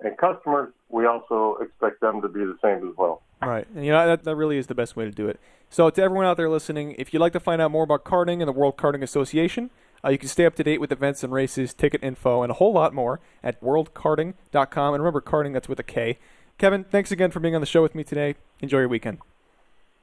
and 0.00 0.16
customers, 0.16 0.72
we 0.88 1.06
also 1.06 1.56
expect 1.60 2.00
them 2.00 2.22
to 2.22 2.28
be 2.28 2.40
the 2.40 2.56
same 2.62 2.88
as 2.88 2.96
well. 2.96 3.22
Right. 3.40 3.66
And 3.74 3.84
you 3.84 3.92
know 3.92 4.06
that, 4.06 4.24
that 4.24 4.36
really 4.36 4.56
is 4.56 4.68
the 4.68 4.74
best 4.74 4.94
way 4.94 5.04
to 5.04 5.10
do 5.10 5.28
it. 5.28 5.40
So 5.68 5.90
to 5.90 6.02
everyone 6.02 6.26
out 6.26 6.36
there 6.36 6.48
listening, 6.48 6.94
if 6.98 7.12
you'd 7.12 7.20
like 7.20 7.32
to 7.32 7.40
find 7.40 7.60
out 7.60 7.70
more 7.70 7.84
about 7.84 8.04
karting 8.04 8.40
and 8.40 8.48
the 8.48 8.52
World 8.52 8.76
Karting 8.76 9.02
Association, 9.02 9.70
uh, 10.04 10.10
you 10.10 10.18
can 10.18 10.28
stay 10.28 10.44
up 10.44 10.54
to 10.56 10.64
date 10.64 10.80
with 10.80 10.92
events 10.92 11.24
and 11.24 11.32
races, 11.32 11.74
ticket 11.74 12.02
info, 12.02 12.42
and 12.42 12.50
a 12.50 12.54
whole 12.54 12.72
lot 12.72 12.92
more 12.92 13.20
at 13.42 13.60
worldkarting.com. 13.60 14.94
And 14.94 15.02
remember, 15.02 15.20
karting, 15.20 15.52
that's 15.52 15.68
with 15.68 15.78
a 15.78 15.84
K. 15.84 16.18
Kevin, 16.58 16.84
thanks 16.84 17.10
again 17.10 17.30
for 17.30 17.40
being 17.40 17.54
on 17.54 17.60
the 17.60 17.66
show 17.66 17.82
with 17.82 17.94
me 17.94 18.04
today. 18.04 18.34
Enjoy 18.60 18.78
your 18.78 18.88
weekend. 18.88 19.18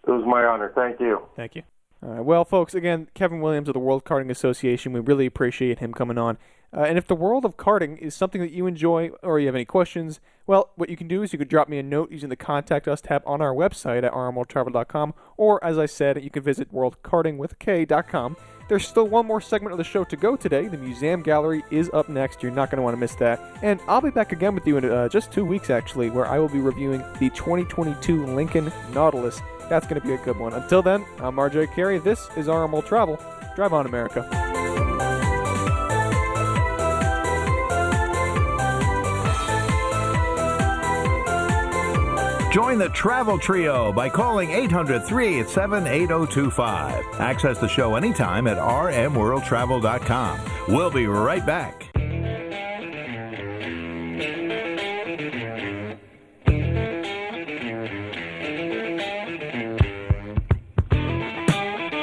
It 0.08 0.12
was 0.12 0.26
my 0.26 0.44
honor. 0.44 0.72
Thank 0.74 1.00
you. 1.00 1.22
Thank 1.36 1.56
you. 1.56 1.64
All 2.02 2.10
right. 2.10 2.24
Well, 2.24 2.46
folks, 2.46 2.74
again, 2.74 3.10
Kevin 3.14 3.42
Williams 3.42 3.68
of 3.68 3.74
the 3.74 3.80
World 3.80 4.06
Karting 4.06 4.30
Association. 4.30 4.94
We 4.94 5.02
really 5.02 5.26
appreciate 5.26 5.80
him 5.80 5.94
coming 5.94 6.18
on. 6.18 6.38
Uh, 6.76 6.82
and 6.82 6.98
if 6.98 7.08
the 7.08 7.16
world 7.16 7.46
of 7.46 7.58
karting 7.58 7.98
is 7.98 8.14
something 8.14 8.42
that 8.42 8.52
you 8.52 8.68
enjoy 8.68 9.10
or 9.24 9.40
you 9.40 9.48
have 9.48 9.56
any 9.56 9.66
questions, 9.66 10.20
well, 10.46 10.70
what 10.76 10.90
you 10.90 10.96
can 10.96 11.08
do 11.08 11.24
is 11.24 11.34
you 11.34 11.40
could 11.40 11.50
drop 11.50 11.68
me 11.68 11.80
a 11.80 11.84
note 11.84 12.12
using 12.12 12.30
the 12.30 12.36
Contact 12.36 12.88
Us 12.88 13.02
tab 13.02 13.24
on 13.26 13.42
our 13.42 13.54
website 13.54 14.04
at 14.04 14.12
rmworldtravel.com, 14.14 15.14
or 15.38 15.64
as 15.64 15.78
I 15.80 15.88
said, 15.88 16.24
you 16.24 16.30
can 16.30 16.44
visit 16.44 16.72
worldkartingwithk.com. 16.72 18.38
There's 18.68 18.88
still 18.88 19.08
one 19.08 19.26
more 19.26 19.42
segment 19.42 19.72
of 19.72 19.80
the 19.80 19.84
show 19.84 20.04
to 20.04 20.16
go 20.16 20.36
today. 20.36 20.68
The 20.68 20.78
Museum 20.78 21.24
Gallery 21.24 21.64
is 21.72 21.90
up 21.92 22.08
next. 22.08 22.44
You're 22.44 22.52
not 22.52 22.70
going 22.70 22.78
to 22.78 22.84
want 22.84 22.94
to 22.94 23.00
miss 23.00 23.16
that. 23.16 23.42
And 23.64 23.80
I'll 23.88 24.02
be 24.02 24.12
back 24.12 24.32
again 24.32 24.54
with 24.54 24.68
you 24.68 24.78
in 24.78 24.86
uh, 24.86 25.10
just 25.10 25.32
two 25.32 25.44
weeks, 25.44 25.72
actually, 25.72 26.12
where 26.12 26.28
I 26.28 26.38
will 26.38 26.50
be 26.50 26.60
reviewing 26.60 27.00
the 27.20 27.32
2022 27.32 28.28
Lincoln 28.28 28.72
Nautilus. 28.94 29.42
That's 29.70 29.88
going 29.88 30.02
to 30.02 30.06
be 30.08 30.14
a 30.14 30.18
good 30.18 30.38
one. 30.38 30.54
Until 30.54 30.82
then, 30.82 31.06
I'm 31.20 31.36
RJ 31.36 31.74
Carey. 31.74 32.00
This 32.00 32.30
is 32.36 32.48
RM 32.48 32.72
World 32.72 32.86
Travel. 32.86 33.20
Drive 33.56 33.72
on, 33.72 33.86
America. 33.86 34.28
Join 42.52 42.80
the 42.80 42.90
Travel 42.90 43.38
Trio 43.38 43.94
by 43.94 44.10
calling 44.10 44.50
800 44.50 45.06
387 45.06 45.86
8025. 45.86 47.20
Access 47.20 47.60
the 47.60 47.68
show 47.68 47.96
anytime 47.96 48.48
at 48.48 48.58
rmworldtravel.com. 48.58 50.40
We'll 50.68 50.90
be 50.90 51.06
right 51.06 51.46
back. 51.46 51.89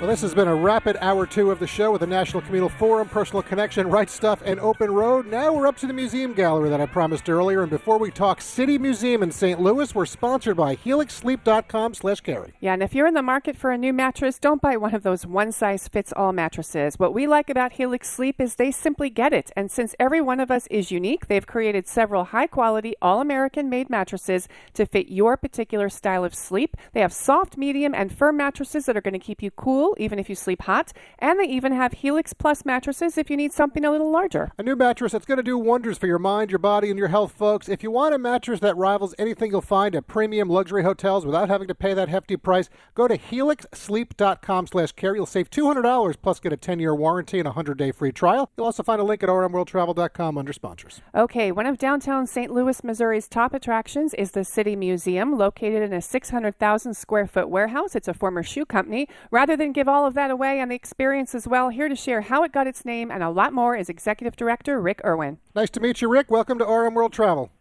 Well, 0.00 0.06
this 0.06 0.20
has 0.20 0.32
been 0.32 0.46
a 0.46 0.54
rapid 0.54 0.96
hour 1.00 1.26
two 1.26 1.50
of 1.50 1.58
the 1.58 1.66
show 1.66 1.90
with 1.90 2.02
the 2.02 2.06
National 2.06 2.40
Communal 2.40 2.68
Forum, 2.68 3.08
Personal 3.08 3.42
Connection, 3.42 3.90
Right 3.90 4.08
Stuff, 4.08 4.40
and 4.44 4.60
Open 4.60 4.92
Road. 4.92 5.26
Now 5.26 5.52
we're 5.52 5.66
up 5.66 5.76
to 5.78 5.88
the 5.88 5.92
museum 5.92 6.34
gallery 6.34 6.70
that 6.70 6.80
I 6.80 6.86
promised 6.86 7.28
earlier. 7.28 7.62
And 7.62 7.70
before 7.70 7.98
we 7.98 8.12
talk 8.12 8.40
City 8.40 8.78
Museum 8.78 9.24
in 9.24 9.32
St. 9.32 9.60
Louis, 9.60 9.92
we're 9.92 10.06
sponsored 10.06 10.56
by 10.56 10.76
HelixSleep.com 10.76 11.94
slash 11.94 12.20
Carey. 12.20 12.52
Yeah, 12.60 12.74
and 12.74 12.82
if 12.84 12.94
you're 12.94 13.08
in 13.08 13.14
the 13.14 13.22
market 13.22 13.56
for 13.56 13.72
a 13.72 13.76
new 13.76 13.92
mattress, 13.92 14.38
don't 14.38 14.62
buy 14.62 14.76
one 14.76 14.94
of 14.94 15.02
those 15.02 15.26
one 15.26 15.50
size 15.50 15.88
fits 15.88 16.12
all 16.14 16.32
mattresses. 16.32 16.96
What 16.96 17.12
we 17.12 17.26
like 17.26 17.50
about 17.50 17.72
Helix 17.72 18.08
Sleep 18.08 18.40
is 18.40 18.54
they 18.54 18.70
simply 18.70 19.10
get 19.10 19.32
it. 19.32 19.50
And 19.56 19.68
since 19.68 19.96
every 19.98 20.20
one 20.20 20.38
of 20.38 20.52
us 20.52 20.68
is 20.68 20.92
unique, 20.92 21.26
they've 21.26 21.44
created 21.44 21.88
several 21.88 22.26
high 22.26 22.46
quality, 22.46 22.94
all 23.02 23.20
American 23.20 23.68
made 23.68 23.90
mattresses 23.90 24.46
to 24.74 24.86
fit 24.86 25.08
your 25.08 25.36
particular 25.36 25.88
style 25.88 26.24
of 26.24 26.36
sleep. 26.36 26.76
They 26.92 27.00
have 27.00 27.12
soft, 27.12 27.56
medium, 27.56 27.96
and 27.96 28.16
firm 28.16 28.36
mattresses 28.36 28.86
that 28.86 28.96
are 28.96 29.00
going 29.00 29.12
to 29.12 29.18
keep 29.18 29.42
you 29.42 29.50
cool 29.50 29.87
cool, 29.88 30.02
even 30.02 30.18
if 30.18 30.28
you 30.28 30.34
sleep 30.34 30.62
hot. 30.62 30.92
And 31.18 31.38
they 31.38 31.44
even 31.44 31.72
have 31.72 31.92
Helix 31.92 32.32
Plus 32.32 32.64
mattresses 32.64 33.18
if 33.18 33.30
you 33.30 33.36
need 33.36 33.52
something 33.52 33.84
a 33.84 33.90
little 33.90 34.10
larger. 34.10 34.52
A 34.58 34.62
new 34.62 34.76
mattress 34.76 35.12
that's 35.12 35.26
going 35.26 35.36
to 35.38 35.42
do 35.42 35.58
wonders 35.58 35.98
for 35.98 36.06
your 36.06 36.18
mind, 36.18 36.50
your 36.50 36.58
body, 36.58 36.90
and 36.90 36.98
your 36.98 37.08
health, 37.08 37.32
folks. 37.32 37.68
If 37.68 37.82
you 37.82 37.90
want 37.90 38.14
a 38.14 38.18
mattress 38.18 38.60
that 38.60 38.76
rivals 38.76 39.14
anything 39.18 39.50
you'll 39.50 39.60
find 39.60 39.94
at 39.94 40.06
premium 40.06 40.48
luxury 40.48 40.82
hotels 40.82 41.24
without 41.24 41.48
having 41.48 41.68
to 41.68 41.74
pay 41.74 41.94
that 41.94 42.08
hefty 42.08 42.36
price, 42.36 42.68
go 42.94 43.08
to 43.08 43.18
helixsleep.com 43.18 44.66
slash 44.66 44.92
care. 44.92 45.14
You'll 45.14 45.26
save 45.26 45.50
$200 45.50 46.16
plus 46.20 46.40
get 46.40 46.52
a 46.52 46.56
10-year 46.56 46.94
warranty 46.94 47.38
and 47.38 47.48
a 47.48 47.52
100-day 47.52 47.92
free 47.92 48.12
trial. 48.12 48.50
You'll 48.56 48.66
also 48.66 48.82
find 48.82 49.00
a 49.00 49.04
link 49.04 49.22
at 49.22 49.28
rmworldtravel.com 49.28 50.38
under 50.38 50.52
sponsors. 50.52 51.00
Okay, 51.14 51.52
one 51.52 51.66
of 51.66 51.78
downtown 51.78 52.26
St. 52.26 52.52
Louis, 52.52 52.82
Missouri's 52.84 53.28
top 53.28 53.54
attractions 53.54 54.14
is 54.14 54.32
the 54.32 54.44
City 54.44 54.76
Museum, 54.76 55.36
located 55.36 55.82
in 55.82 55.92
a 55.92 56.02
600,000 56.02 56.94
square 56.94 57.26
foot 57.26 57.48
warehouse. 57.48 57.94
It's 57.94 58.08
a 58.08 58.14
former 58.14 58.42
shoe 58.42 58.64
company. 58.64 59.08
Rather 59.30 59.56
than 59.56 59.72
give 59.78 59.86
all 59.86 60.04
of 60.04 60.14
that 60.14 60.28
away 60.28 60.58
and 60.58 60.72
the 60.72 60.74
experience 60.74 61.36
as 61.36 61.46
well, 61.46 61.68
here 61.68 61.88
to 61.88 61.94
share 61.94 62.22
how 62.22 62.42
it 62.42 62.50
got 62.50 62.66
its 62.66 62.84
name 62.84 63.12
and 63.12 63.22
a 63.22 63.30
lot 63.30 63.52
more 63.52 63.76
is 63.76 63.88
Executive 63.88 64.34
Director 64.34 64.80
Rick 64.80 65.00
Irwin. 65.04 65.38
Nice 65.54 65.70
to 65.70 65.78
meet 65.78 66.02
you, 66.02 66.08
Rick. 66.08 66.32
Welcome 66.32 66.58
to 66.58 66.64
RM 66.64 66.94
World 66.94 67.12
Travel. 67.12 67.52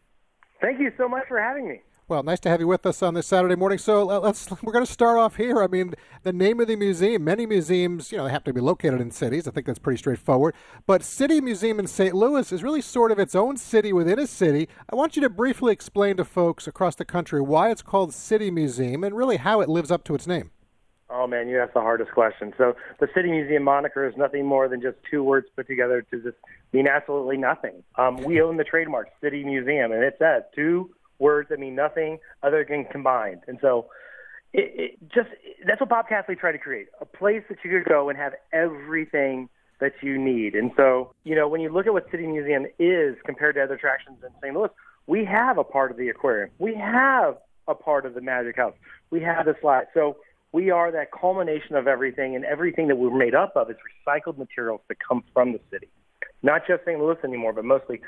Thank 0.59 0.79
you 0.79 0.91
so 0.97 1.07
much 1.07 1.27
for 1.27 1.39
having 1.39 1.69
me. 1.69 1.81
Well, 2.07 2.23
nice 2.23 2.39
to 2.39 2.49
have 2.49 2.59
you 2.59 2.65
with 2.65 2.87
us 2.87 3.03
on 3.03 3.13
this 3.13 3.27
Saturday 3.27 3.55
morning. 3.55 3.77
So 3.77 4.09
uh, 4.09 4.19
let's 4.19 4.49
we're 4.63 4.73
going 4.73 4.83
to 4.83 4.91
start 4.91 5.19
off 5.19 5.35
here. 5.35 5.61
I 5.61 5.67
mean, 5.67 5.93
the 6.23 6.33
name 6.33 6.59
of 6.59 6.67
the 6.67 6.75
museum. 6.75 7.23
Many 7.23 7.45
museums, 7.45 8.11
you 8.11 8.17
know, 8.17 8.25
they 8.25 8.31
have 8.31 8.45
to 8.45 8.53
be 8.53 8.61
located 8.61 8.99
in 8.99 9.11
cities. 9.11 9.47
I 9.47 9.51
think 9.51 9.67
that's 9.67 9.77
pretty 9.77 9.99
straightforward. 9.99 10.55
But 10.87 11.03
City 11.03 11.39
Museum 11.39 11.79
in 11.79 11.85
St. 11.85 12.15
Louis 12.15 12.51
is 12.51 12.63
really 12.63 12.81
sort 12.81 13.11
of 13.11 13.19
its 13.19 13.35
own 13.35 13.57
city 13.57 13.93
within 13.93 14.17
a 14.17 14.25
city. 14.25 14.67
I 14.89 14.95
want 14.95 15.15
you 15.15 15.21
to 15.21 15.29
briefly 15.29 15.71
explain 15.71 16.17
to 16.17 16.25
folks 16.25 16.65
across 16.65 16.95
the 16.95 17.05
country 17.05 17.41
why 17.41 17.69
it's 17.69 17.83
called 17.83 18.11
City 18.11 18.49
Museum 18.49 19.03
and 19.03 19.15
really 19.15 19.37
how 19.37 19.61
it 19.61 19.69
lives 19.69 19.91
up 19.91 20.03
to 20.05 20.15
its 20.15 20.25
name. 20.25 20.49
Oh 21.09 21.25
man, 21.25 21.47
you 21.47 21.59
asked 21.59 21.73
the 21.73 21.81
hardest 21.81 22.11
question. 22.11 22.53
So 22.57 22.75
the 22.99 23.07
City 23.15 23.31
Museum 23.31 23.63
moniker 23.63 24.07
is 24.07 24.15
nothing 24.17 24.45
more 24.45 24.67
than 24.67 24.81
just 24.81 24.97
two 25.09 25.23
words 25.23 25.47
put 25.55 25.67
together 25.67 26.01
to 26.11 26.21
just 26.21 26.37
mean 26.73 26.87
absolutely 26.87 27.37
nothing. 27.37 27.83
Um, 27.95 28.17
we 28.17 28.41
own 28.41 28.57
the 28.57 28.65
trademark 28.65 29.09
City 29.21 29.43
Museum, 29.43 29.91
and 29.91 30.03
it 30.03 30.15
says 30.19 30.43
two 30.53 30.91
words 31.19 31.49
that 31.49 31.59
mean 31.59 31.75
nothing 31.75 32.19
other 32.43 32.65
than 32.67 32.85
combined. 32.85 33.41
And 33.47 33.57
so 33.61 33.87
it, 34.53 34.73
it 34.75 35.09
just 35.13 35.29
that's 35.65 35.79
what 35.79 35.89
Bob 35.89 36.07
Cassilly 36.09 36.37
tried 36.37 36.53
to 36.53 36.57
create 36.57 36.87
a 36.99 37.05
place 37.05 37.43
that 37.49 37.59
you 37.63 37.71
could 37.71 37.85
go 37.87 38.09
and 38.09 38.17
have 38.17 38.33
everything 38.51 39.47
that 39.79 39.93
you 40.01 40.17
need. 40.17 40.55
And 40.55 40.71
so 40.75 41.13
you 41.23 41.35
know 41.35 41.47
when 41.47 41.61
you 41.61 41.69
look 41.69 41.87
at 41.87 41.93
what 41.93 42.09
City 42.11 42.27
Museum 42.27 42.65
is 42.79 43.15
compared 43.25 43.55
to 43.55 43.63
other 43.63 43.75
attractions 43.75 44.17
in 44.23 44.29
St. 44.41 44.53
Louis, 44.53 44.69
we 45.05 45.23
have 45.23 45.57
a 45.57 45.63
part 45.63 45.89
of 45.89 45.97
the 45.97 46.09
aquarium, 46.09 46.49
we 46.59 46.75
have 46.75 47.37
a 47.67 47.75
part 47.75 48.05
of 48.05 48.13
the 48.13 48.21
Magic 48.21 48.57
House, 48.57 48.75
we 49.09 49.21
have 49.21 49.45
the 49.45 49.55
slide. 49.61 49.85
So 49.93 50.17
we 50.51 50.69
are 50.69 50.91
that 50.91 51.11
culmination 51.11 51.75
of 51.75 51.87
everything, 51.87 52.35
and 52.35 52.45
everything 52.45 52.87
that 52.87 52.95
we're 52.97 53.15
made 53.15 53.35
up 53.35 53.53
of 53.55 53.69
is 53.69 53.77
recycled 54.07 54.37
materials 54.37 54.81
that 54.87 54.97
come 54.99 55.23
from 55.33 55.53
the 55.53 55.59
city. 55.71 55.87
Not 56.43 56.67
just 56.67 56.83
St. 56.85 56.99
Louis 56.99 57.17
anymore, 57.23 57.53
but 57.53 57.65
mostly 57.65 58.01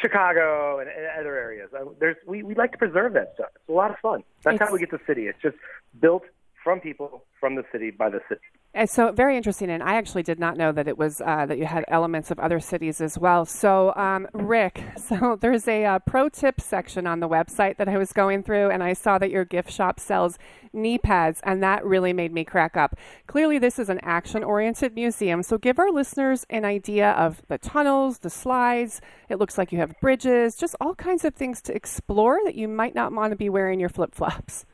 Chicago 0.00 0.78
and, 0.78 0.88
and 0.88 1.06
other 1.18 1.36
areas. 1.36 1.70
Uh, 1.74 1.86
There's 1.98 2.16
we, 2.26 2.42
we 2.42 2.54
like 2.54 2.72
to 2.72 2.78
preserve 2.78 3.14
that 3.14 3.32
stuff. 3.34 3.50
It's 3.56 3.68
a 3.68 3.72
lot 3.72 3.90
of 3.90 3.98
fun. 3.98 4.22
That's 4.44 4.58
how 4.60 4.72
we 4.72 4.78
get 4.78 4.90
the 4.90 5.00
city. 5.06 5.26
It's 5.26 5.40
just 5.42 5.56
built 6.00 6.22
from 6.62 6.80
people, 6.80 7.24
from 7.38 7.54
the 7.54 7.64
city, 7.72 7.90
by 7.90 8.10
the 8.10 8.20
city. 8.28 8.40
So 8.86 9.10
very 9.10 9.36
interesting, 9.36 9.68
and 9.68 9.82
I 9.82 9.96
actually 9.96 10.22
did 10.22 10.38
not 10.38 10.56
know 10.56 10.70
that 10.70 10.86
it 10.86 10.96
was 10.96 11.20
uh, 11.20 11.44
that 11.46 11.58
you 11.58 11.66
had 11.66 11.84
elements 11.88 12.30
of 12.30 12.38
other 12.38 12.60
cities 12.60 13.00
as 13.00 13.18
well. 13.18 13.44
So, 13.44 13.92
um, 13.96 14.28
Rick, 14.32 14.80
so 14.96 15.36
there's 15.40 15.66
a 15.66 15.84
uh, 15.84 15.98
pro 15.98 16.28
tip 16.28 16.60
section 16.60 17.04
on 17.04 17.18
the 17.18 17.28
website 17.28 17.78
that 17.78 17.88
I 17.88 17.98
was 17.98 18.12
going 18.12 18.44
through, 18.44 18.70
and 18.70 18.80
I 18.80 18.92
saw 18.92 19.18
that 19.18 19.30
your 19.30 19.44
gift 19.44 19.72
shop 19.72 19.98
sells 19.98 20.38
knee 20.72 20.98
pads, 20.98 21.40
and 21.42 21.60
that 21.64 21.84
really 21.84 22.12
made 22.12 22.32
me 22.32 22.44
crack 22.44 22.76
up. 22.76 22.96
Clearly, 23.26 23.58
this 23.58 23.80
is 23.80 23.88
an 23.88 23.98
action-oriented 24.02 24.94
museum, 24.94 25.42
so 25.42 25.58
give 25.58 25.80
our 25.80 25.90
listeners 25.90 26.46
an 26.48 26.64
idea 26.64 27.10
of 27.10 27.42
the 27.48 27.58
tunnels, 27.58 28.18
the 28.18 28.30
slides. 28.30 29.00
It 29.28 29.40
looks 29.40 29.58
like 29.58 29.72
you 29.72 29.78
have 29.78 29.98
bridges, 30.00 30.54
just 30.54 30.76
all 30.80 30.94
kinds 30.94 31.24
of 31.24 31.34
things 31.34 31.60
to 31.62 31.74
explore 31.74 32.38
that 32.44 32.54
you 32.54 32.68
might 32.68 32.94
not 32.94 33.12
want 33.12 33.32
to 33.32 33.36
be 33.36 33.50
wearing 33.50 33.80
your 33.80 33.88
flip-flops. 33.88 34.64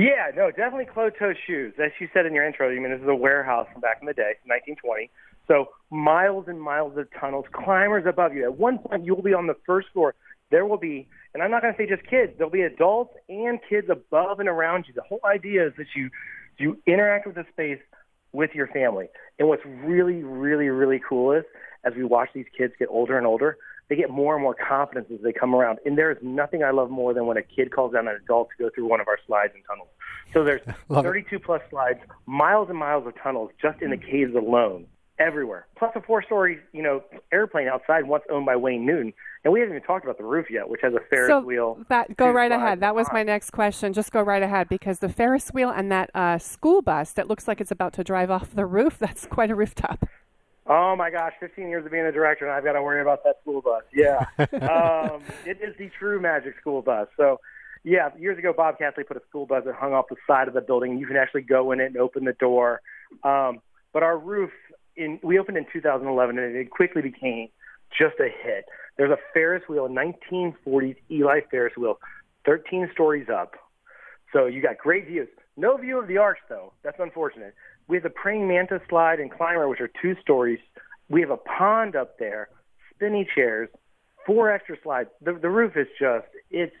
Yeah, 0.00 0.30
no, 0.34 0.50
definitely 0.50 0.86
closed-toe 0.86 1.34
shoes. 1.46 1.74
As 1.78 1.90
you 2.00 2.08
said 2.14 2.24
in 2.24 2.32
your 2.32 2.46
intro, 2.46 2.70
you 2.70 2.80
mean 2.80 2.90
this 2.90 3.02
is 3.02 3.08
a 3.08 3.14
warehouse 3.14 3.66
from 3.70 3.82
back 3.82 3.98
in 4.00 4.06
the 4.06 4.14
day, 4.14 4.32
1920. 4.46 5.10
So 5.46 5.66
miles 5.90 6.46
and 6.48 6.58
miles 6.58 6.96
of 6.96 7.06
tunnels, 7.20 7.44
climbers 7.52 8.06
above 8.08 8.32
you. 8.32 8.44
At 8.44 8.56
one 8.56 8.78
point, 8.78 9.04
you 9.04 9.14
will 9.14 9.22
be 9.22 9.34
on 9.34 9.46
the 9.46 9.56
first 9.66 9.88
floor. 9.92 10.14
There 10.50 10.64
will 10.64 10.78
be, 10.78 11.06
and 11.34 11.42
I'm 11.42 11.50
not 11.50 11.60
going 11.60 11.74
to 11.74 11.78
say 11.78 11.86
just 11.86 12.08
kids. 12.08 12.32
There'll 12.38 12.50
be 12.50 12.62
adults 12.62 13.12
and 13.28 13.58
kids 13.68 13.88
above 13.90 14.40
and 14.40 14.48
around 14.48 14.86
you. 14.88 14.94
The 14.94 15.02
whole 15.02 15.20
idea 15.22 15.66
is 15.66 15.74
that 15.76 15.88
you 15.94 16.08
you 16.56 16.78
interact 16.86 17.26
with 17.26 17.36
the 17.36 17.44
space 17.52 17.80
with 18.32 18.54
your 18.54 18.68
family. 18.68 19.08
And 19.38 19.48
what's 19.48 19.64
really, 19.66 20.22
really, 20.22 20.68
really 20.68 21.00
cool 21.06 21.32
is 21.32 21.44
as 21.84 21.92
we 21.94 22.04
watch 22.04 22.30
these 22.34 22.46
kids 22.56 22.72
get 22.78 22.88
older 22.88 23.18
and 23.18 23.26
older, 23.26 23.58
they 23.90 23.96
get 23.96 24.08
more 24.08 24.34
and 24.34 24.42
more 24.42 24.54
confidence 24.54 25.08
as 25.12 25.20
they 25.20 25.32
come 25.32 25.52
around. 25.52 25.80
And 25.84 25.98
there 25.98 26.12
is 26.12 26.18
nothing 26.22 26.62
I 26.62 26.70
love 26.70 26.90
more 26.90 27.12
than 27.12 27.26
when 27.26 27.36
a 27.36 27.42
kid 27.42 27.72
calls 27.72 27.92
down 27.92 28.06
an 28.06 28.14
adult 28.14 28.48
to 28.56 28.64
go 28.64 28.70
through 28.72 28.88
one 28.88 29.00
of 29.00 29.08
our 29.08 29.18
slides 29.26 29.52
and 29.54 29.64
tunnels. 29.68 29.88
So 30.32 30.44
there's 30.44 30.60
Love 30.88 31.04
it. 31.04 31.08
32 31.08 31.40
plus 31.40 31.60
slides, 31.70 31.98
miles 32.24 32.70
and 32.70 32.78
miles 32.78 33.04
of 33.06 33.14
tunnels 33.20 33.50
just 33.60 33.82
in 33.82 33.90
the 33.90 33.96
caves 33.96 34.32
alone, 34.36 34.86
everywhere. 35.18 35.66
Plus 35.76 35.90
a 35.96 36.00
four-story, 36.00 36.60
you 36.72 36.82
know, 36.82 37.02
airplane 37.32 37.66
outside 37.66 38.06
once 38.06 38.22
owned 38.30 38.46
by 38.46 38.54
Wayne 38.54 38.86
Newton. 38.86 39.12
And 39.42 39.52
we 39.52 39.58
haven't 39.58 39.74
even 39.74 39.86
talked 39.86 40.04
about 40.04 40.18
the 40.18 40.24
roof 40.24 40.46
yet, 40.50 40.68
which 40.68 40.82
has 40.82 40.94
a 40.94 41.00
Ferris 41.10 41.28
so 41.28 41.40
wheel. 41.40 41.82
That 41.88 42.16
go 42.16 42.30
right 42.30 42.52
ahead. 42.52 42.78
That 42.80 42.94
was 42.94 43.08
my 43.12 43.24
next 43.24 43.50
question. 43.50 43.92
Just 43.92 44.12
go 44.12 44.20
right 44.20 44.42
ahead 44.42 44.68
because 44.68 45.00
the 45.00 45.08
Ferris 45.08 45.48
wheel 45.48 45.70
and 45.70 45.90
that 45.90 46.10
uh, 46.14 46.38
school 46.38 46.80
bus 46.80 47.12
that 47.14 47.26
looks 47.26 47.48
like 47.48 47.60
it's 47.60 47.72
about 47.72 47.92
to 47.94 48.04
drive 48.04 48.30
off 48.30 48.54
the 48.54 48.66
roof. 48.66 48.98
That's 49.00 49.26
quite 49.26 49.50
a 49.50 49.56
rooftop. 49.56 50.06
Oh 50.72 50.94
my 50.94 51.10
gosh, 51.10 51.32
15 51.40 51.68
years 51.68 51.84
of 51.84 51.90
being 51.90 52.06
a 52.06 52.12
director, 52.12 52.46
and 52.46 52.54
I've 52.54 52.62
got 52.62 52.74
to 52.74 52.82
worry 52.82 53.02
about 53.02 53.24
that 53.24 53.40
school 53.42 53.60
bus. 53.60 53.82
Yeah, 53.92 54.24
um, 54.38 55.20
it 55.44 55.58
is 55.60 55.74
the 55.76 55.90
true 55.98 56.20
magic 56.20 56.54
school 56.60 56.80
bus. 56.80 57.08
So, 57.16 57.40
yeah, 57.82 58.10
years 58.16 58.38
ago, 58.38 58.54
Bob 58.56 58.76
Cassilly 58.78 59.04
put 59.04 59.16
a 59.16 59.22
school 59.28 59.46
bus 59.46 59.64
that 59.66 59.74
hung 59.74 59.94
off 59.94 60.04
the 60.08 60.16
side 60.28 60.46
of 60.46 60.54
the 60.54 60.60
building. 60.60 60.96
You 60.96 61.08
can 61.08 61.16
actually 61.16 61.42
go 61.42 61.72
in 61.72 61.80
it 61.80 61.86
and 61.86 61.96
open 61.96 62.24
the 62.24 62.34
door. 62.34 62.82
Um, 63.24 63.58
but 63.92 64.04
our 64.04 64.16
roof, 64.16 64.52
in 64.94 65.18
we 65.24 65.40
opened 65.40 65.56
in 65.56 65.66
2011, 65.72 66.38
and 66.38 66.54
it 66.54 66.70
quickly 66.70 67.02
became 67.02 67.48
just 67.90 68.20
a 68.20 68.28
hit. 68.28 68.66
There's 68.96 69.10
a 69.10 69.18
Ferris 69.34 69.64
wheel, 69.68 69.86
a 69.86 69.88
1940s 69.88 70.96
Eli 71.10 71.40
Ferris 71.50 71.76
wheel, 71.76 71.98
13 72.46 72.90
stories 72.92 73.26
up. 73.28 73.54
So 74.32 74.46
you 74.46 74.62
got 74.62 74.78
great 74.78 75.08
views. 75.08 75.26
No 75.56 75.76
view 75.76 75.98
of 76.00 76.06
the 76.06 76.18
arch, 76.18 76.38
though. 76.48 76.72
That's 76.84 77.00
unfortunate. 77.00 77.56
We 77.90 77.96
have 77.96 78.04
the 78.04 78.10
praying 78.10 78.46
mantis 78.46 78.82
slide 78.88 79.18
and 79.18 79.32
climber, 79.32 79.68
which 79.68 79.80
are 79.80 79.90
two 80.00 80.14
stories. 80.22 80.60
We 81.08 81.20
have 81.22 81.30
a 81.30 81.36
pond 81.36 81.96
up 81.96 82.20
there, 82.20 82.48
spinny 82.94 83.28
chairs, 83.34 83.68
four 84.24 84.48
extra 84.48 84.76
slides. 84.80 85.10
The, 85.20 85.32
the 85.32 85.50
roof 85.50 85.72
is 85.76 85.88
just, 85.98 86.28
it's 86.52 86.72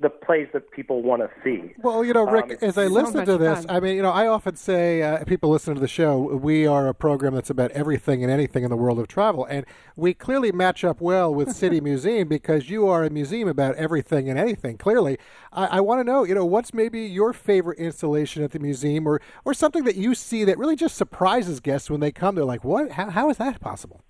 the 0.00 0.08
plays 0.08 0.48
that 0.54 0.70
people 0.70 1.02
want 1.02 1.20
to 1.20 1.30
see. 1.44 1.74
Well, 1.78 2.04
you 2.04 2.14
know, 2.14 2.24
Rick, 2.24 2.50
Um, 2.50 2.56
as 2.62 2.78
I 2.78 2.86
listen 2.86 3.18
much 3.18 3.26
to 3.26 3.36
this, 3.36 3.66
fun. 3.66 3.76
I 3.76 3.80
mean, 3.80 3.96
you 3.96 4.02
know, 4.02 4.10
I 4.10 4.26
often 4.26 4.56
say, 4.56 5.02
uh, 5.02 5.24
people 5.24 5.50
listen 5.50 5.74
to 5.74 5.80
the 5.80 5.88
show, 5.88 6.18
we 6.18 6.66
are 6.66 6.88
a 6.88 6.94
program 6.94 7.34
that's 7.34 7.50
about 7.50 7.70
everything 7.72 8.22
and 8.22 8.32
anything 8.32 8.64
in 8.64 8.70
the 8.70 8.76
world 8.76 8.98
of 8.98 9.08
travel. 9.08 9.44
And 9.44 9.66
we 9.96 10.14
clearly 10.14 10.52
match 10.52 10.84
up 10.84 11.00
well 11.02 11.34
with 11.34 11.52
City 11.52 11.80
Museum 11.82 12.28
because 12.28 12.70
you 12.70 12.86
are 12.88 13.04
a 13.04 13.10
museum 13.10 13.48
about 13.48 13.74
everything 13.76 14.30
and 14.30 14.38
anything, 14.38 14.78
clearly. 14.78 15.18
I, 15.52 15.66
I 15.66 15.80
want 15.80 16.00
to 16.00 16.04
know, 16.04 16.24
you 16.24 16.34
know, 16.34 16.46
what's 16.46 16.72
maybe 16.72 17.02
your 17.02 17.34
favorite 17.34 17.78
installation 17.78 18.42
at 18.42 18.52
the 18.52 18.58
museum 18.58 19.06
or, 19.06 19.20
or 19.44 19.52
something 19.52 19.84
that 19.84 19.96
you 19.96 20.14
see 20.14 20.44
that 20.44 20.56
really 20.56 20.76
just 20.76 20.96
surprises 20.96 21.60
guests 21.60 21.90
when 21.90 22.00
they 22.00 22.10
come? 22.10 22.36
They're 22.36 22.44
like, 22.44 22.64
what? 22.64 22.92
How, 22.92 23.10
how 23.10 23.28
is 23.28 23.36
that 23.36 23.60
possible? 23.60 24.02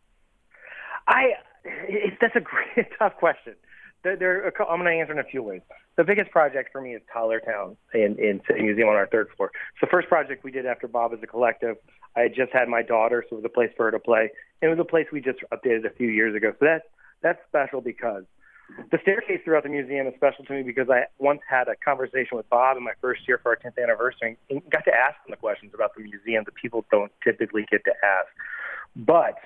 I, 1.09 1.32
it, 1.64 2.14
that's 2.20 2.36
a 2.36 2.41
great, 2.76 2.86
tough 2.97 3.16
question. 3.16 3.55
There, 4.03 4.47
are 4.47 4.71
I'm 4.71 4.81
going 4.81 4.93
to 4.93 5.01
answer 5.01 5.13
in 5.13 5.19
a 5.19 5.25
few 5.25 5.43
ways. 5.43 5.61
The 5.97 6.05
biggest 6.05 6.31
project 6.31 6.71
for 6.73 6.81
me 6.81 6.95
is 6.95 7.03
Tyler 7.13 7.41
Town 7.41 7.77
in, 7.93 8.17
in 8.19 8.41
City 8.47 8.63
Museum 8.63 8.89
on 8.89 8.97
our 8.97 9.07
third 9.07 9.29
floor. 9.37 9.51
It's 9.73 9.81
the 9.81 9.89
first 9.89 10.09
project 10.09 10.43
we 10.43 10.51
did 10.51 10.65
after 10.65 10.89
Bob 10.89 11.13
as 11.13 11.19
a 11.23 11.27
collective. 11.27 11.77
I 12.17 12.21
had 12.21 12.35
just 12.35 12.53
had 12.53 12.69
my 12.69 12.83
daughter, 12.83 13.25
so 13.29 13.37
it 13.37 13.43
was 13.43 13.45
a 13.45 13.55
place 13.55 13.71
for 13.77 13.85
her 13.85 13.91
to 13.91 13.99
play. 13.99 14.31
And 14.63 14.71
it 14.71 14.75
was 14.77 14.81
a 14.81 14.89
place 14.89 15.07
we 15.13 15.21
just 15.21 15.41
updated 15.53 15.85
a 15.85 15.91
few 15.91 16.09
years 16.09 16.35
ago. 16.35 16.53
So 16.59 16.65
that's, 16.65 16.85
that's 17.23 17.39
special 17.49 17.83
because 17.83 18.25
the 18.91 18.99
staircase 19.03 19.41
throughout 19.45 19.65
the 19.65 19.69
museum 19.69 20.07
is 20.07 20.15
special 20.15 20.45
to 20.47 20.53
me 20.53 20.63
because 20.63 20.89
I 20.89 21.05
once 21.19 21.41
had 21.49 21.69
a 21.69 21.77
conversation 21.85 22.37
with 22.37 22.49
Bob 22.49 22.77
in 22.77 22.85
my 22.85 22.93
first 23.01 23.27
year 23.29 23.39
for 23.43 23.51
our 23.51 23.57
10th 23.57 23.83
anniversary 23.83 24.37
and 24.49 24.63
got 24.71 24.85
to 24.85 24.95
ask 24.95 25.17
him 25.27 25.31
the 25.31 25.37
questions 25.37 25.73
about 25.75 25.95
the 25.95 26.03
museum 26.03 26.45
that 26.45 26.55
people 26.55 26.85
don't 26.91 27.13
typically 27.23 27.67
get 27.71 27.85
to 27.85 27.93
ask. 28.03 28.29
But 28.97 29.37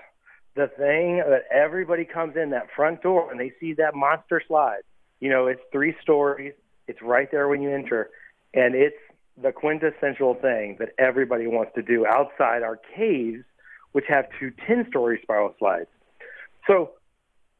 the 0.54 0.68
thing 0.68 1.18
that 1.18 1.44
everybody 1.50 2.04
comes 2.04 2.36
in 2.36 2.50
that 2.50 2.68
front 2.74 3.02
door 3.02 3.30
and 3.30 3.40
they 3.40 3.52
see 3.60 3.74
that 3.74 3.94
monster 3.94 4.40
slide, 4.46 4.82
you 5.20 5.28
know, 5.28 5.46
it's 5.46 5.60
three 5.72 5.94
stories, 6.02 6.54
it's 6.86 7.02
right 7.02 7.30
there 7.30 7.48
when 7.48 7.60
you 7.60 7.70
enter, 7.70 8.10
and 8.52 8.74
it's 8.74 8.96
the 9.42 9.50
quintessential 9.52 10.34
thing 10.34 10.76
that 10.78 10.90
everybody 10.98 11.46
wants 11.46 11.72
to 11.74 11.82
do 11.82 12.06
outside 12.06 12.62
our 12.62 12.78
caves, 12.96 13.42
which 13.92 14.04
have 14.08 14.26
two 14.38 14.52
10 14.66 14.86
story 14.88 15.18
spiral 15.22 15.54
slides. 15.58 15.88
So 16.66 16.90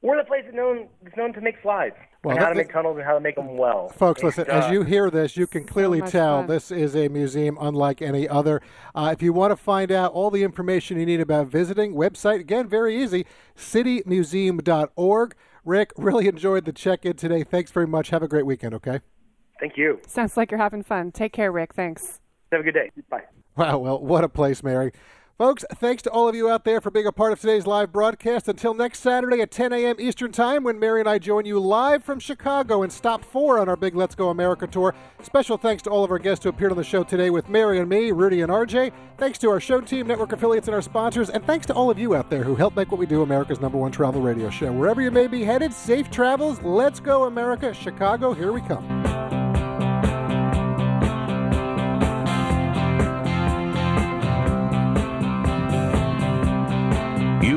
we're 0.05 0.19
the 0.19 0.25
place 0.25 0.43
that's 0.45 0.55
known 0.55 0.87
that's 1.03 1.17
known 1.17 1.33
to 1.33 1.41
make 1.41 1.55
slides 1.63 1.97
Well, 2.23 2.37
and 2.37 2.45
how 2.45 2.51
to 2.51 2.55
make 2.55 2.71
tunnels 2.71 2.97
and 2.99 3.07
how 3.07 3.15
to 3.15 3.21
make 3.21 3.37
them 3.37 3.57
well. 3.57 3.89
Folks, 3.89 4.21
And, 4.21 4.27
listen, 4.29 4.51
uh, 4.51 4.53
as 4.55 4.71
you 4.71 4.83
hear 4.83 5.11
this, 5.11 5.35
you 5.35 5.47
can 5.47 5.65
clearly 5.65 6.01
much 6.01 6.11
tell 6.11 6.41
fun. 6.41 6.47
this 6.47 6.71
is 6.71 6.95
a 6.95 7.09
museum 7.09 7.57
unlike 7.59 8.03
any 8.03 8.29
other. 8.29 8.61
Uh, 8.95 9.11
if 9.13 9.23
you 9.23 9.33
want 9.33 9.51
to 9.53 9.57
find 9.57 9.91
out 9.91 10.13
all 10.13 10.31
the 10.31 10.43
information 10.43 11.01
you 11.01 11.07
need 11.07 11.21
about 11.21 11.47
visiting, 11.47 11.95
website, 11.95 12.41
again, 12.41 12.69
very 12.69 13.03
easy, 13.03 13.25
citymuseum.org. 13.57 15.35
Rick, 15.65 15.93
really 15.97 16.29
enjoyed 16.29 16.67
the 16.67 16.73
check 16.73 17.07
in 17.07 17.17
today. 17.17 17.43
Thanks 17.43 17.71
very 17.71 17.87
much. 17.87 18.11
Have 18.11 18.23
a 18.23 18.29
great 18.29 18.45
weekend, 18.45 18.75
okay? 18.75 19.01
Thank 19.59 19.79
you. 19.79 20.01
Sounds 20.07 20.37
like 20.37 20.51
you're 20.51 20.61
having 20.61 20.83
fun. 20.83 21.13
Take 21.13 21.33
care, 21.33 21.51
Rick. 21.51 21.73
Thanks. 21.73 22.21
Have 22.53 22.61
a 22.61 22.65
good 22.65 22.75
day. 22.75 22.91
Bye. 23.09 23.23
Wow, 23.57 23.79
well, 23.79 23.99
what 24.01 24.23
a 24.25 24.29
place, 24.29 24.63
Mary. 24.63 24.93
Folks, 25.37 25.65
thanks 25.75 26.01
to 26.01 26.11
all 26.11 26.29
of 26.29 26.37
you 26.37 26.49
out 26.49 26.65
there 26.65 26.81
for 26.81 26.93
being 26.93 27.09
a 27.09 27.13
part 27.13 27.33
of 27.33 27.41
today's 27.41 27.67
live 27.67 27.91
broadcast. 27.91 28.47
Until 28.47 28.73
next 28.73 29.01
Saturday 29.01 29.41
at 29.41 29.51
10 29.51 29.73
a.m. 29.73 29.97
Eastern 29.99 30.31
Time, 30.31 30.63
when 30.63 30.79
Mary 30.79 31.01
and 31.01 31.09
I 31.09 31.19
join 31.19 31.45
you 31.45 31.59
live 31.59 32.05
from 32.05 32.21
Chicago 32.21 32.85
in 32.85 32.91
Stop 32.91 33.25
4 33.25 33.59
on 33.59 33.69
our 33.69 33.75
big 33.75 33.97
Let's 33.97 34.15
Go 34.15 34.29
America 34.29 34.69
tour. 34.69 34.95
Special 35.25 35.59
thanks 35.59 35.83
to 35.83 35.91
all 35.91 36.05
of 36.05 36.13
our 36.13 36.21
guests 36.21 36.45
who 36.45 36.51
appeared 36.51 36.71
on 36.71 36.77
the 36.77 36.85
show 36.85 37.03
today 37.03 37.31
with 37.31 37.49
Mary 37.49 37.81
and 37.81 37.89
me, 37.89 38.13
Rudy 38.13 38.43
and 38.43 38.53
RJ. 38.53 38.93
Thanks 39.19 39.41
to 39.41 39.51
our 39.51 39.59
show 39.59 39.81
team, 39.81 40.07
network 40.07 40.31
affiliates, 40.31 40.69
and 40.69 40.75
our 40.77 40.83
sponsors. 40.83 41.31
And 41.31 41.45
thanks 41.45 41.67
to 41.67 41.75
all 41.75 41.91
of 41.91 41.99
you 41.99 42.15
out 42.15 42.31
there 42.31 42.45
who 42.45 42.55
help 42.55 42.77
make 42.77 42.93
what 42.93 43.01
we 43.01 43.07
do 43.07 43.23
America's 43.23 43.61
number 43.61 43.77
one 43.77 43.91
travel 43.91 44.23
radio 44.23 44.51
show. 44.51 44.71
Wherever 44.71 45.03
you 45.03 45.11
may 45.11 45.27
be 45.27 45.43
headed, 45.43 45.73
safe 45.73 46.13
travels. 46.13 46.63
Let's 46.63 47.01
go, 47.01 47.25
America. 47.25 47.75
Chicago, 47.75 48.35
here 48.35 48.53
we 48.53 48.61
come. 48.61 49.34